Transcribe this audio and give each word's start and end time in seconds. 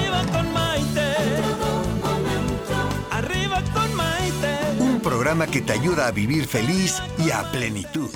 Arriba 0.00 0.24
con 0.32 0.52
Maite. 0.52 1.14
Arriba 3.10 3.62
con 3.74 3.94
Maite. 3.94 4.58
Un 4.78 5.00
programa 5.00 5.46
que 5.46 5.60
te 5.60 5.72
ayuda 5.72 6.06
a 6.06 6.10
vivir 6.10 6.46
feliz 6.46 7.02
y 7.18 7.30
a 7.30 7.42
plenitud. 7.50 8.10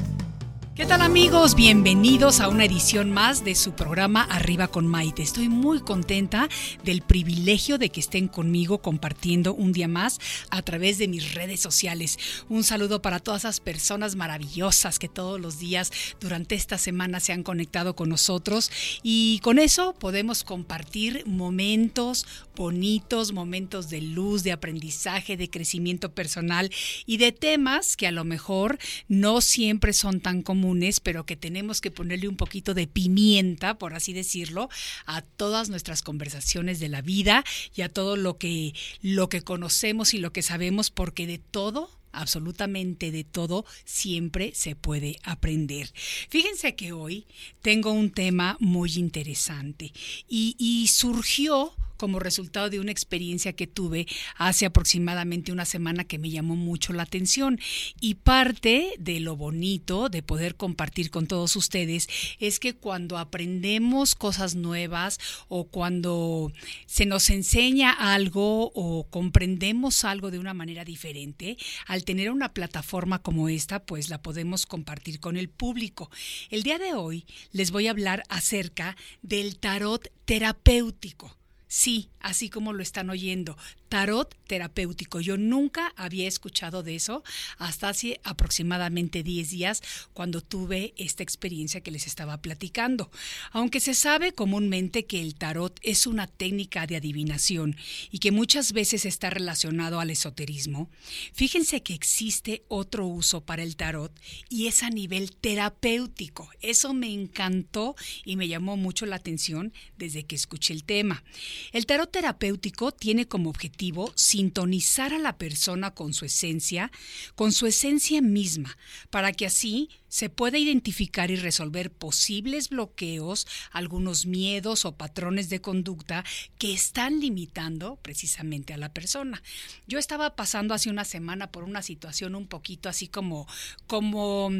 ¿Qué 0.74 0.86
tal 0.86 1.02
amigos? 1.02 1.54
Bienvenidos 1.54 2.40
a 2.40 2.48
una 2.48 2.64
edición 2.64 3.12
más 3.12 3.44
de 3.44 3.54
su 3.54 3.76
programa 3.76 4.24
Arriba 4.24 4.66
con 4.66 4.88
Maite. 4.88 5.22
Estoy 5.22 5.48
muy 5.48 5.78
contenta 5.78 6.48
del 6.82 7.00
privilegio 7.00 7.78
de 7.78 7.90
que 7.90 8.00
estén 8.00 8.26
conmigo 8.26 8.82
compartiendo 8.82 9.54
un 9.54 9.72
día 9.72 9.86
más 9.86 10.18
a 10.50 10.62
través 10.62 10.98
de 10.98 11.06
mis 11.06 11.32
redes 11.34 11.60
sociales. 11.60 12.18
Un 12.48 12.64
saludo 12.64 13.00
para 13.02 13.20
todas 13.20 13.42
esas 13.42 13.60
personas 13.60 14.16
maravillosas 14.16 14.98
que 14.98 15.08
todos 15.08 15.40
los 15.40 15.60
días 15.60 15.92
durante 16.18 16.56
esta 16.56 16.76
semana 16.76 17.20
se 17.20 17.32
han 17.32 17.44
conectado 17.44 17.94
con 17.94 18.08
nosotros 18.08 18.72
y 19.04 19.38
con 19.44 19.60
eso 19.60 19.94
podemos 19.94 20.42
compartir 20.42 21.22
momentos 21.24 22.26
bonitos, 22.56 23.32
momentos 23.32 23.90
de 23.90 24.00
luz, 24.00 24.42
de 24.42 24.50
aprendizaje, 24.50 25.36
de 25.36 25.50
crecimiento 25.50 26.12
personal 26.12 26.70
y 27.06 27.18
de 27.18 27.30
temas 27.30 27.96
que 27.96 28.08
a 28.08 28.12
lo 28.12 28.24
mejor 28.24 28.78
no 29.06 29.40
siempre 29.40 29.92
son 29.92 30.20
tan 30.20 30.42
comunes 30.42 30.63
pero 31.02 31.26
que 31.26 31.36
tenemos 31.36 31.80
que 31.80 31.90
ponerle 31.90 32.28
un 32.28 32.36
poquito 32.36 32.74
de 32.74 32.86
pimienta, 32.86 33.78
por 33.78 33.94
así 33.94 34.12
decirlo, 34.12 34.68
a 35.06 35.22
todas 35.22 35.68
nuestras 35.68 36.02
conversaciones 36.02 36.80
de 36.80 36.88
la 36.88 37.02
vida 37.02 37.44
y 37.74 37.82
a 37.82 37.88
todo 37.88 38.16
lo 38.16 38.38
que, 38.38 38.74
lo 39.02 39.28
que 39.28 39.42
conocemos 39.42 40.14
y 40.14 40.18
lo 40.18 40.32
que 40.32 40.42
sabemos, 40.42 40.90
porque 40.90 41.26
de 41.26 41.38
todo 41.38 41.90
absolutamente 42.14 43.10
de 43.10 43.24
todo, 43.24 43.64
siempre 43.84 44.52
se 44.54 44.76
puede 44.76 45.18
aprender. 45.24 45.92
Fíjense 46.28 46.76
que 46.76 46.92
hoy 46.92 47.26
tengo 47.60 47.90
un 47.90 48.10
tema 48.10 48.56
muy 48.60 48.94
interesante 48.94 49.92
y, 50.28 50.54
y 50.58 50.86
surgió 50.88 51.74
como 52.04 52.18
resultado 52.18 52.68
de 52.68 52.80
una 52.80 52.92
experiencia 52.92 53.54
que 53.54 53.66
tuve 53.66 54.06
hace 54.36 54.66
aproximadamente 54.66 55.52
una 55.52 55.64
semana 55.64 56.04
que 56.04 56.18
me 56.18 56.28
llamó 56.28 56.54
mucho 56.54 56.92
la 56.92 57.04
atención. 57.04 57.58
Y 57.98 58.16
parte 58.16 58.90
de 58.98 59.20
lo 59.20 59.36
bonito 59.36 60.10
de 60.10 60.22
poder 60.22 60.54
compartir 60.54 61.08
con 61.08 61.26
todos 61.26 61.56
ustedes 61.56 62.06
es 62.40 62.60
que 62.60 62.74
cuando 62.74 63.16
aprendemos 63.16 64.14
cosas 64.14 64.54
nuevas 64.54 65.18
o 65.48 65.64
cuando 65.64 66.52
se 66.84 67.06
nos 67.06 67.30
enseña 67.30 67.90
algo 67.90 68.70
o 68.74 69.06
comprendemos 69.08 70.04
algo 70.04 70.30
de 70.30 70.38
una 70.38 70.52
manera 70.52 70.84
diferente, 70.84 71.56
al 71.86 72.04
tener 72.04 72.30
una 72.30 72.52
plataforma 72.52 73.22
como 73.22 73.48
esta, 73.48 73.82
pues 73.82 74.10
la 74.10 74.20
podemos 74.20 74.66
compartir 74.66 75.20
con 75.20 75.38
el 75.38 75.48
público. 75.48 76.10
El 76.50 76.64
día 76.64 76.76
de 76.76 76.92
hoy 76.92 77.24
les 77.52 77.70
voy 77.70 77.86
a 77.86 77.92
hablar 77.92 78.24
acerca 78.28 78.94
del 79.22 79.56
tarot 79.56 80.12
terapéutico. 80.26 81.34
Sí, 81.66 82.10
así 82.20 82.50
como 82.50 82.72
lo 82.72 82.82
están 82.82 83.10
oyendo, 83.10 83.56
tarot 83.94 84.34
terapéutico. 84.48 85.20
Yo 85.20 85.36
nunca 85.36 85.92
había 85.94 86.26
escuchado 86.26 86.82
de 86.82 86.96
eso 86.96 87.22
hasta 87.58 87.90
hace 87.90 88.20
aproximadamente 88.24 89.22
10 89.22 89.50
días 89.50 89.82
cuando 90.12 90.40
tuve 90.40 90.94
esta 90.96 91.22
experiencia 91.22 91.80
que 91.80 91.92
les 91.92 92.08
estaba 92.08 92.38
platicando. 92.38 93.08
Aunque 93.52 93.78
se 93.78 93.94
sabe 93.94 94.32
comúnmente 94.32 95.06
que 95.06 95.20
el 95.22 95.36
tarot 95.36 95.78
es 95.82 96.08
una 96.08 96.26
técnica 96.26 96.88
de 96.88 96.96
adivinación 96.96 97.76
y 98.10 98.18
que 98.18 98.32
muchas 98.32 98.72
veces 98.72 99.04
está 99.04 99.30
relacionado 99.30 100.00
al 100.00 100.10
esoterismo, 100.10 100.90
fíjense 101.32 101.84
que 101.84 101.94
existe 101.94 102.64
otro 102.66 103.06
uso 103.06 103.42
para 103.42 103.62
el 103.62 103.76
tarot 103.76 104.10
y 104.48 104.66
es 104.66 104.82
a 104.82 104.90
nivel 104.90 105.36
terapéutico. 105.36 106.50
Eso 106.60 106.94
me 106.94 107.12
encantó 107.12 107.94
y 108.24 108.34
me 108.34 108.48
llamó 108.48 108.76
mucho 108.76 109.06
la 109.06 109.14
atención 109.14 109.72
desde 109.96 110.24
que 110.24 110.34
escuché 110.34 110.74
el 110.74 110.82
tema. 110.82 111.22
El 111.70 111.86
tarot 111.86 112.10
terapéutico 112.10 112.90
tiene 112.90 113.28
como 113.28 113.50
objetivo 113.50 113.83
sintonizar 114.14 115.12
a 115.12 115.18
la 115.18 115.36
persona 115.36 115.92
con 115.92 116.14
su 116.14 116.24
esencia, 116.24 116.90
con 117.34 117.52
su 117.52 117.66
esencia 117.66 118.22
misma, 118.22 118.76
para 119.10 119.32
que 119.32 119.46
así 119.46 119.90
se 120.08 120.28
pueda 120.28 120.58
identificar 120.58 121.30
y 121.30 121.36
resolver 121.36 121.90
posibles 121.90 122.68
bloqueos, 122.68 123.46
algunos 123.72 124.26
miedos 124.26 124.84
o 124.84 124.96
patrones 124.96 125.48
de 125.48 125.60
conducta 125.60 126.24
que 126.56 126.72
están 126.72 127.20
limitando 127.20 127.96
precisamente 127.96 128.72
a 128.72 128.78
la 128.78 128.92
persona. 128.92 129.42
Yo 129.88 129.98
estaba 129.98 130.36
pasando 130.36 130.72
hace 130.72 130.88
una 130.88 131.04
semana 131.04 131.50
por 131.50 131.64
una 131.64 131.82
situación 131.82 132.34
un 132.36 132.46
poquito 132.46 132.88
así 132.88 133.08
como, 133.08 133.48
como, 133.86 134.50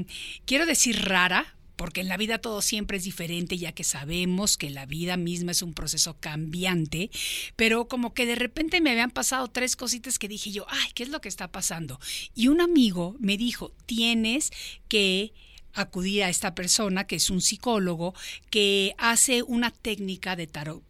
quiero 0.45 0.67
decir 0.67 1.05
rara, 1.05 1.55
porque 1.77 2.01
en 2.01 2.09
la 2.09 2.17
vida 2.17 2.39
todo 2.39 2.63
siempre 2.63 2.97
es 2.97 3.05
diferente, 3.05 3.59
ya 3.59 3.73
que 3.73 3.85
sabemos 3.85 4.57
que 4.57 4.71
la 4.71 4.87
vida 4.87 5.17
misma 5.17 5.53
es 5.53 5.63
un 5.63 5.75
proceso 5.75 6.19
cambiante, 6.21 7.11
pero 7.57 7.89
como 7.89 8.15
que 8.15 8.27
de 8.27 8.35
repente 8.35 8.81
me 8.81 8.91
habían 8.91 9.11
pasado 9.11 9.49
tres 9.49 9.77
cositas 9.77 10.19
que 10.19 10.29
dije 10.29 10.51
yo, 10.53 10.67
ay, 10.69 10.91
¿qué 10.95 11.03
es 11.03 11.09
lo 11.09 11.21
que 11.21 11.29
está 11.29 11.51
pasando? 11.51 11.99
Y 12.35 12.49
un 12.49 12.61
amigo 12.61 13.17
me 13.19 13.37
dijo, 13.37 13.73
tienes 13.87 14.51
que 14.89 15.33
acudir 15.75 16.23
a 16.23 16.29
esta 16.29 16.55
persona 16.55 17.07
que 17.07 17.17
es 17.17 17.31
un 17.31 17.41
psicólogo 17.41 18.15
que 18.51 18.95
hace 18.97 19.43
una 19.43 19.71
técnica 19.71 20.37
de 20.37 20.47
tarot 20.47 20.83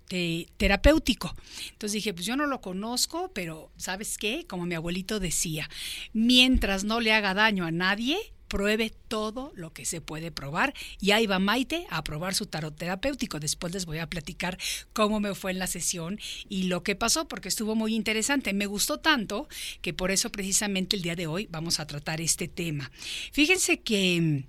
terapéutico. 0.56 1.34
Entonces 1.72 1.94
dije, 1.94 2.14
pues 2.14 2.26
yo 2.26 2.36
no 2.36 2.46
lo 2.46 2.60
conozco, 2.60 3.32
pero 3.34 3.72
¿sabes 3.76 4.18
qué? 4.18 4.46
Como 4.46 4.66
mi 4.66 4.74
abuelito 4.74 5.18
decía, 5.18 5.68
mientras 6.12 6.84
no 6.84 7.00
le 7.00 7.12
haga 7.12 7.34
daño 7.34 7.64
a 7.64 7.72
nadie, 7.72 8.18
pruebe 8.54 8.94
todo 9.08 9.50
lo 9.56 9.72
que 9.72 9.84
se 9.84 10.00
puede 10.00 10.30
probar. 10.30 10.74
Y 11.00 11.10
ahí 11.10 11.26
va 11.26 11.40
Maite 11.40 11.88
a 11.90 12.04
probar 12.04 12.36
su 12.36 12.46
tarot 12.46 12.76
terapéutico. 12.76 13.40
Después 13.40 13.72
les 13.72 13.84
voy 13.84 13.98
a 13.98 14.08
platicar 14.08 14.58
cómo 14.92 15.18
me 15.18 15.34
fue 15.34 15.50
en 15.50 15.58
la 15.58 15.66
sesión 15.66 16.20
y 16.48 16.68
lo 16.68 16.84
que 16.84 16.94
pasó, 16.94 17.26
porque 17.26 17.48
estuvo 17.48 17.74
muy 17.74 17.96
interesante. 17.96 18.52
Me 18.52 18.66
gustó 18.66 19.00
tanto 19.00 19.48
que 19.82 19.92
por 19.92 20.12
eso 20.12 20.30
precisamente 20.30 20.94
el 20.94 21.02
día 21.02 21.16
de 21.16 21.26
hoy 21.26 21.48
vamos 21.50 21.80
a 21.80 21.88
tratar 21.88 22.20
este 22.20 22.46
tema. 22.46 22.92
Fíjense 23.32 23.80
que 23.80 24.44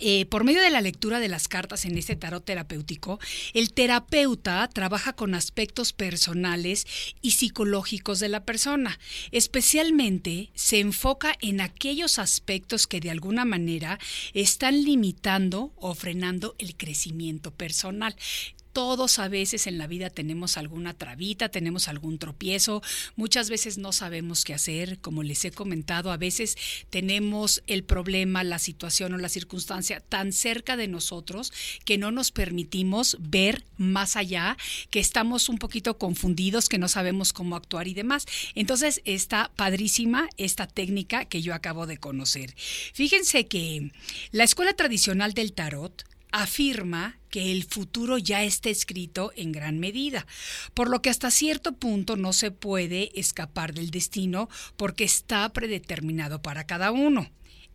eh, 0.00 0.26
por 0.26 0.44
medio 0.44 0.62
de 0.62 0.70
la 0.70 0.80
lectura 0.80 1.20
de 1.20 1.28
las 1.28 1.48
cartas 1.48 1.84
en 1.84 1.96
este 1.98 2.16
tarot 2.16 2.44
terapéutico, 2.44 3.18
el 3.54 3.72
terapeuta 3.72 4.68
trabaja 4.68 5.12
con 5.12 5.34
aspectos 5.34 5.92
personales 5.92 6.86
y 7.22 7.32
psicológicos 7.32 8.20
de 8.20 8.28
la 8.28 8.44
persona. 8.44 8.98
Especialmente 9.32 10.50
se 10.54 10.80
enfoca 10.80 11.36
en 11.40 11.60
aquellos 11.60 12.18
aspectos 12.18 12.86
que 12.86 13.00
de 13.00 13.10
alguna 13.10 13.44
manera 13.44 13.98
están 14.34 14.84
limitando 14.84 15.72
o 15.76 15.94
frenando 15.94 16.54
el 16.58 16.76
crecimiento 16.76 17.50
personal 17.50 18.14
todos 18.72 19.18
a 19.18 19.28
veces 19.28 19.66
en 19.66 19.78
la 19.78 19.86
vida 19.86 20.10
tenemos 20.10 20.56
alguna 20.56 20.94
trabita, 20.94 21.48
tenemos 21.48 21.88
algún 21.88 22.18
tropiezo, 22.18 22.82
muchas 23.16 23.50
veces 23.50 23.78
no 23.78 23.92
sabemos 23.92 24.44
qué 24.44 24.54
hacer, 24.54 24.98
como 25.00 25.22
les 25.22 25.44
he 25.44 25.50
comentado, 25.50 26.10
a 26.10 26.16
veces 26.16 26.56
tenemos 26.90 27.62
el 27.66 27.84
problema, 27.84 28.44
la 28.44 28.58
situación 28.58 29.14
o 29.14 29.18
la 29.18 29.28
circunstancia 29.28 30.00
tan 30.00 30.32
cerca 30.32 30.76
de 30.76 30.88
nosotros 30.88 31.52
que 31.84 31.98
no 31.98 32.10
nos 32.10 32.30
permitimos 32.30 33.16
ver 33.20 33.64
más 33.76 34.16
allá, 34.16 34.56
que 34.90 35.00
estamos 35.00 35.48
un 35.48 35.58
poquito 35.58 35.98
confundidos, 35.98 36.68
que 36.68 36.78
no 36.78 36.88
sabemos 36.88 37.32
cómo 37.32 37.56
actuar 37.56 37.88
y 37.88 37.94
demás. 37.94 38.26
Entonces 38.54 39.00
está 39.04 39.50
padrísima 39.56 40.28
esta 40.36 40.66
técnica 40.66 41.24
que 41.24 41.42
yo 41.42 41.54
acabo 41.54 41.86
de 41.86 41.98
conocer. 41.98 42.54
Fíjense 42.92 43.46
que 43.46 43.92
la 44.32 44.44
escuela 44.44 44.72
tradicional 44.74 45.34
del 45.34 45.52
tarot 45.52 46.04
afirma 46.32 47.18
que 47.30 47.52
el 47.52 47.64
futuro 47.64 48.18
ya 48.18 48.42
está 48.42 48.70
escrito 48.70 49.32
en 49.36 49.52
gran 49.52 49.78
medida, 49.78 50.26
por 50.74 50.88
lo 50.88 51.02
que 51.02 51.10
hasta 51.10 51.30
cierto 51.30 51.72
punto 51.72 52.16
no 52.16 52.32
se 52.32 52.50
puede 52.50 53.10
escapar 53.18 53.74
del 53.74 53.90
destino 53.90 54.48
porque 54.76 55.04
está 55.04 55.48
predeterminado 55.52 56.40
para 56.42 56.64
cada 56.64 56.90
uno. 56.90 57.30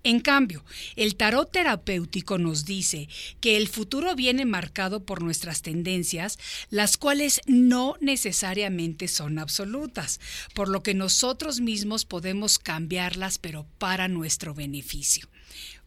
En 0.05 0.19
cambio, 0.19 0.65
el 0.97 1.15
tarot 1.15 1.50
terapéutico 1.50 2.38
nos 2.38 2.65
dice 2.65 3.07
que 3.39 3.55
el 3.55 3.69
futuro 3.69 4.15
viene 4.15 4.44
marcado 4.44 5.05
por 5.05 5.23
nuestras 5.23 5.61
tendencias, 5.61 6.38
las 6.69 6.97
cuales 6.97 7.39
no 7.45 7.95
necesariamente 8.01 9.07
son 9.07 9.39
absolutas, 9.39 10.19
por 10.53 10.67
lo 10.67 10.83
que 10.83 10.94
nosotros 10.94 11.61
mismos 11.61 12.03
podemos 12.03 12.59
cambiarlas, 12.59 13.38
pero 13.38 13.65
para 13.77 14.09
nuestro 14.09 14.53
beneficio. 14.53 15.29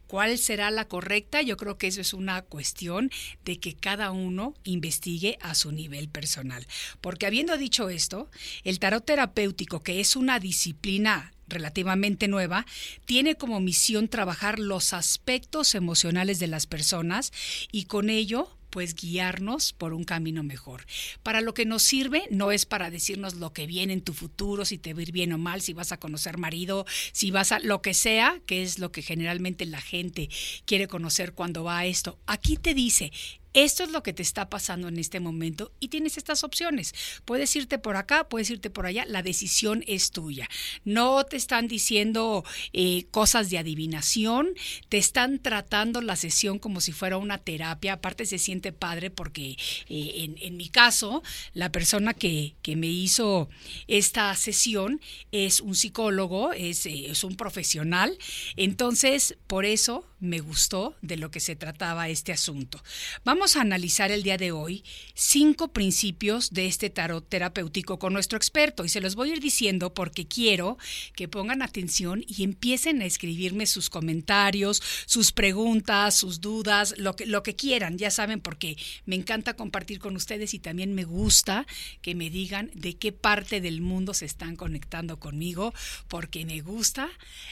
¿Cuál 0.06 0.38
será 0.38 0.70
la 0.70 0.86
correcta? 0.86 1.42
Yo 1.42 1.56
creo 1.56 1.78
que 1.78 1.88
eso 1.88 2.00
es 2.00 2.14
una 2.14 2.42
cuestión 2.42 3.10
de 3.44 3.58
que 3.58 3.74
cada 3.74 4.10
uno 4.10 4.54
investigue 4.64 5.38
a 5.40 5.54
su 5.54 5.72
nivel 5.72 6.08
personal. 6.08 6.66
Porque 7.00 7.26
habiendo 7.26 7.56
dicho 7.56 7.88
esto, 7.88 8.30
el 8.64 8.78
tarot 8.78 9.04
terapéutico, 9.04 9.82
que 9.82 10.00
es 10.00 10.16
una 10.16 10.38
disciplina 10.38 11.32
relativamente 11.48 12.28
nueva, 12.28 12.66
tiene 13.04 13.36
como 13.36 13.60
misión 13.60 14.08
trabajar 14.08 14.58
los 14.58 14.92
aspectos 14.92 15.74
emocionales 15.74 16.38
de 16.38 16.48
las 16.48 16.66
personas 16.66 17.32
y 17.70 17.84
con 17.84 18.10
ello 18.10 18.55
pues 18.70 18.94
guiarnos 18.94 19.72
por 19.72 19.92
un 19.92 20.04
camino 20.04 20.42
mejor. 20.42 20.86
Para 21.22 21.40
lo 21.40 21.54
que 21.54 21.64
nos 21.64 21.82
sirve 21.82 22.24
no 22.30 22.52
es 22.52 22.66
para 22.66 22.90
decirnos 22.90 23.34
lo 23.34 23.52
que 23.52 23.66
viene 23.66 23.92
en 23.92 24.02
tu 24.02 24.12
futuro, 24.12 24.64
si 24.64 24.78
te 24.78 24.94
va 24.94 25.00
a 25.00 25.02
ir 25.02 25.12
bien 25.12 25.32
o 25.32 25.38
mal, 25.38 25.60
si 25.62 25.72
vas 25.72 25.92
a 25.92 25.98
conocer 25.98 26.38
marido, 26.38 26.86
si 27.12 27.30
vas 27.30 27.52
a 27.52 27.58
lo 27.60 27.82
que 27.82 27.94
sea, 27.94 28.40
que 28.46 28.62
es 28.62 28.78
lo 28.78 28.92
que 28.92 29.02
generalmente 29.02 29.66
la 29.66 29.80
gente 29.80 30.28
quiere 30.64 30.88
conocer 30.88 31.32
cuando 31.32 31.64
va 31.64 31.78
a 31.78 31.86
esto. 31.86 32.18
Aquí 32.26 32.56
te 32.56 32.74
dice, 32.74 33.12
esto 33.56 33.84
es 33.84 33.90
lo 33.90 34.02
que 34.02 34.12
te 34.12 34.22
está 34.22 34.50
pasando 34.50 34.88
en 34.88 34.98
este 34.98 35.18
momento 35.18 35.72
y 35.80 35.88
tienes 35.88 36.18
estas 36.18 36.44
opciones. 36.44 36.94
Puedes 37.24 37.56
irte 37.56 37.78
por 37.78 37.96
acá, 37.96 38.28
puedes 38.28 38.50
irte 38.50 38.68
por 38.68 38.84
allá, 38.84 39.06
la 39.06 39.22
decisión 39.22 39.82
es 39.86 40.10
tuya. 40.10 40.46
No 40.84 41.24
te 41.24 41.38
están 41.38 41.66
diciendo 41.66 42.44
eh, 42.74 43.06
cosas 43.10 43.48
de 43.48 43.56
adivinación, 43.56 44.50
te 44.90 44.98
están 44.98 45.38
tratando 45.38 46.02
la 46.02 46.16
sesión 46.16 46.58
como 46.58 46.82
si 46.82 46.92
fuera 46.92 47.16
una 47.16 47.38
terapia. 47.38 47.94
Aparte 47.94 48.26
se 48.26 48.36
siente 48.38 48.72
padre 48.72 49.10
porque 49.10 49.56
eh, 49.88 50.36
en, 50.38 50.56
mi 50.58 50.68
caso, 50.68 51.22
la 51.54 51.72
persona 51.72 52.12
que, 52.12 52.56
que, 52.60 52.76
me 52.76 52.88
hizo 52.88 53.48
esta 53.88 54.34
sesión 54.36 55.00
es 55.32 55.62
un 55.62 55.74
psicólogo, 55.74 56.52
es, 56.52 56.84
eh, 56.84 57.10
es 57.10 57.24
un 57.24 57.36
profesional. 57.36 58.18
Entonces, 58.56 59.38
por 59.46 59.64
eso 59.64 60.04
me 60.20 60.40
gustó 60.40 60.94
de 61.02 61.16
lo 61.16 61.30
que 61.30 61.40
se 61.40 61.56
trataba 61.56 62.08
este 62.08 62.32
asunto. 62.32 62.82
Vamos 63.24 63.45
a 63.54 63.60
analizar 63.60 64.10
el 64.10 64.25
día 64.25 64.37
de 64.38 64.50
hoy 64.50 64.82
cinco 65.14 65.69
principios 65.69 66.50
de 66.50 66.66
este 66.66 66.90
tarot 66.90 67.28
terapéutico 67.28 67.96
con 68.00 68.12
nuestro 68.12 68.37
experto 68.37 68.84
y 68.84 68.88
se 68.88 69.00
los 69.00 69.14
voy 69.14 69.31
a 69.31 69.32
ir 69.34 69.40
diciendo 69.40 69.94
porque 69.94 70.26
quiero 70.26 70.78
que 71.14 71.28
pongan 71.28 71.62
atención 71.62 72.25
y 72.26 72.43
empiecen 72.43 73.02
a 73.02 73.04
escribirme 73.04 73.66
sus 73.66 73.88
comentarios, 73.88 74.82
sus 75.06 75.31
preguntas, 75.31 76.16
sus 76.16 76.40
dudas, 76.40 76.94
lo 76.98 77.14
que, 77.14 77.26
lo 77.26 77.44
que 77.44 77.54
quieran, 77.54 77.98
ya 77.98 78.10
saben, 78.10 78.40
porque 78.40 78.76
me 79.04 79.14
encanta 79.14 79.54
compartir 79.54 80.00
con 80.00 80.16
ustedes 80.16 80.52
y 80.52 80.58
también 80.58 80.96
me 80.96 81.04
gusta 81.04 81.69
que 82.02 82.16
me 82.16 82.31
digan 82.31 82.72
de 82.75 82.96
qué 82.96 83.12
parte 83.12 83.60
del 83.60 83.81
mundo 83.81 84.12
se 84.12 84.25
están 84.25 84.56
conectando 84.56 85.20
conmigo, 85.20 85.72
porque 86.08 86.44
me 86.44 86.62
gusta 86.62 87.08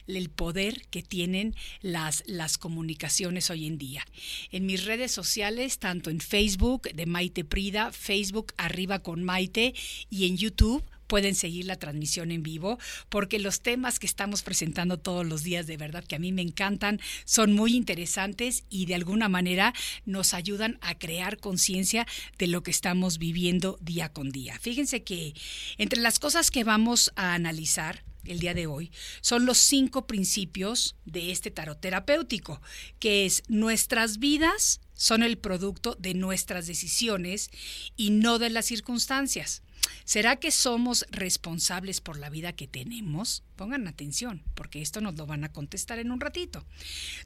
el 0.09 0.29
poder 0.29 0.83
que 0.91 1.05
tienen 1.05 1.55
las, 1.83 2.25
las 2.27 2.59
comunicaciones 2.59 3.49
hoy 3.51 3.67
en 3.67 3.79
día. 3.79 4.05
En 4.51 4.67
mis 4.67 4.85
redes 4.85 5.13
sociales, 5.13 5.79
tanto 5.85 6.09
en 6.09 6.21
Facebook 6.21 6.91
de 6.95 7.05
Maite 7.05 7.45
Prida, 7.45 7.93
Facebook 7.93 8.55
Arriba 8.57 9.01
con 9.01 9.23
Maite 9.23 9.75
y 10.09 10.27
en 10.27 10.39
YouTube 10.39 10.83
pueden 11.07 11.35
seguir 11.35 11.67
la 11.67 11.77
transmisión 11.77 12.31
en 12.31 12.43
vivo, 12.43 12.79
porque 13.11 13.39
los 13.39 13.61
temas 13.61 13.99
que 13.99 14.07
estamos 14.07 14.43
presentando 14.43 14.99
todos 14.99 15.27
los 15.27 15.43
días, 15.43 15.67
de 15.67 15.77
verdad 15.77 16.03
que 16.03 16.17
a 16.17 16.19
mí 16.19 16.33
me 16.33 16.41
encantan, 16.41 17.03
son 17.27 17.53
muy 17.53 17.77
interesantes 17.77 18.65
y 18.71 18.87
de 18.87 18.95
alguna 18.95 19.29
manera 19.29 19.75
nos 20.07 20.33
ayudan 20.33 20.79
a 20.81 20.99
crear 20.99 21.37
conciencia 21.37 22.07
de 22.39 22.47
lo 22.47 22.63
que 22.63 22.71
estamos 22.71 23.19
viviendo 23.19 23.77
día 23.83 24.09
con 24.09 24.31
día. 24.31 24.59
Fíjense 24.59 25.03
que 25.03 25.35
entre 25.77 26.01
las 26.01 26.19
cosas 26.19 26.51
que 26.51 26.65
vamos 26.65 27.13
a 27.15 27.35
analizar, 27.35 28.03
el 28.25 28.41
día 28.41 28.55
de 28.55 28.67
hoy 28.67 28.91
son 29.21 29.45
los 29.45 29.59
cinco 29.59 30.07
principios 30.07 30.97
de 31.05 31.31
este 31.31 31.51
tarot 31.51 31.79
terapéutico, 31.79 32.63
que 32.99 33.27
es 33.27 33.43
nuestras 33.49 34.19
vidas 34.19 34.81
son 35.05 35.23
el 35.23 35.37
producto 35.37 35.97
de 35.99 36.15
nuestras 36.15 36.67
decisiones 36.67 37.51
y 37.95 38.09
no 38.09 38.39
de 38.39 38.49
las 38.49 38.65
circunstancias. 38.65 39.61
¿Será 40.07 40.37
que 40.37 40.51
somos 40.51 41.05
responsables 41.11 42.01
por 42.01 42.19
la 42.19 42.31
vida 42.31 42.55
que 42.55 42.67
tenemos? 42.67 43.43
Pongan 43.55 43.87
atención, 43.87 44.43
porque 44.55 44.81
esto 44.81 45.03
nos 45.03 45.15
lo 45.17 45.27
van 45.27 45.45
a 45.45 45.53
contestar 45.53 45.99
en 45.99 46.11
un 46.11 46.21
ratito. 46.21 46.65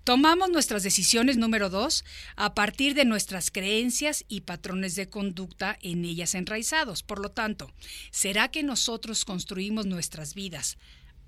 Tomamos 0.02 0.50
nuestras 0.50 0.82
decisiones 0.82 1.36
número 1.36 1.70
dos 1.70 2.04
a 2.34 2.52
partir 2.52 2.94
de 2.94 3.04
nuestras 3.04 3.52
creencias 3.52 4.24
y 4.26 4.40
patrones 4.40 4.96
de 4.96 5.08
conducta 5.08 5.78
en 5.80 6.04
ellas 6.04 6.34
enraizados. 6.34 7.04
Por 7.04 7.20
lo 7.20 7.30
tanto, 7.30 7.72
¿será 8.10 8.48
que 8.48 8.64
nosotros 8.64 9.24
construimos 9.24 9.86
nuestras 9.86 10.34
vidas 10.34 10.78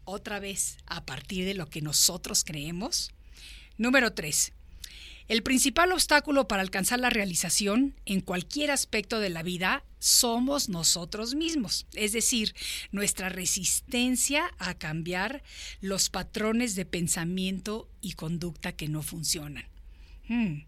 otra 0.04 0.40
vez 0.40 0.78
a 0.86 1.06
partir 1.06 1.44
de 1.44 1.54
lo 1.54 1.70
que 1.70 1.80
nosotros 1.80 2.42
creemos? 2.42 3.12
Número 3.78 4.12
tres, 4.14 4.52
el 5.30 5.44
principal 5.44 5.92
obstáculo 5.92 6.48
para 6.48 6.60
alcanzar 6.60 6.98
la 6.98 7.08
realización 7.08 7.94
en 8.04 8.20
cualquier 8.20 8.72
aspecto 8.72 9.20
de 9.20 9.30
la 9.30 9.44
vida 9.44 9.84
somos 10.00 10.68
nosotros 10.68 11.36
mismos, 11.36 11.86
es 11.94 12.10
decir, 12.10 12.52
nuestra 12.90 13.28
resistencia 13.28 14.50
a 14.58 14.74
cambiar 14.74 15.44
los 15.80 16.10
patrones 16.10 16.74
de 16.74 16.84
pensamiento 16.84 17.88
y 18.00 18.14
conducta 18.14 18.72
que 18.72 18.88
no 18.88 19.02
funcionan. 19.02 19.69
Mm. 20.30 20.62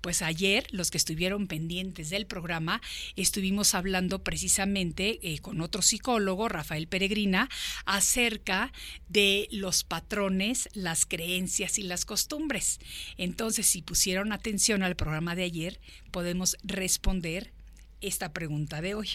Pues 0.00 0.22
ayer, 0.22 0.66
los 0.72 0.90
que 0.90 0.98
estuvieron 0.98 1.46
pendientes 1.46 2.10
del 2.10 2.26
programa, 2.26 2.82
estuvimos 3.14 3.76
hablando 3.76 4.24
precisamente 4.24 5.20
eh, 5.22 5.38
con 5.38 5.60
otro 5.60 5.82
psicólogo, 5.82 6.48
Rafael 6.48 6.88
Peregrina, 6.88 7.48
acerca 7.86 8.72
de 9.08 9.46
los 9.52 9.84
patrones, 9.84 10.68
las 10.74 11.06
creencias 11.06 11.78
y 11.78 11.84
las 11.84 12.04
costumbres. 12.04 12.80
Entonces, 13.16 13.68
si 13.68 13.82
pusieron 13.82 14.32
atención 14.32 14.82
al 14.82 14.96
programa 14.96 15.36
de 15.36 15.44
ayer, 15.44 15.80
podemos 16.10 16.56
responder 16.64 17.52
esta 18.00 18.32
pregunta 18.32 18.82
de 18.82 18.96
hoy. 18.96 19.08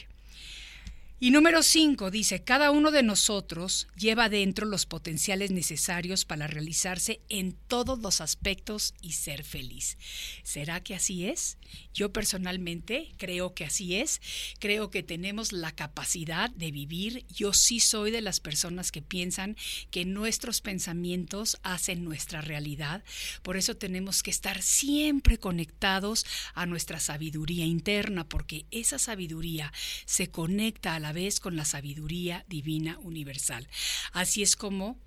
Y 1.22 1.32
número 1.32 1.64
cinco 1.64 2.12
dice, 2.12 2.46
cada 2.46 2.72
uno 2.72 2.92
de 2.92 3.04
nosotros 3.04 3.88
lleva 3.98 4.30
dentro 4.30 4.66
los 4.66 4.86
potenciales 4.86 5.52
necesarios 5.52 6.24
para 6.24 6.48
realizarse 6.48 7.20
en 7.28 7.58
todos 7.68 8.00
los 8.00 8.22
aspectos 8.22 8.94
y 9.02 9.12
ser 9.12 9.44
feliz. 9.44 9.98
¿Será 10.44 10.82
que 10.82 10.96
así 10.96 11.26
es? 11.26 11.58
Yo 11.94 12.14
personalmente 12.14 13.12
creo 13.18 13.54
que 13.54 13.66
así 13.66 13.98
es. 13.98 14.22
Creo 14.60 14.92
que 14.92 15.04
tenemos 15.04 15.52
la 15.52 15.74
capacidad 15.74 16.50
de 16.52 16.72
vivir. 16.72 17.26
Yo 17.28 17.52
sí 17.52 17.82
soy 17.82 18.12
de 18.12 18.22
las 18.22 18.40
personas 18.40 18.94
que 18.94 19.02
piensan 19.02 19.58
que 19.92 20.06
nuestros 20.06 20.62
pensamientos 20.62 21.58
hacen 21.64 22.06
nuestra 22.06 22.40
realidad. 22.40 23.04
Por 23.44 23.58
eso 23.58 23.76
tenemos 23.76 24.24
que 24.24 24.32
estar 24.32 24.62
siempre 24.62 25.38
conectados 25.38 26.26
a 26.54 26.66
nuestra 26.66 27.02
sabiduría 27.02 27.66
interna, 27.66 28.30
porque 28.30 28.66
esa 28.72 29.00
sabiduría 29.00 29.74
se 30.06 30.32
conecta 30.32 30.96
a 30.96 31.00
la 31.00 31.09
vez 31.14 31.40
con 31.40 31.56
la 31.56 31.66
sabiduría 31.66 32.46
divina 32.48 32.98
universal. 33.00 33.68
Así 34.12 34.42
es 34.42 34.56
como 34.56 35.00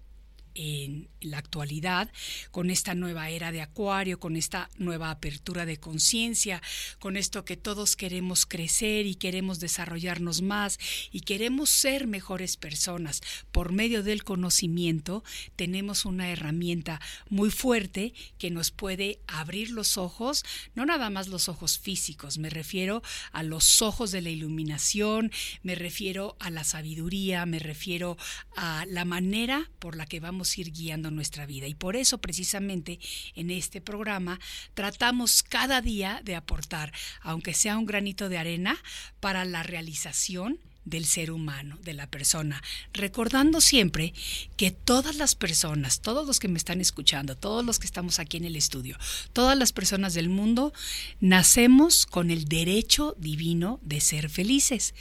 en 0.54 1.09
la 1.21 1.38
actualidad, 1.38 2.11
con 2.50 2.71
esta 2.71 2.94
nueva 2.94 3.30
era 3.30 3.52
de 3.52 3.61
Acuario, 3.61 4.18
con 4.18 4.37
esta 4.37 4.71
nueva 4.76 5.11
apertura 5.11 5.66
de 5.66 5.78
conciencia, 5.78 6.62
con 6.99 7.16
esto 7.16 7.44
que 7.44 7.56
todos 7.56 7.97
queremos 7.97 8.47
crecer 8.47 9.06
y 9.06 9.14
queremos 9.14 9.61
desarrollarnos 9.61 10.42
más 10.42 10.78
y 11.11 11.21
queremos 11.21 11.71
ser 11.71 12.06
mejores 12.06 12.56
personas. 12.56 13.23
Por 13.50 13.73
medio 13.73 14.02
del 14.02 14.25
conocimiento 14.25 15.25
tenemos 15.56 16.04
una 16.04 16.30
herramienta 16.30 17.00
muy 17.28 17.50
fuerte 17.50 18.14
que 18.38 18.50
nos 18.50 18.71
puede 18.71 19.21
abrir 19.26 19.71
los 19.71 19.97
ojos, 19.97 20.44
no 20.75 20.87
nada 20.87 21.11
más 21.11 21.28
los 21.28 21.49
ojos 21.49 21.78
físicos, 21.78 22.38
me 22.38 22.50
refiero 22.50 23.02
a 23.32 23.42
los 23.42 23.82
ojos 23.82 24.11
de 24.11 24.23
la 24.23 24.30
iluminación, 24.30 25.30
me 25.62 25.75
refiero 25.75 26.37
a 26.40 26.50
la 26.50 26.64
sabiduría, 26.64 27.47
me 27.47 27.59
refiero 27.59 28.16
a 28.56 28.85
la 28.88 29.04
manera 29.04 29.71
por 29.78 29.97
la 29.97 30.06
que 30.06 30.21
vamos 30.21 30.42
ir 30.59 30.73
guiando 30.73 31.11
nuestra 31.11 31.47
vida. 31.47 31.67
Y 31.67 31.75
por 31.75 31.97
eso 31.97 32.19
precisamente 32.19 32.99
en 33.35 33.51
este 33.51 33.81
programa 33.81 34.39
tratamos 34.75 35.43
cada 35.43 35.81
día 35.81 36.21
de 36.25 36.37
aportar, 36.37 36.93
aunque 37.21 37.55
sea 37.55 37.79
un 37.79 37.87
granito 37.87 38.29
de 38.29 38.39
arena, 38.39 38.77
para 39.21 39.45
la 39.45 39.63
realización 39.63 40.59
del 40.85 41.05
ser 41.05 41.31
humano, 41.31 41.79
de 41.83 41.93
la 41.93 42.09
persona, 42.09 42.62
recordando 42.93 43.61
siempre 43.61 44.12
que 44.57 44.71
todas 44.71 45.17
las 45.17 45.35
personas, 45.35 46.01
todos 46.01 46.27
los 46.27 46.41
que 46.41 46.49
me 46.49 46.59
están 46.59 46.81
escuchando, 46.81 47.37
todos 47.37 47.65
los 47.65 47.79
que 47.79 47.87
estamos 47.87 48.19
aquí 48.19 48.37
en 48.37 48.45
el 48.45 48.57
estudio, 48.57 48.99
todas 49.33 49.57
las 49.57 49.73
personas 49.73 50.15
del 50.15 50.29
mundo, 50.29 50.73
nacemos 51.21 52.07
con 52.07 52.31
el 52.31 52.47
derecho 52.47 53.15
divino 53.19 53.79
de 53.83 54.01
ser 54.01 54.29
felices. 54.29 54.95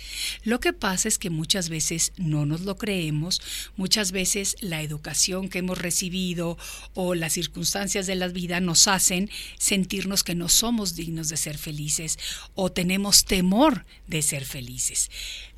Lo 0.44 0.60
que 0.60 0.74
pasa 0.74 1.08
es 1.08 1.18
que 1.18 1.30
muchas 1.30 1.70
veces 1.70 2.14
no 2.18 2.46
nos 2.46 2.62
lo 2.62 2.78
creemos, 2.78 3.42
muchas 3.76 4.12
veces 4.12 4.56
la 4.62 4.82
educación 4.82 5.50
que 5.50 5.60
hemos 5.60 5.80
recibido 5.80 6.58
o 6.94 7.16
las 7.16 7.34
circunstancias 7.34 8.08
de 8.08 8.16
la 8.16 8.28
vida 8.28 8.60
nos 8.60 8.88
hacen 8.88 9.30
sentirnos 9.58 10.24
que 10.24 10.36
no 10.36 10.50
somos 10.50 10.96
dignos 10.96 11.30
de 11.30 11.38
ser 11.38 11.58
felices 11.58 12.20
o 12.54 12.72
tenemos 12.72 13.26
temor 13.26 13.86
de 14.08 14.22
ser 14.22 14.46
felices 14.46 15.10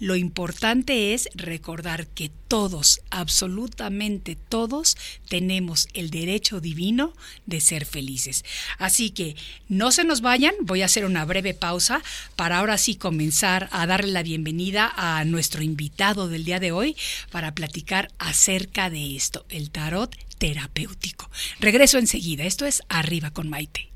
lo 0.03 0.17
importante 0.17 1.13
es 1.13 1.29
recordar 1.33 2.07
que 2.07 2.29
todos, 2.49 2.99
absolutamente 3.09 4.35
todos, 4.35 4.97
tenemos 5.29 5.87
el 5.93 6.09
derecho 6.09 6.59
divino 6.59 7.13
de 7.45 7.61
ser 7.61 7.85
felices. 7.85 8.43
Así 8.77 9.11
que 9.11 9.37
no 9.69 9.93
se 9.93 10.03
nos 10.03 10.19
vayan, 10.19 10.55
voy 10.59 10.81
a 10.81 10.85
hacer 10.85 11.05
una 11.05 11.23
breve 11.23 11.53
pausa 11.53 12.03
para 12.35 12.59
ahora 12.59 12.77
sí 12.77 12.95
comenzar 12.95 13.69
a 13.71 13.87
darle 13.87 14.11
la 14.11 14.23
bienvenida 14.23 14.91
a 14.93 15.23
nuestro 15.23 15.63
invitado 15.63 16.27
del 16.27 16.43
día 16.43 16.59
de 16.59 16.73
hoy 16.73 16.97
para 17.31 17.55
platicar 17.55 18.11
acerca 18.19 18.89
de 18.89 19.15
esto, 19.15 19.45
el 19.47 19.71
tarot 19.71 20.13
terapéutico. 20.37 21.29
Regreso 21.61 21.97
enseguida, 21.97 22.43
esto 22.43 22.65
es 22.65 22.83
Arriba 22.89 23.31
con 23.31 23.49
Maite. 23.49 23.89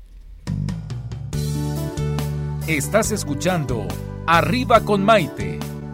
Estás 2.66 3.12
escuchando 3.12 3.86
Arriba 4.26 4.82
con 4.86 5.04
Maite. 5.04 5.67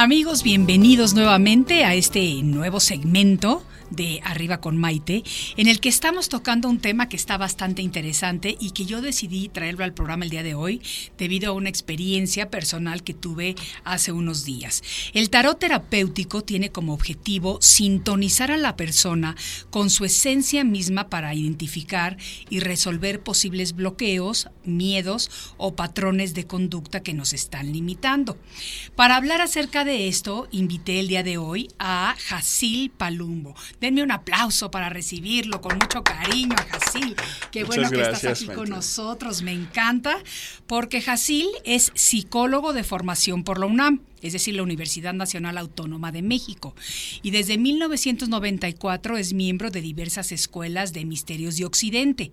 Amigos, 0.00 0.44
bienvenidos 0.44 1.12
nuevamente 1.14 1.84
a 1.84 1.92
este 1.92 2.40
nuevo 2.44 2.78
segmento 2.78 3.64
de 3.90 4.20
Arriba 4.24 4.60
con 4.60 4.76
Maite, 4.76 5.22
en 5.56 5.68
el 5.68 5.80
que 5.80 5.88
estamos 5.88 6.28
tocando 6.28 6.68
un 6.68 6.78
tema 6.78 7.08
que 7.08 7.16
está 7.16 7.36
bastante 7.38 7.82
interesante 7.82 8.56
y 8.60 8.70
que 8.70 8.84
yo 8.84 9.00
decidí 9.00 9.48
traerlo 9.48 9.84
al 9.84 9.94
programa 9.94 10.24
el 10.24 10.30
día 10.30 10.42
de 10.42 10.54
hoy 10.54 10.80
debido 11.16 11.50
a 11.50 11.54
una 11.54 11.68
experiencia 11.68 12.50
personal 12.50 13.02
que 13.02 13.14
tuve 13.14 13.54
hace 13.84 14.12
unos 14.12 14.44
días. 14.44 14.82
El 15.14 15.30
tarot 15.30 15.58
terapéutico 15.58 16.42
tiene 16.42 16.70
como 16.70 16.94
objetivo 16.94 17.58
sintonizar 17.60 18.50
a 18.50 18.56
la 18.56 18.76
persona 18.76 19.36
con 19.70 19.90
su 19.90 20.04
esencia 20.04 20.64
misma 20.64 21.08
para 21.08 21.34
identificar 21.34 22.16
y 22.50 22.60
resolver 22.60 23.22
posibles 23.22 23.74
bloqueos, 23.74 24.48
miedos 24.64 25.30
o 25.56 25.74
patrones 25.74 26.34
de 26.34 26.46
conducta 26.46 27.02
que 27.02 27.14
nos 27.14 27.32
están 27.32 27.72
limitando. 27.72 28.38
Para 28.94 29.16
hablar 29.16 29.40
acerca 29.40 29.84
de 29.84 30.08
esto, 30.08 30.48
invité 30.50 31.00
el 31.00 31.08
día 31.08 31.22
de 31.22 31.38
hoy 31.38 31.68
a 31.78 32.16
Jasil 32.18 32.90
Palumbo. 32.90 33.54
Denme 33.80 34.02
un 34.02 34.10
aplauso 34.10 34.70
para 34.70 34.88
recibirlo 34.88 35.60
con 35.60 35.78
mucho 35.78 36.02
cariño 36.02 36.56
a 36.58 36.78
Jasil. 36.78 37.16
Qué 37.50 37.64
Muchas 37.64 37.76
bueno 37.76 37.90
que 37.90 38.10
estás 38.10 38.24
aquí 38.24 38.46
con 38.46 38.68
nosotros, 38.68 39.42
me 39.42 39.52
encanta, 39.52 40.18
porque 40.66 41.00
Jasil 41.00 41.48
es 41.64 41.92
psicólogo 41.94 42.72
de 42.72 42.84
formación 42.84 43.44
por 43.44 43.58
la 43.58 43.66
UNAM 43.66 44.00
es 44.22 44.32
decir, 44.32 44.54
la 44.54 44.62
Universidad 44.62 45.14
Nacional 45.14 45.58
Autónoma 45.58 46.12
de 46.12 46.22
México. 46.22 46.74
Y 47.22 47.30
desde 47.30 47.58
1994 47.58 49.16
es 49.16 49.32
miembro 49.32 49.70
de 49.70 49.80
diversas 49.80 50.32
escuelas 50.32 50.92
de 50.92 51.04
misterios 51.04 51.56
de 51.56 51.64
Occidente. 51.64 52.30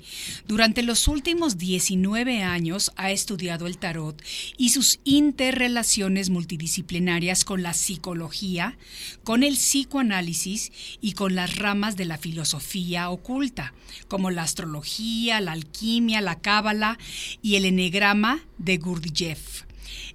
Durante 0.48 0.84
los 0.84 1.08
últimos 1.08 1.58
19 1.58 2.44
años 2.44 2.92
ha 2.96 3.12
estudiado 3.12 3.68
el 3.68 3.78
tarot 3.78 4.22
y 4.58 4.70
sus 4.70 5.00
interrelaciones 5.04 6.30
multidisciplinarias 6.30 7.46
con 7.46 7.64
la 7.64 7.74
psicología, 7.74 8.78
con 9.24 9.44
el 9.44 9.56
psicoanálisis 9.56 10.72
y 11.02 11.14
con 11.14 11.36
las 11.36 11.58
ramas 11.58 11.96
de 11.96 12.06
la 12.06 12.18
filosofía 12.18 13.10
oculta, 13.10 13.74
como 14.08 14.32
la 14.32 14.44
astrología, 14.44 15.42
la 15.42 15.54
alquimia, 15.54 16.22
la 16.22 16.40
cábala 16.40 16.98
y 17.42 17.56
el 17.56 17.66
enegrama 17.66 18.42
de 18.58 18.78
Gurdjieff. 18.78 19.65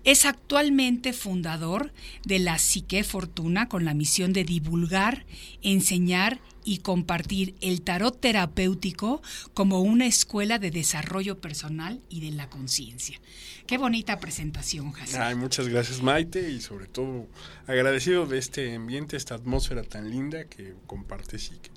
Es 0.04 0.24
actualmente 0.24 1.12
fundador 1.12 1.92
de 2.24 2.38
la 2.38 2.58
Psique 2.58 3.04
Fortuna 3.04 3.68
con 3.68 3.84
la 3.84 3.94
misión 3.94 4.32
de 4.32 4.44
divulgar, 4.44 5.26
enseñar 5.62 6.40
y 6.64 6.78
compartir 6.78 7.54
el 7.60 7.82
tarot 7.82 8.20
terapéutico 8.20 9.22
como 9.54 9.80
una 9.80 10.06
escuela 10.06 10.58
de 10.58 10.70
desarrollo 10.70 11.40
personal 11.40 12.00
y 12.08 12.20
de 12.20 12.32
la 12.32 12.48
conciencia. 12.48 13.18
Qué 13.66 13.78
bonita 13.78 14.18
presentación, 14.20 14.92
Jacinto. 14.92 15.22
Ay, 15.22 15.34
muchas 15.36 15.68
gracias 15.68 16.02
Maite 16.02 16.50
y 16.50 16.60
sobre 16.60 16.86
todo 16.86 17.26
agradecido 17.66 18.26
de 18.26 18.38
este 18.38 18.74
ambiente, 18.74 19.16
esta 19.16 19.34
atmósfera 19.34 19.82
tan 19.82 20.10
linda 20.10 20.44
que 20.44 20.74
compartes 20.86 21.52
y 21.52 21.58
que 21.58 21.70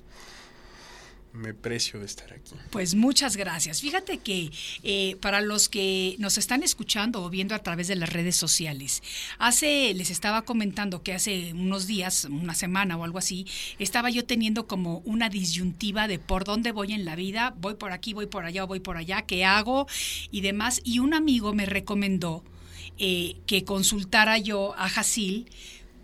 me 1.34 1.52
precio 1.52 1.98
de 1.98 2.06
estar 2.06 2.32
aquí. 2.32 2.54
Pues 2.70 2.94
muchas 2.94 3.36
gracias. 3.36 3.80
Fíjate 3.80 4.18
que 4.18 4.50
eh, 4.82 5.16
para 5.20 5.40
los 5.40 5.68
que 5.68 6.16
nos 6.18 6.38
están 6.38 6.62
escuchando 6.62 7.22
o 7.22 7.30
viendo 7.30 7.54
a 7.54 7.58
través 7.58 7.88
de 7.88 7.96
las 7.96 8.12
redes 8.12 8.36
sociales, 8.36 9.02
hace, 9.38 9.92
les 9.94 10.10
estaba 10.10 10.42
comentando 10.42 11.02
que 11.02 11.12
hace 11.12 11.52
unos 11.52 11.86
días, 11.86 12.26
una 12.26 12.54
semana 12.54 12.96
o 12.96 13.04
algo 13.04 13.18
así, 13.18 13.46
estaba 13.78 14.10
yo 14.10 14.24
teniendo 14.24 14.66
como 14.66 14.98
una 15.04 15.28
disyuntiva 15.28 16.08
de 16.08 16.18
por 16.18 16.44
dónde 16.44 16.72
voy 16.72 16.92
en 16.92 17.04
la 17.04 17.16
vida, 17.16 17.54
voy 17.58 17.74
por 17.74 17.92
aquí, 17.92 18.14
voy 18.14 18.26
por 18.26 18.44
allá 18.44 18.64
voy 18.64 18.80
por 18.80 18.96
allá, 18.96 19.22
qué 19.22 19.44
hago 19.44 19.86
y 20.30 20.40
demás. 20.40 20.80
Y 20.84 21.00
un 21.00 21.14
amigo 21.14 21.52
me 21.52 21.66
recomendó 21.66 22.44
eh, 22.98 23.36
que 23.46 23.64
consultara 23.64 24.38
yo 24.38 24.74
a 24.76 24.88
Jasil 24.88 25.46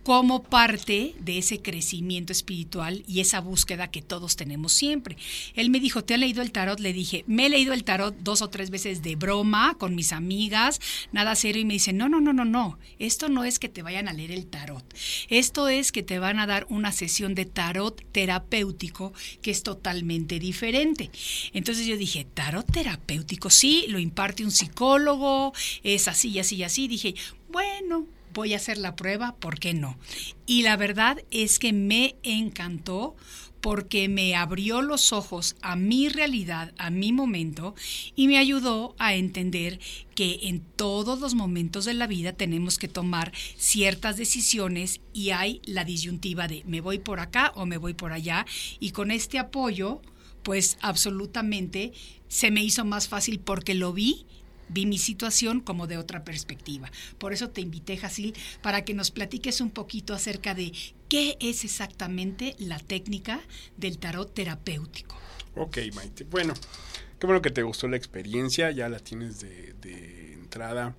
como 0.02 0.42
parte 0.42 1.14
de 1.20 1.38
ese 1.38 1.60
crecimiento 1.60 2.32
espiritual 2.32 3.04
y 3.06 3.20
esa 3.20 3.40
búsqueda 3.40 3.90
que 3.90 4.02
todos 4.02 4.36
tenemos 4.36 4.72
siempre. 4.72 5.16
Él 5.54 5.70
me 5.70 5.80
dijo, 5.80 6.02
¿te 6.02 6.14
has 6.14 6.20
leído 6.20 6.42
el 6.42 6.52
tarot? 6.52 6.80
Le 6.80 6.92
dije, 6.92 7.24
me 7.26 7.46
he 7.46 7.48
leído 7.48 7.72
el 7.72 7.84
tarot 7.84 8.16
dos 8.18 8.42
o 8.42 8.48
tres 8.48 8.70
veces 8.70 9.02
de 9.02 9.16
broma 9.16 9.76
con 9.78 9.94
mis 9.94 10.12
amigas, 10.12 10.80
nada 11.12 11.34
serio, 11.34 11.62
y 11.62 11.64
me 11.64 11.74
dice, 11.74 11.92
no, 11.92 12.08
no, 12.08 12.20
no, 12.20 12.32
no, 12.32 12.44
no, 12.44 12.78
esto 12.98 13.28
no 13.28 13.44
es 13.44 13.58
que 13.58 13.68
te 13.68 13.82
vayan 13.82 14.08
a 14.08 14.12
leer 14.12 14.32
el 14.32 14.46
tarot, 14.46 14.84
esto 15.28 15.68
es 15.68 15.92
que 15.92 16.02
te 16.02 16.18
van 16.18 16.38
a 16.38 16.46
dar 16.46 16.66
una 16.70 16.92
sesión 16.92 17.34
de 17.34 17.44
tarot 17.44 18.02
terapéutico 18.12 19.12
que 19.42 19.50
es 19.50 19.62
totalmente 19.62 20.38
diferente. 20.38 21.10
Entonces 21.52 21.86
yo 21.86 21.96
dije, 21.96 22.26
tarot 22.32 22.70
terapéutico, 22.70 23.50
sí, 23.50 23.86
lo 23.88 23.98
imparte 23.98 24.44
un 24.44 24.50
psicólogo, 24.50 25.52
es 25.82 26.08
así 26.08 26.30
y 26.30 26.38
así 26.38 26.56
y 26.56 26.62
así. 26.62 26.88
Dije, 26.88 27.14
bueno, 27.50 28.06
voy 28.32 28.54
a 28.54 28.56
hacer 28.56 28.78
la 28.78 28.96
prueba, 28.96 29.36
¿por 29.36 29.58
qué 29.58 29.74
no? 29.74 29.98
Y 30.46 30.62
la 30.62 30.76
verdad 30.76 31.22
es 31.30 31.58
que 31.58 31.72
me 31.72 32.16
encantó 32.22 33.16
porque 33.60 34.08
me 34.08 34.34
abrió 34.34 34.82
los 34.82 35.12
ojos 35.12 35.56
a 35.60 35.76
mi 35.76 36.08
realidad, 36.08 36.72
a 36.78 36.90
mi 36.90 37.12
momento, 37.12 37.74
y 38.16 38.26
me 38.26 38.38
ayudó 38.38 38.94
a 38.98 39.14
entender 39.14 39.78
que 40.14 40.40
en 40.44 40.60
todos 40.60 41.20
los 41.20 41.34
momentos 41.34 41.84
de 41.84 41.94
la 41.94 42.06
vida 42.06 42.32
tenemos 42.32 42.78
que 42.78 42.88
tomar 42.88 43.32
ciertas 43.56 44.16
decisiones 44.16 45.00
y 45.12 45.30
hay 45.30 45.60
la 45.64 45.84
disyuntiva 45.84 46.48
de 46.48 46.62
me 46.66 46.80
voy 46.80 46.98
por 46.98 47.20
acá 47.20 47.52
o 47.54 47.66
me 47.66 47.76
voy 47.76 47.94
por 47.94 48.12
allá, 48.12 48.46
y 48.78 48.92
con 48.92 49.10
este 49.10 49.38
apoyo, 49.38 50.00
pues 50.42 50.78
absolutamente 50.80 51.92
se 52.28 52.50
me 52.50 52.62
hizo 52.62 52.84
más 52.84 53.08
fácil 53.08 53.40
porque 53.40 53.74
lo 53.74 53.92
vi 53.92 54.24
vi 54.70 54.86
mi 54.86 54.98
situación 54.98 55.60
como 55.60 55.86
de 55.86 55.98
otra 55.98 56.24
perspectiva. 56.24 56.90
Por 57.18 57.32
eso 57.32 57.50
te 57.50 57.60
invité, 57.60 57.96
Jasil, 57.96 58.34
para 58.62 58.84
que 58.84 58.94
nos 58.94 59.10
platiques 59.10 59.60
un 59.60 59.70
poquito 59.70 60.14
acerca 60.14 60.54
de 60.54 60.72
qué 61.08 61.36
es 61.40 61.64
exactamente 61.64 62.54
la 62.58 62.78
técnica 62.78 63.40
del 63.76 63.98
tarot 63.98 64.32
terapéutico. 64.32 65.16
Ok, 65.56 65.78
Maite. 65.94 66.24
Bueno, 66.24 66.54
qué 67.18 67.26
bueno 67.26 67.42
que 67.42 67.50
te 67.50 67.62
gustó 67.62 67.88
la 67.88 67.96
experiencia, 67.96 68.70
ya 68.70 68.88
la 68.88 69.00
tienes 69.00 69.40
de, 69.40 69.74
de 69.80 70.34
entrada 70.34 70.94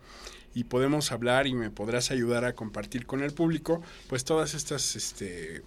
y 0.53 0.65
podemos 0.65 1.11
hablar 1.11 1.47
y 1.47 1.53
me 1.53 1.69
podrás 1.69 2.11
ayudar 2.11 2.45
a 2.45 2.53
compartir 2.53 3.05
con 3.05 3.23
el 3.23 3.31
público 3.31 3.81
pues 4.07 4.25
todas 4.25 4.53
estas 4.53 4.95
este, 4.95 5.63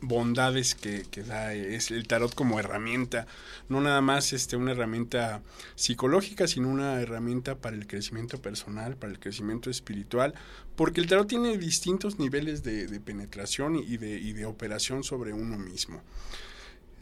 bondades 0.00 0.74
que, 0.74 1.04
da 1.26 1.54
es 1.54 1.90
el 1.90 2.06
tarot 2.06 2.34
como 2.34 2.58
herramienta, 2.58 3.26
no 3.68 3.80
nada 3.80 4.00
más 4.00 4.32
este, 4.32 4.56
una 4.56 4.72
herramienta 4.72 5.42
psicológica, 5.74 6.46
sino 6.46 6.68
una 6.68 7.00
herramienta 7.00 7.56
para 7.56 7.76
el 7.76 7.86
crecimiento 7.86 8.40
personal, 8.40 8.96
para 8.96 9.12
el 9.12 9.18
crecimiento 9.18 9.70
espiritual, 9.70 10.34
porque 10.76 11.00
el 11.00 11.06
tarot 11.06 11.28
tiene 11.28 11.56
distintos 11.58 12.18
niveles 12.18 12.62
de, 12.62 13.00
penetración 13.00 13.76
y 13.76 13.96
de, 13.96 14.18
y 14.18 14.32
de 14.32 14.46
operación 14.46 15.02
sobre 15.02 15.32
uno 15.32 15.58
mismo. 15.58 16.02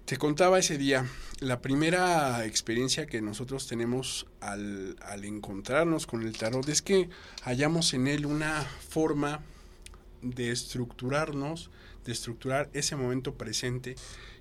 Te 0.04 0.18
contaba 0.18 0.58
ese 0.58 0.76
día, 0.76 1.06
la 1.40 1.62
primera 1.62 2.44
experiencia 2.44 3.06
que 3.06 3.22
nosotros 3.22 3.66
tenemos 3.66 4.26
al, 4.40 4.96
al, 5.00 5.24
encontrarnos 5.24 6.06
con 6.06 6.22
el 6.22 6.36
tarot 6.36 6.68
es 6.68 6.82
que 6.82 7.08
hallamos 7.42 7.94
en 7.94 8.06
él 8.06 8.26
una 8.26 8.62
forma 8.90 9.40
de 10.20 10.50
estructurarnos, 10.50 11.70
de 12.04 12.12
estructurar 12.12 12.70
ese 12.72 12.96
momento 12.96 13.34
presente 13.34 13.96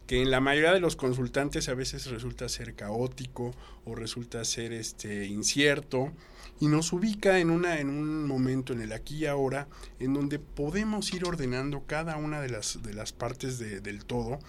que 0.07 0.21
en 0.21 0.31
la 0.31 0.41
mayoría 0.41 0.73
de 0.73 0.79
los 0.79 0.95
consultantes 0.95 1.69
a 1.69 1.73
veces 1.73 2.07
resulta 2.07 2.49
ser 2.49 2.75
caótico 2.75 3.51
o 3.85 3.95
resulta 3.95 4.43
ser 4.43 4.73
este 4.73 5.25
incierto 5.27 6.11
y 6.59 6.67
nos 6.67 6.91
ubica 6.91 7.39
en 7.39 7.49
una 7.49 7.79
en 7.79 7.89
un 7.89 8.27
momento 8.27 8.73
en 8.73 8.81
el 8.81 8.91
aquí 8.91 9.19
y 9.19 9.25
ahora 9.25 9.67
en 9.99 10.13
donde 10.13 10.39
podemos 10.39 11.13
ir 11.13 11.25
ordenando 11.25 11.83
cada 11.87 12.17
una 12.17 12.41
de 12.41 12.49
las 12.49 12.83
de 12.83 12.93
las 12.93 13.13
partes 13.13 13.59
de, 13.59 13.79
del 13.79 14.05
todo 14.05 14.39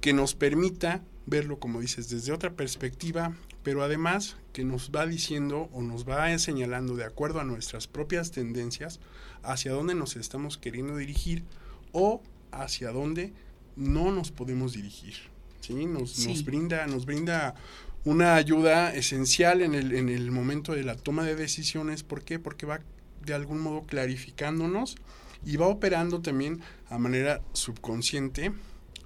que 0.00 0.12
nos 0.12 0.34
permita 0.34 1.02
verlo, 1.26 1.58
como 1.58 1.80
dices, 1.80 2.08
desde 2.08 2.32
otra 2.32 2.52
perspectiva, 2.52 3.34
pero 3.62 3.82
además 3.82 4.36
que 4.52 4.64
nos 4.64 4.90
va 4.90 5.06
diciendo 5.06 5.68
o 5.72 5.82
nos 5.82 6.08
va 6.08 6.36
señalando 6.38 6.94
de 6.94 7.04
acuerdo 7.04 7.40
a 7.40 7.44
nuestras 7.44 7.88
propias 7.88 8.30
tendencias 8.30 9.00
hacia 9.42 9.72
dónde 9.72 9.94
nos 9.94 10.16
estamos 10.16 10.56
queriendo 10.56 10.96
dirigir 10.96 11.44
o 11.98 12.20
hacia 12.52 12.92
dónde 12.92 13.32
no 13.74 14.12
nos 14.12 14.30
podemos 14.30 14.74
dirigir. 14.74 15.14
¿sí? 15.60 15.86
Nos, 15.86 16.12
sí. 16.12 16.28
nos 16.28 16.44
brinda, 16.44 16.86
nos 16.86 17.06
brinda 17.06 17.54
una 18.04 18.34
ayuda 18.34 18.94
esencial 18.94 19.62
en 19.62 19.74
el, 19.74 19.94
en 19.94 20.10
el 20.10 20.30
momento 20.30 20.74
de 20.74 20.84
la 20.84 20.94
toma 20.94 21.24
de 21.24 21.36
decisiones. 21.36 22.02
¿Por 22.02 22.22
qué? 22.22 22.38
Porque 22.38 22.66
va 22.66 22.80
de 23.24 23.32
algún 23.32 23.60
modo 23.60 23.84
clarificándonos 23.86 24.96
y 25.44 25.56
va 25.56 25.68
operando 25.68 26.20
también 26.20 26.60
a 26.90 26.98
manera 26.98 27.40
subconsciente 27.54 28.52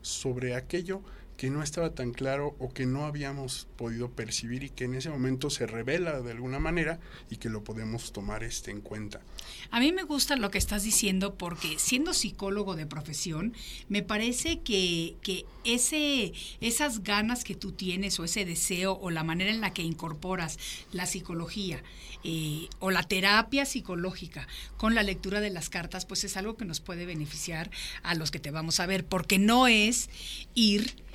sobre 0.03 0.57
aquello 0.57 1.01
que 1.41 1.49
no 1.49 1.63
estaba 1.63 1.95
tan 1.95 2.13
claro 2.13 2.55
o 2.59 2.69
que 2.69 2.85
no 2.85 3.07
habíamos 3.07 3.67
podido 3.79 4.11
percibir 4.11 4.63
y 4.63 4.69
que 4.69 4.85
en 4.85 4.95
ese 4.95 5.09
momento 5.09 5.49
se 5.49 5.67
revela 5.67 6.21
de 6.21 6.33
alguna 6.33 6.59
manera 6.59 7.01
y 7.31 7.37
que 7.37 7.49
lo 7.49 7.65
podemos 7.65 8.13
tomar 8.13 8.45
este 8.45 8.71
en 8.71 8.83
cuenta. 8.83 9.23
A 9.71 9.81
mí 9.81 9.91
me 9.91 10.03
gusta 10.03 10.37
lo 10.37 10.51
que 10.51 10.59
estás 10.59 10.83
diciendo 10.83 11.37
porque 11.37 11.79
siendo 11.79 12.13
psicólogo 12.13 12.77
de 12.77 12.85
profesión, 12.85 13.55
me 13.89 14.03
parece 14.03 14.61
que, 14.61 15.17
que 15.23 15.47
ese, 15.65 16.35
esas 16.61 17.03
ganas 17.05 17.43
que 17.43 17.55
tú 17.55 17.73
tienes 17.73 18.21
o 18.21 18.25
ese 18.25 18.45
deseo 18.45 18.99
o 19.01 19.11
la 19.11 19.25
manera 19.25 19.51
en 19.51 19.63
la 19.63 19.73
que 19.73 19.81
incorporas 19.81 20.59
la 20.93 21.07
psicología 21.07 21.83
eh, 22.23 22.69
o 22.81 22.91
la 22.91 23.03
terapia 23.03 23.65
psicológica 23.65 24.47
con 24.77 24.95
la 24.95 25.03
lectura 25.03 25.41
de 25.41 25.49
las 25.49 25.71
cartas, 25.71 26.05
pues 26.05 26.23
es 26.25 26.37
algo 26.37 26.59
que 26.59 26.67
nos 26.67 26.81
puede 26.81 27.07
beneficiar 27.07 27.71
a 28.03 28.15
los 28.15 28.31
que 28.31 28.41
te 28.41 28.51
vamos 28.51 28.79
a 28.79 28.85
ver, 28.85 29.07
porque 29.07 29.39
no 29.39 29.69
es 29.69 30.11
ir 30.55 31.09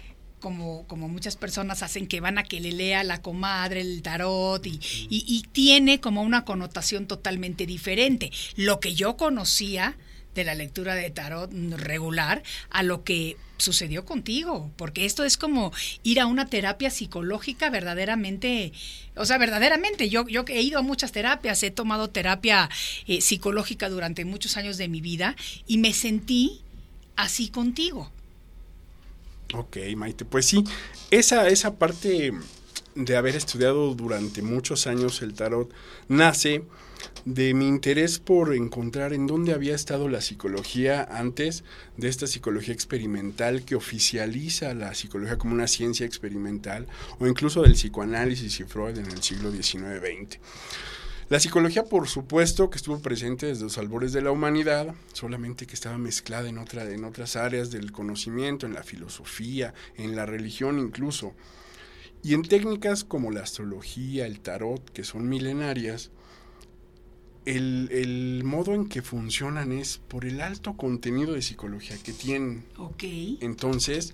como, 0.46 0.86
como 0.86 1.08
muchas 1.08 1.38
personas 1.38 1.82
hacen, 1.82 2.06
que 2.06 2.22
van 2.22 2.38
a 2.38 2.44
que 2.44 2.60
le 2.60 2.72
lea 2.72 3.04
la 3.04 3.20
comadre 3.20 3.82
el 3.82 4.04
tarot 4.04 4.64
y, 4.68 4.80
y, 5.10 5.26
y 5.28 5.42
tiene 5.52 6.00
como 6.00 6.22
una 6.22 6.46
connotación 6.46 7.08
totalmente 7.08 7.66
diferente. 7.66 8.30
Lo 8.56 8.80
que 8.80 8.94
yo 8.94 9.18
conocía 9.18 9.98
de 10.36 10.44
la 10.44 10.54
lectura 10.54 10.94
de 10.94 11.10
tarot 11.10 11.52
regular 11.78 12.44
a 12.70 12.84
lo 12.84 13.04
que 13.04 13.38
sucedió 13.58 14.06
contigo, 14.06 14.70
porque 14.76 15.06
esto 15.06 15.24
es 15.24 15.36
como 15.36 15.74
ir 16.04 16.20
a 16.20 16.28
una 16.28 16.46
terapia 16.46 16.92
psicológica 16.92 17.72
verdaderamente, 17.72 18.72
o 19.16 19.26
sea, 19.26 19.40
verdaderamente, 19.40 20.10
yo, 20.10 20.28
yo 20.28 20.46
he 20.48 20.62
ido 20.62 20.78
a 20.78 20.84
muchas 20.84 21.12
terapias, 21.12 21.64
he 21.64 21.72
tomado 21.72 22.12
terapia 22.12 22.70
eh, 23.08 23.20
psicológica 23.20 23.90
durante 23.90 24.26
muchos 24.26 24.58
años 24.58 24.78
de 24.78 24.90
mi 24.90 25.02
vida 25.02 25.36
y 25.66 25.80
me 25.80 25.92
sentí 25.92 26.62
así 27.16 27.50
contigo. 27.50 28.12
Ok, 29.54 29.78
Maite, 29.96 30.26
pues 30.26 30.46
sí, 30.46 30.64
esa, 31.12 31.48
esa 31.48 31.76
parte 31.76 32.34
de 32.96 33.18
haber 33.18 33.36
estudiado 33.36 33.94
durante 33.94 34.42
muchos 34.42 34.88
años 34.88 35.22
el 35.22 35.34
tarot 35.34 35.70
nace 36.08 36.64
de 37.26 37.54
mi 37.54 37.68
interés 37.68 38.20
por 38.20 38.54
encontrar 38.54 39.14
en 39.14 39.28
dónde 39.28 39.54
había 39.54 39.76
estado 39.76 40.10
la 40.10 40.22
psicología 40.22 41.04
antes 41.04 41.64
de 41.98 42.08
esta 42.08 42.28
psicología 42.28 42.74
experimental 42.74 43.64
que 43.64 43.76
oficializa 43.76 44.74
la 44.74 44.94
psicología 44.94 45.38
como 45.38 45.54
una 45.54 45.68
ciencia 45.68 46.06
experimental 46.06 46.88
o 47.20 47.28
incluso 47.28 47.62
del 47.62 47.74
psicoanálisis 47.74 48.60
y 48.60 48.64
Freud 48.64 48.98
en 48.98 49.12
el 49.12 49.22
siglo 49.22 49.52
XIX-XX. 49.52 50.40
La 51.28 51.40
psicología, 51.40 51.86
por 51.86 52.08
supuesto, 52.08 52.70
que 52.70 52.78
estuvo 52.78 53.00
presente 53.00 53.48
desde 53.48 53.64
los 53.64 53.80
albores 53.80 54.14
de 54.14 54.22
la 54.22 54.30
humanidad, 54.30 54.94
solamente 55.12 55.66
que 55.66 55.74
estaba 55.74 55.98
mezclada 55.98 56.48
en, 56.48 56.60
otra, 56.60 56.88
en 56.88 57.04
otras 57.04 57.36
áreas 57.36 57.72
del 57.72 57.92
conocimiento, 57.92 58.68
en 58.68 58.76
la 58.76 58.84
filosofía, 58.84 59.74
en 59.96 60.16
la 60.16 60.28
religión 60.28 60.78
incluso. 60.78 61.34
Y 62.22 62.36
en 62.36 62.44
técnicas 62.44 63.04
como 63.04 63.32
la 63.32 63.42
astrología, 63.42 64.28
el 64.28 64.40
tarot, 64.40 64.88
que 64.92 65.04
son 65.04 65.28
milenarias, 65.28 66.12
el, 67.46 67.90
el, 67.92 68.44
modo 68.44 68.76
en 68.76 68.88
que 68.88 69.02
funcionan 69.02 69.72
es 69.72 69.98
por 69.98 70.26
el 70.26 70.42
alto 70.42 70.78
contenido 70.78 71.34
de 71.34 71.42
psicología 71.42 71.98
que 72.04 72.14
tienen. 72.14 72.66
Ok. 72.78 73.04
Entonces, 73.42 74.14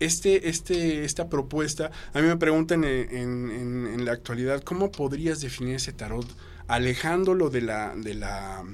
este, 0.00 0.48
este, 0.48 1.04
esta 1.04 1.28
propuesta, 1.28 1.90
a 2.12 2.20
mí 2.20 2.26
me 2.26 2.36
preguntan 2.36 2.84
en, 2.84 3.10
en, 3.10 3.86
en, 3.86 4.04
la 4.04 4.12
actualidad, 4.12 4.62
¿cómo 4.62 4.90
podrías 4.90 5.40
definir 5.40 5.76
ese 5.76 5.92
tarot 5.92 6.26
alejándolo 6.66 7.50
de 7.50 7.62
la... 7.62 7.94
De 7.96 8.14
la 8.14 8.64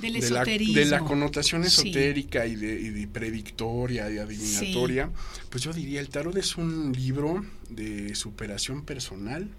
del 0.00 0.14
de 0.14 0.30
la, 0.30 0.44
de 0.44 0.84
la 0.86 1.00
connotación 1.00 1.62
esotérica 1.62 2.44
sí. 2.46 2.52
y, 2.52 2.56
de, 2.56 2.80
y, 2.80 2.88
de, 2.88 3.06
predictoria 3.06 4.10
y 4.10 4.16
adivinatoria, 4.16 5.06
sí. 5.06 5.40
pues 5.50 5.62
yo 5.62 5.74
diría, 5.74 6.00
el 6.00 6.08
tarot 6.08 6.34
es 6.38 6.56
un 6.56 6.92
libro 6.92 7.44
de 7.68 8.14
superación 8.14 8.86
personal 8.86 9.50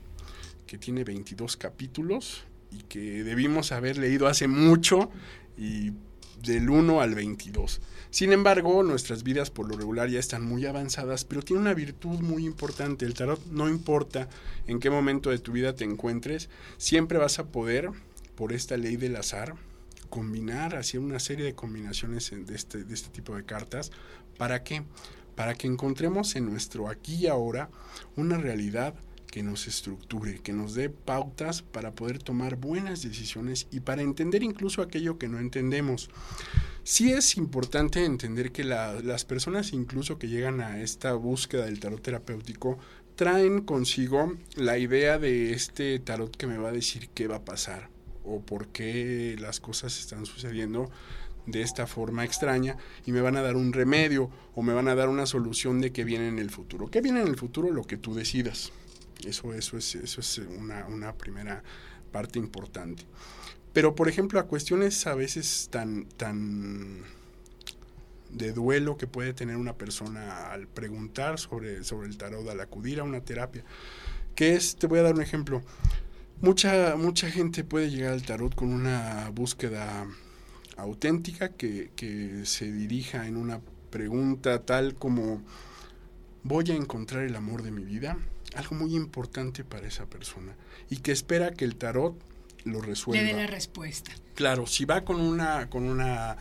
que 0.66 0.80
tiene 0.80 1.04
22 1.04 1.58
capítulos 1.58 2.46
y 2.72 2.84
que 2.84 3.24
debimos 3.24 3.72
haber 3.72 3.98
leído 3.98 4.28
hace 4.28 4.48
mucho 4.48 5.12
y 5.58 5.92
del 6.42 6.70
1 6.70 7.02
al 7.02 7.16
22. 7.16 7.82
Sin 8.10 8.34
embargo, 8.34 8.84
nuestras 8.84 9.24
vidas 9.24 9.50
por 9.50 9.70
lo 9.70 9.78
regular 9.78 10.10
ya 10.10 10.20
están 10.20 10.44
muy 10.44 10.66
avanzadas, 10.66 11.24
pero 11.24 11.42
tiene 11.42 11.62
una 11.62 11.74
virtud 11.74 12.20
muy 12.20 12.46
importante. 12.46 13.06
El 13.06 13.14
tarot 13.14 13.46
no 13.48 13.70
importa 13.70 14.28
en 14.68 14.80
qué 14.80 14.90
momento 14.90 15.30
de 15.30 15.40
tu 15.40 15.52
vida 15.52 15.76
te 15.76 15.86
encuentres, 15.86 16.50
siempre 16.78 17.18
vas 17.18 17.40
a 17.40 17.48
poder, 17.48 17.90
por 18.36 18.54
esta 18.54 18.76
ley 18.78 18.98
del 18.98 19.16
azar, 19.16 19.56
combinar, 20.10 20.76
hacer 20.76 21.00
una 21.00 21.20
serie 21.20 21.46
de 21.46 21.56
combinaciones 21.56 22.32
de 22.32 22.56
este, 22.56 22.84
de 22.84 22.94
este 22.94 23.10
tipo 23.10 23.36
de 23.36 23.46
cartas. 23.46 23.92
¿Para 24.38 24.64
qué? 24.64 24.84
Para 25.36 25.56
que 25.56 25.68
encontremos 25.68 26.36
en 26.36 26.50
nuestro 26.50 26.90
aquí 26.90 27.16
y 27.16 27.28
ahora 27.28 27.70
una 28.16 28.38
realidad 28.38 28.94
que 29.32 29.42
nos 29.42 29.66
estructure, 29.66 30.40
que 30.42 30.54
nos 30.54 30.76
dé 30.76 30.90
pautas 30.90 31.64
para 31.64 31.96
poder 31.96 32.20
tomar 32.20 32.58
buenas 32.58 33.02
decisiones 33.02 33.68
y 33.72 33.80
para 33.80 34.02
entender 34.02 34.44
incluso 34.44 34.82
aquello 34.82 35.18
que 35.18 35.30
no 35.30 35.40
entendemos. 35.40 36.10
Sí 36.84 37.12
es 37.12 37.38
importante 37.38 38.06
entender 38.06 38.52
que 38.52 38.64
la, 38.64 38.94
las 39.02 39.26
personas 39.26 39.74
incluso 39.74 40.20
que 40.20 40.28
llegan 40.28 40.62
a 40.62 40.82
esta 40.82 41.14
búsqueda 41.14 41.66
del 41.66 41.80
tarot 41.80 42.02
terapéutico 42.02 42.78
traen 43.16 43.62
consigo 43.62 44.36
la 44.56 44.78
idea 44.78 45.18
de 45.18 45.54
este 45.54 45.98
tarot 46.00 46.36
que 46.36 46.48
me 46.48 46.58
va 46.58 46.70
a 46.70 46.74
decir 46.74 47.10
qué 47.14 47.28
va 47.28 47.38
a 47.38 47.46
pasar 47.46 47.90
o 48.24 48.42
por 48.42 48.68
qué 48.68 49.36
las 49.40 49.60
cosas 49.60 49.98
están 50.00 50.26
sucediendo 50.26 50.92
de 51.46 51.62
esta 51.62 51.88
forma 51.88 52.24
extraña 52.24 52.78
y 53.06 53.12
me 53.12 53.22
van 53.22 53.38
a 53.38 53.42
dar 53.42 53.56
un 53.56 53.74
remedio 53.74 54.30
o 54.54 54.62
me 54.62 54.74
van 54.74 54.88
a 54.88 54.96
dar 54.96 55.10
una 55.10 55.26
solución 55.26 55.82
de 55.82 55.92
qué 55.92 56.04
viene 56.04 56.28
en 56.28 56.40
el 56.40 56.50
futuro. 56.50 56.90
¿Qué 56.90 57.02
viene 57.02 57.22
en 57.22 57.28
el 57.28 57.36
futuro? 57.36 57.72
Lo 57.72 57.84
que 57.84 57.98
tú 57.98 58.14
decidas. 58.14 58.72
Eso, 59.26 59.54
eso 59.54 59.78
es, 59.78 59.96
eso 59.96 60.22
es 60.22 60.38
una, 60.40 60.86
una 60.88 61.14
primera 61.14 61.64
parte 62.12 62.40
importante. 62.40 63.04
Pero, 63.74 63.96
por 63.96 64.10
ejemplo, 64.10 64.40
a 64.40 64.48
cuestiones 64.48 65.08
a 65.08 65.16
veces 65.16 65.70
tan, 65.72 66.06
tan 66.06 67.04
de 68.30 68.52
duelo 68.52 68.98
que 68.98 69.08
puede 69.08 69.34
tener 69.34 69.58
una 69.58 69.74
persona 69.74 70.52
al 70.52 70.68
preguntar 70.68 71.40
sobre, 71.40 71.84
sobre 71.84 72.08
el 72.08 72.18
tarot, 72.18 72.48
al 72.50 72.60
acudir 72.60 73.00
a 73.00 73.04
una 73.04 73.22
terapia, 73.22 73.64
que 74.36 74.56
es, 74.56 74.76
te 74.76 74.88
voy 74.88 75.00
a 75.00 75.04
dar 75.04 75.14
un 75.14 75.22
ejemplo, 75.22 75.62
mucha, 76.42 76.96
mucha 76.96 77.30
gente 77.30 77.64
puede 77.64 77.90
llegar 77.90 78.14
al 78.14 78.24
tarot 78.24 78.56
con 78.56 78.74
una 78.74 79.30
búsqueda 79.34 80.06
auténtica 80.78 81.50
que, 81.50 81.92
que 81.96 82.46
se 82.46 82.72
dirija 82.72 83.28
en 83.28 83.38
una 83.38 83.62
pregunta 83.90 84.66
tal 84.66 84.96
como, 84.96 85.42
¿voy 86.44 86.72
a 86.72 86.76
encontrar 86.76 87.24
el 87.24 87.36
amor 87.36 87.64
de 87.64 87.72
mi 87.72 87.84
vida? 87.84 88.18
Algo 88.56 88.76
muy 88.76 88.96
importante 88.96 89.64
para 89.64 89.88
esa 89.88 90.06
persona 90.06 90.56
y 90.90 90.98
que 90.98 91.12
espera 91.12 91.52
que 91.52 91.66
el 91.66 91.76
tarot 91.76 92.16
lo 92.66 92.82
resuelva. 92.82 93.24
Le 93.24 93.34
dé 93.34 93.38
la 93.38 93.48
respuesta. 93.48 94.12
Claro, 94.36 94.68
si 94.68 94.86
va 94.86 95.02
con 95.02 95.20
una, 95.20 95.70
con 95.70 95.84
una 95.84 96.38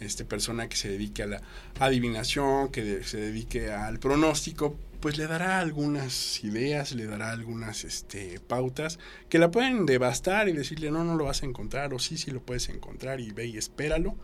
este, 0.00 0.24
persona 0.24 0.68
que 0.68 0.76
se 0.76 0.88
dedique 0.88 1.22
a 1.22 1.26
la 1.26 1.42
adivinación, 1.78 2.70
que 2.70 3.04
se 3.04 3.18
dedique 3.18 3.70
al 3.70 3.98
pronóstico, 3.98 4.76
pues 5.00 5.16
le 5.16 5.26
dará 5.26 5.60
algunas 5.60 6.44
ideas, 6.44 6.92
le 6.92 7.06
dará 7.06 7.30
algunas 7.30 7.84
este, 7.84 8.38
pautas 8.40 8.98
que 9.28 9.38
la 9.38 9.50
pueden 9.50 9.86
devastar 9.86 10.48
y 10.48 10.52
decirle 10.52 10.90
no, 10.90 11.04
no 11.04 11.16
lo 11.16 11.24
vas 11.24 11.42
a 11.42 11.46
encontrar 11.46 11.94
o 11.94 11.98
sí, 11.98 12.18
sí 12.18 12.30
lo 12.30 12.42
puedes 12.42 12.68
encontrar 12.68 13.20
y 13.20 13.30
ve 13.30 13.46
y 13.46 13.56
espéralo. 13.56 14.14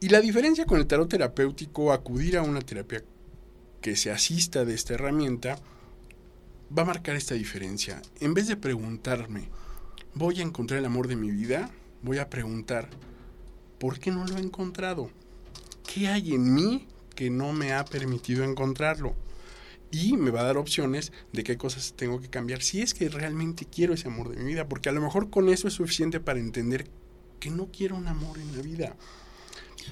Y 0.00 0.10
la 0.10 0.20
diferencia 0.20 0.66
con 0.66 0.78
el 0.78 0.86
tarot 0.86 1.08
terapéutico, 1.08 1.92
acudir 1.92 2.36
a 2.36 2.42
una 2.42 2.60
terapia 2.60 3.02
que 3.80 3.96
se 3.96 4.10
asista 4.10 4.64
de 4.64 4.74
esta 4.74 4.94
herramienta, 4.94 5.58
va 6.76 6.82
a 6.82 6.86
marcar 6.86 7.16
esta 7.16 7.34
diferencia. 7.34 8.02
En 8.20 8.34
vez 8.34 8.46
de 8.48 8.56
preguntarme, 8.56 9.48
voy 10.14 10.40
a 10.40 10.42
encontrar 10.42 10.78
el 10.78 10.86
amor 10.86 11.08
de 11.08 11.16
mi 11.16 11.30
vida, 11.30 11.70
voy 12.02 12.18
a 12.18 12.28
preguntar, 12.28 12.88
¿por 13.78 13.98
qué 13.98 14.10
no 14.10 14.26
lo 14.26 14.36
he 14.36 14.40
encontrado? 14.40 15.10
¿Qué 15.86 16.08
hay 16.08 16.34
en 16.34 16.54
mí 16.54 16.86
que 17.14 17.30
no 17.30 17.52
me 17.52 17.72
ha 17.72 17.84
permitido 17.84 18.44
encontrarlo? 18.44 19.14
Y 19.90 20.18
me 20.18 20.30
va 20.30 20.40
a 20.40 20.44
dar 20.44 20.58
opciones 20.58 21.12
de 21.32 21.44
qué 21.44 21.56
cosas 21.56 21.94
tengo 21.96 22.20
que 22.20 22.28
cambiar 22.28 22.60
si 22.60 22.82
es 22.82 22.92
que 22.92 23.08
realmente 23.08 23.64
quiero 23.64 23.94
ese 23.94 24.08
amor 24.08 24.28
de 24.28 24.36
mi 24.36 24.44
vida, 24.44 24.68
porque 24.68 24.90
a 24.90 24.92
lo 24.92 25.00
mejor 25.00 25.30
con 25.30 25.48
eso 25.48 25.66
es 25.66 25.74
suficiente 25.74 26.20
para 26.20 26.38
entender 26.38 26.86
que 27.40 27.50
no 27.50 27.68
quiero 27.72 27.96
un 27.96 28.08
amor 28.08 28.38
en 28.38 28.54
la 28.54 28.62
vida. 28.62 28.96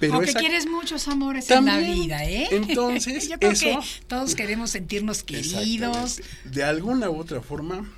Pero 0.00 0.20
que 0.20 0.32
quieres 0.34 0.66
muchos 0.66 1.08
amores 1.08 1.50
en 1.50 1.64
la 1.64 1.78
vida, 1.78 2.24
¿eh? 2.24 2.48
Entonces, 2.50 3.28
yo 3.30 3.38
creo 3.38 3.52
que 3.52 3.78
todos 4.06 4.34
queremos 4.34 4.70
sentirnos 4.70 5.22
queridos. 5.22 6.20
De 6.44 6.64
alguna 6.64 7.10
u 7.10 7.18
otra 7.18 7.40
forma, 7.40 7.90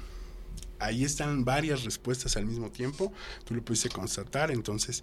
ahí 0.79 1.05
están 1.05 1.45
varias 1.45 1.85
respuestas 1.85 2.37
al 2.37 2.47
mismo 2.47 2.71
tiempo. 2.71 3.13
Tú 3.45 3.55
lo 3.55 3.63
pudiste 3.63 3.89
constatar, 3.89 4.51
entonces 4.51 5.03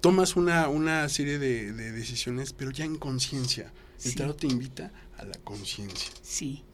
tomas 0.00 0.36
una, 0.36 0.68
una 0.68 1.08
serie 1.08 1.38
de, 1.38 1.72
decisiones, 1.72 2.52
pero 2.52 2.70
ya 2.70 2.84
en 2.84 2.96
conciencia. 2.96 3.72
El 4.04 4.16
tarot 4.16 4.36
te 4.36 4.48
invita 4.48 4.90
a 5.22 5.26
la 5.26 5.38
conciencia. 5.44 6.10
Sí, 6.22 6.64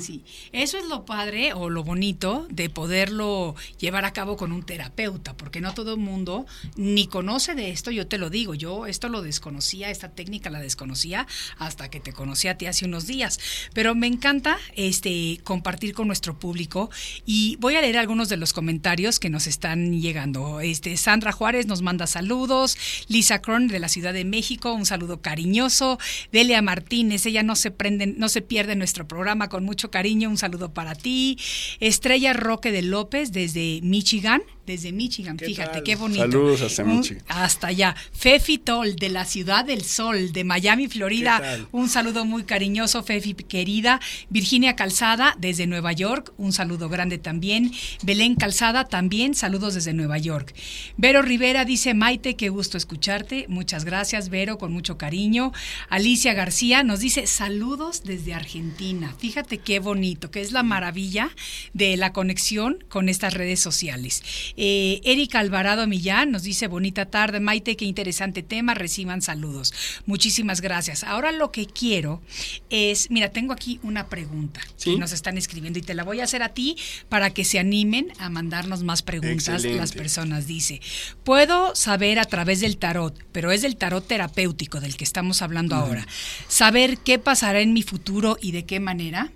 sí. 0.00 0.24
Eso 0.52 0.78
es 0.78 0.86
lo 0.86 1.04
padre 1.04 1.52
o 1.52 1.68
lo 1.68 1.84
bonito 1.84 2.46
de 2.50 2.70
poderlo 2.70 3.54
llevar 3.78 4.04
a 4.04 4.12
cabo 4.12 4.36
con 4.36 4.52
un 4.52 4.62
terapeuta, 4.62 5.36
porque 5.36 5.60
no 5.60 5.74
todo 5.74 5.94
el 5.94 6.00
mundo 6.00 6.46
ni 6.76 7.06
conoce 7.06 7.54
de 7.54 7.70
esto, 7.70 7.90
yo 7.90 8.06
te 8.06 8.18
lo 8.18 8.30
digo, 8.30 8.54
yo 8.54 8.86
esto 8.86 9.08
lo 9.08 9.22
desconocía, 9.22 9.90
esta 9.90 10.10
técnica 10.10 10.50
la 10.50 10.60
desconocía 10.60 11.26
hasta 11.58 11.90
que 11.90 12.00
te 12.00 12.12
conocí 12.12 12.48
a 12.48 12.56
ti 12.56 12.66
hace 12.66 12.86
unos 12.86 13.06
días, 13.06 13.38
pero 13.74 13.94
me 13.94 14.06
encanta 14.06 14.58
este 14.74 15.40
compartir 15.44 15.92
con 15.92 16.06
nuestro 16.06 16.38
público 16.38 16.90
y 17.26 17.56
voy 17.56 17.76
a 17.76 17.80
leer 17.80 17.98
algunos 17.98 18.28
de 18.28 18.36
los 18.36 18.52
comentarios 18.52 19.18
que 19.18 19.30
nos 19.30 19.46
están 19.46 20.00
llegando. 20.00 20.60
Este 20.60 20.96
Sandra 20.96 21.32
Juárez 21.32 21.66
nos 21.66 21.82
manda 21.82 22.06
saludos, 22.06 22.78
Lisa 23.08 23.42
Kron 23.42 23.68
de 23.68 23.80
la 23.80 23.88
Ciudad 23.88 24.14
de 24.14 24.24
México, 24.24 24.72
un 24.72 24.86
saludo 24.86 25.20
cariñoso, 25.20 25.98
Delia 26.32 26.62
Martínez, 26.62 27.26
ella 27.26 27.42
no 27.42 27.56
se 27.56 27.70
prende 27.70 27.97
no 28.06 28.28
se 28.28 28.42
pierde 28.42 28.76
nuestro 28.76 29.06
programa 29.06 29.48
con 29.48 29.64
mucho 29.64 29.90
cariño. 29.90 30.28
Un 30.28 30.38
saludo 30.38 30.72
para 30.72 30.94
ti. 30.94 31.38
Estrella 31.80 32.32
Roque 32.32 32.72
de 32.72 32.82
López 32.82 33.32
desde 33.32 33.80
Michigan 33.82 34.42
desde 34.68 34.92
Michigan. 34.92 35.38
Fíjate, 35.38 35.82
qué 35.82 35.96
bonito. 35.96 36.20
Saludos 36.20 36.60
hasta 36.60 36.84
Michigan. 36.84 37.24
Hasta 37.26 37.68
allá. 37.68 37.96
Fefi 38.12 38.58
Tol, 38.58 38.96
de 38.96 39.08
la 39.08 39.24
Ciudad 39.24 39.64
del 39.64 39.82
Sol, 39.82 40.32
de 40.32 40.44
Miami, 40.44 40.88
Florida. 40.88 41.66
Un 41.72 41.88
saludo 41.88 42.24
muy 42.24 42.44
cariñoso, 42.44 43.02
Fefi 43.02 43.34
querida. 43.34 44.00
Virginia 44.28 44.76
Calzada, 44.76 45.34
desde 45.38 45.66
Nueva 45.66 45.92
York. 45.92 46.32
Un 46.36 46.52
saludo 46.52 46.88
grande 46.88 47.18
también. 47.18 47.72
Belén 48.02 48.34
Calzada, 48.34 48.84
también 48.84 49.34
saludos 49.34 49.74
desde 49.74 49.94
Nueva 49.94 50.18
York. 50.18 50.54
Vero 50.98 51.22
Rivera 51.22 51.64
dice, 51.64 51.94
Maite, 51.94 52.36
qué 52.36 52.50
gusto 52.50 52.76
escucharte. 52.76 53.46
Muchas 53.48 53.84
gracias, 53.86 54.28
Vero, 54.28 54.58
con 54.58 54.72
mucho 54.72 54.98
cariño. 54.98 55.52
Alicia 55.88 56.34
García 56.34 56.82
nos 56.82 57.00
dice, 57.00 57.26
saludos 57.26 58.02
desde 58.04 58.34
Argentina. 58.34 59.14
Fíjate 59.18 59.58
qué 59.58 59.80
bonito, 59.80 60.30
que 60.30 60.42
es 60.42 60.52
la 60.52 60.62
maravilla 60.62 61.30
de 61.72 61.96
la 61.96 62.12
conexión 62.12 62.84
con 62.90 63.08
estas 63.08 63.32
redes 63.32 63.60
sociales. 63.60 64.22
Eh, 64.60 65.00
Erika 65.04 65.38
Alvarado 65.38 65.86
Millán 65.86 66.32
nos 66.32 66.42
dice 66.42 66.66
bonita 66.66 67.06
tarde, 67.06 67.38
Maite, 67.38 67.76
qué 67.76 67.84
interesante 67.84 68.42
tema, 68.42 68.74
reciban 68.74 69.22
saludos. 69.22 69.72
Muchísimas 70.04 70.60
gracias. 70.60 71.04
Ahora 71.04 71.30
lo 71.30 71.52
que 71.52 71.66
quiero 71.66 72.20
es, 72.68 73.08
mira, 73.08 73.30
tengo 73.30 73.52
aquí 73.52 73.78
una 73.84 74.08
pregunta 74.08 74.60
que 74.82 74.96
nos 74.96 75.12
están 75.12 75.38
escribiendo 75.38 75.78
y 75.78 75.82
te 75.82 75.94
la 75.94 76.02
voy 76.02 76.18
a 76.18 76.24
hacer 76.24 76.42
a 76.42 76.48
ti 76.48 76.76
para 77.08 77.30
que 77.30 77.44
se 77.44 77.60
animen 77.60 78.08
a 78.18 78.30
mandarnos 78.30 78.82
más 78.82 79.02
preguntas 79.02 79.62
las 79.62 79.92
personas. 79.92 80.48
Dice, 80.48 80.80
puedo 81.22 81.76
saber 81.76 82.18
a 82.18 82.24
través 82.24 82.58
del 82.58 82.78
tarot, 82.78 83.16
pero 83.30 83.52
es 83.52 83.62
del 83.62 83.76
tarot 83.76 84.04
terapéutico 84.04 84.80
del 84.80 84.96
que 84.96 85.04
estamos 85.04 85.40
hablando 85.40 85.76
ahora, 85.76 86.04
saber 86.48 86.98
qué 86.98 87.20
pasará 87.20 87.60
en 87.60 87.72
mi 87.72 87.84
futuro 87.84 88.36
y 88.40 88.50
de 88.50 88.64
qué 88.64 88.80
manera. 88.80 89.30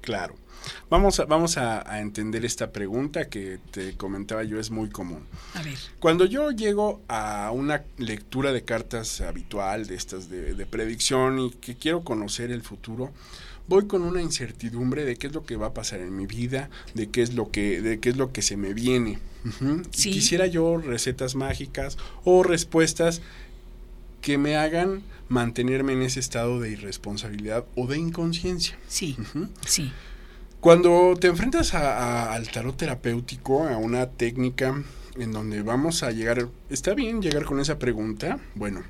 Claro. 0.00 0.34
Vamos 0.90 1.20
a, 1.20 1.24
vamos 1.24 1.56
a, 1.58 2.00
entender 2.00 2.44
esta 2.44 2.70
pregunta 2.70 3.28
que 3.28 3.58
te 3.70 3.96
comentaba 3.96 4.44
yo, 4.44 4.58
es 4.58 4.70
muy 4.70 4.88
común. 4.88 5.24
A 5.54 5.62
ver. 5.62 5.78
Cuando 5.98 6.24
yo 6.24 6.50
llego 6.50 7.02
a 7.08 7.50
una 7.52 7.84
lectura 7.98 8.52
de 8.52 8.62
cartas 8.62 9.20
habitual, 9.20 9.86
de 9.86 9.94
estas 9.94 10.28
de, 10.28 10.66
predicción, 10.66 11.38
y 11.38 11.50
que 11.50 11.76
quiero 11.76 12.04
conocer 12.04 12.50
el 12.50 12.62
futuro, 12.62 13.12
voy 13.66 13.86
con 13.86 14.02
una 14.02 14.20
incertidumbre 14.20 15.04
de 15.04 15.16
qué 15.16 15.28
es 15.28 15.32
lo 15.32 15.44
que 15.44 15.56
va 15.56 15.68
a 15.68 15.74
pasar 15.74 16.00
en 16.00 16.16
mi 16.16 16.26
vida, 16.26 16.70
de 16.94 17.08
qué 17.08 17.22
es 17.22 17.34
lo 17.34 17.50
que, 17.50 17.80
de 17.80 18.00
qué 18.00 18.10
es 18.10 18.16
lo 18.16 18.32
que 18.32 18.42
se 18.42 18.56
me 18.56 18.74
viene. 18.74 19.18
Quisiera 19.90 20.46
yo 20.46 20.78
recetas 20.78 21.34
mágicas 21.34 21.98
o 22.24 22.42
respuestas 22.42 23.20
que 24.22 24.38
me 24.38 24.56
hagan 24.56 25.02
mantenerme 25.28 25.92
en 25.92 26.02
ese 26.02 26.20
estado 26.20 26.60
de 26.60 26.70
irresponsabilidad 26.70 27.66
o 27.74 27.86
de 27.86 27.98
inconsciencia. 27.98 28.78
Sí, 28.88 29.16
sí. 29.66 29.92
Cuando 30.64 31.14
te 31.20 31.26
enfrentas 31.26 31.74
al 31.74 32.48
tarot 32.48 32.74
terapéutico, 32.74 33.68
a 33.68 33.76
una 33.76 34.08
técnica 34.08 34.82
en 35.18 35.30
donde 35.30 35.60
vamos 35.60 36.02
a 36.02 36.10
llegar, 36.10 36.48
está 36.70 36.94
bien 36.94 37.20
llegar 37.20 37.44
con 37.44 37.60
esa 37.60 37.78
pregunta, 37.78 38.38
bueno, 38.54 38.82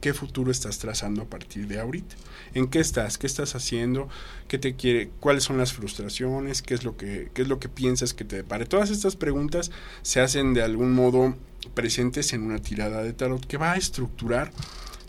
¿qué 0.00 0.14
futuro 0.14 0.50
estás 0.50 0.78
trazando 0.78 1.20
a 1.20 1.24
partir 1.26 1.68
de 1.68 1.78
ahorita? 1.78 2.16
¿En 2.54 2.68
qué 2.68 2.80
estás? 2.80 3.18
¿Qué 3.18 3.26
estás 3.26 3.54
haciendo? 3.54 4.08
¿Qué 4.48 4.56
te 4.56 4.76
quiere? 4.76 5.10
¿Cuáles 5.20 5.44
son 5.44 5.58
las 5.58 5.74
frustraciones? 5.74 6.62
¿Qué 6.62 6.72
es 6.72 6.84
lo 6.84 6.96
que, 6.96 7.28
qué 7.34 7.42
es 7.42 7.48
lo 7.48 7.58
que 7.58 7.68
piensas 7.68 8.14
que 8.14 8.24
te 8.24 8.36
depare? 8.36 8.64
Todas 8.64 8.88
estas 8.88 9.14
preguntas 9.14 9.70
se 10.00 10.20
hacen 10.20 10.54
de 10.54 10.62
algún 10.62 10.94
modo 10.94 11.36
presentes 11.74 12.32
en 12.32 12.44
una 12.44 12.60
tirada 12.60 13.02
de 13.02 13.12
tarot 13.12 13.46
que 13.46 13.58
va 13.58 13.72
a 13.72 13.76
estructurar 13.76 14.52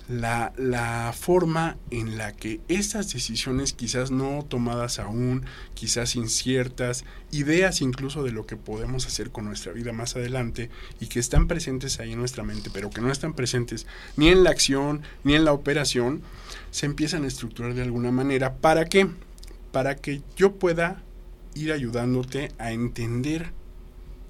la, 0.09 0.51
la, 0.57 1.13
forma 1.13 1.77
en 1.91 2.17
la 2.17 2.33
que 2.33 2.59
estas 2.67 3.13
decisiones 3.13 3.73
quizás 3.73 4.09
no 4.09 4.43
tomadas 4.43 4.97
aún, 4.97 5.45
quizás 5.75 6.15
inciertas, 6.15 7.05
ideas 7.31 7.81
incluso 7.81 8.23
de 8.23 8.31
lo 8.31 8.47
que 8.47 8.57
podemos 8.57 9.05
hacer 9.05 9.29
con 9.29 9.45
nuestra 9.45 9.71
vida 9.71 9.93
más 9.93 10.15
adelante 10.15 10.71
y 10.99 11.07
que 11.07 11.19
están 11.19 11.47
presentes 11.47 11.99
ahí 11.99 12.13
en 12.13 12.19
nuestra 12.19 12.43
mente, 12.43 12.71
pero 12.73 12.89
que 12.89 13.01
no 13.01 13.11
están 13.11 13.33
presentes 13.33 13.85
ni 14.17 14.29
en 14.29 14.43
la 14.43 14.49
acción 14.49 15.03
ni 15.23 15.35
en 15.35 15.45
la 15.45 15.53
operación, 15.53 16.23
se 16.71 16.87
empiezan 16.87 17.23
a 17.23 17.27
estructurar 17.27 17.75
de 17.75 17.83
alguna 17.83 18.11
manera. 18.11 18.55
¿Para 18.55 18.85
qué? 18.85 19.07
Para 19.71 19.95
que 19.95 20.23
yo 20.35 20.53
pueda 20.53 21.03
ir 21.53 21.71
ayudándote 21.71 22.51
a 22.57 22.71
entender 22.71 23.51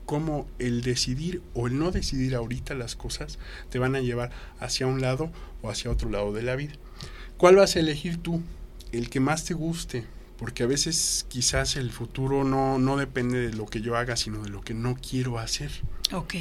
cómo 0.10 0.48
el 0.58 0.82
decidir 0.82 1.44
o 1.54 1.68
el 1.68 1.78
no 1.78 1.92
decidir 1.92 2.34
ahorita 2.34 2.74
las 2.74 2.96
cosas 2.96 3.38
te 3.70 3.78
van 3.78 3.96
a 3.96 4.00
llevar 4.00 4.32
hacia 4.60 4.88
un 4.88 5.02
lado 5.02 5.32
o 5.62 5.70
hacia 5.70 5.92
otro 5.92 6.10
lado 6.10 6.34
de 6.34 6.42
la 6.42 6.56
vida. 6.56 6.74
¿Cuál 7.38 7.58
vas 7.58 7.76
a 7.76 7.80
elegir 7.80 8.18
tú? 8.18 8.42
El 8.92 9.12
que 9.12 9.20
más 9.20 9.46
te 9.46 9.54
guste, 9.54 10.06
porque 10.40 10.64
a 10.64 10.66
veces 10.66 11.28
quizás 11.30 11.76
el 11.76 11.92
futuro 11.92 12.44
no, 12.44 12.80
no 12.80 12.98
depende 12.98 13.38
de 13.38 13.54
lo 13.54 13.68
que 13.68 13.82
yo 13.82 13.98
haga, 13.98 14.16
sino 14.16 14.42
de 14.42 14.50
lo 14.50 14.62
que 14.62 14.74
no 14.74 14.98
quiero 14.98 15.38
hacer. 15.38 15.70
Ok. 16.12 16.34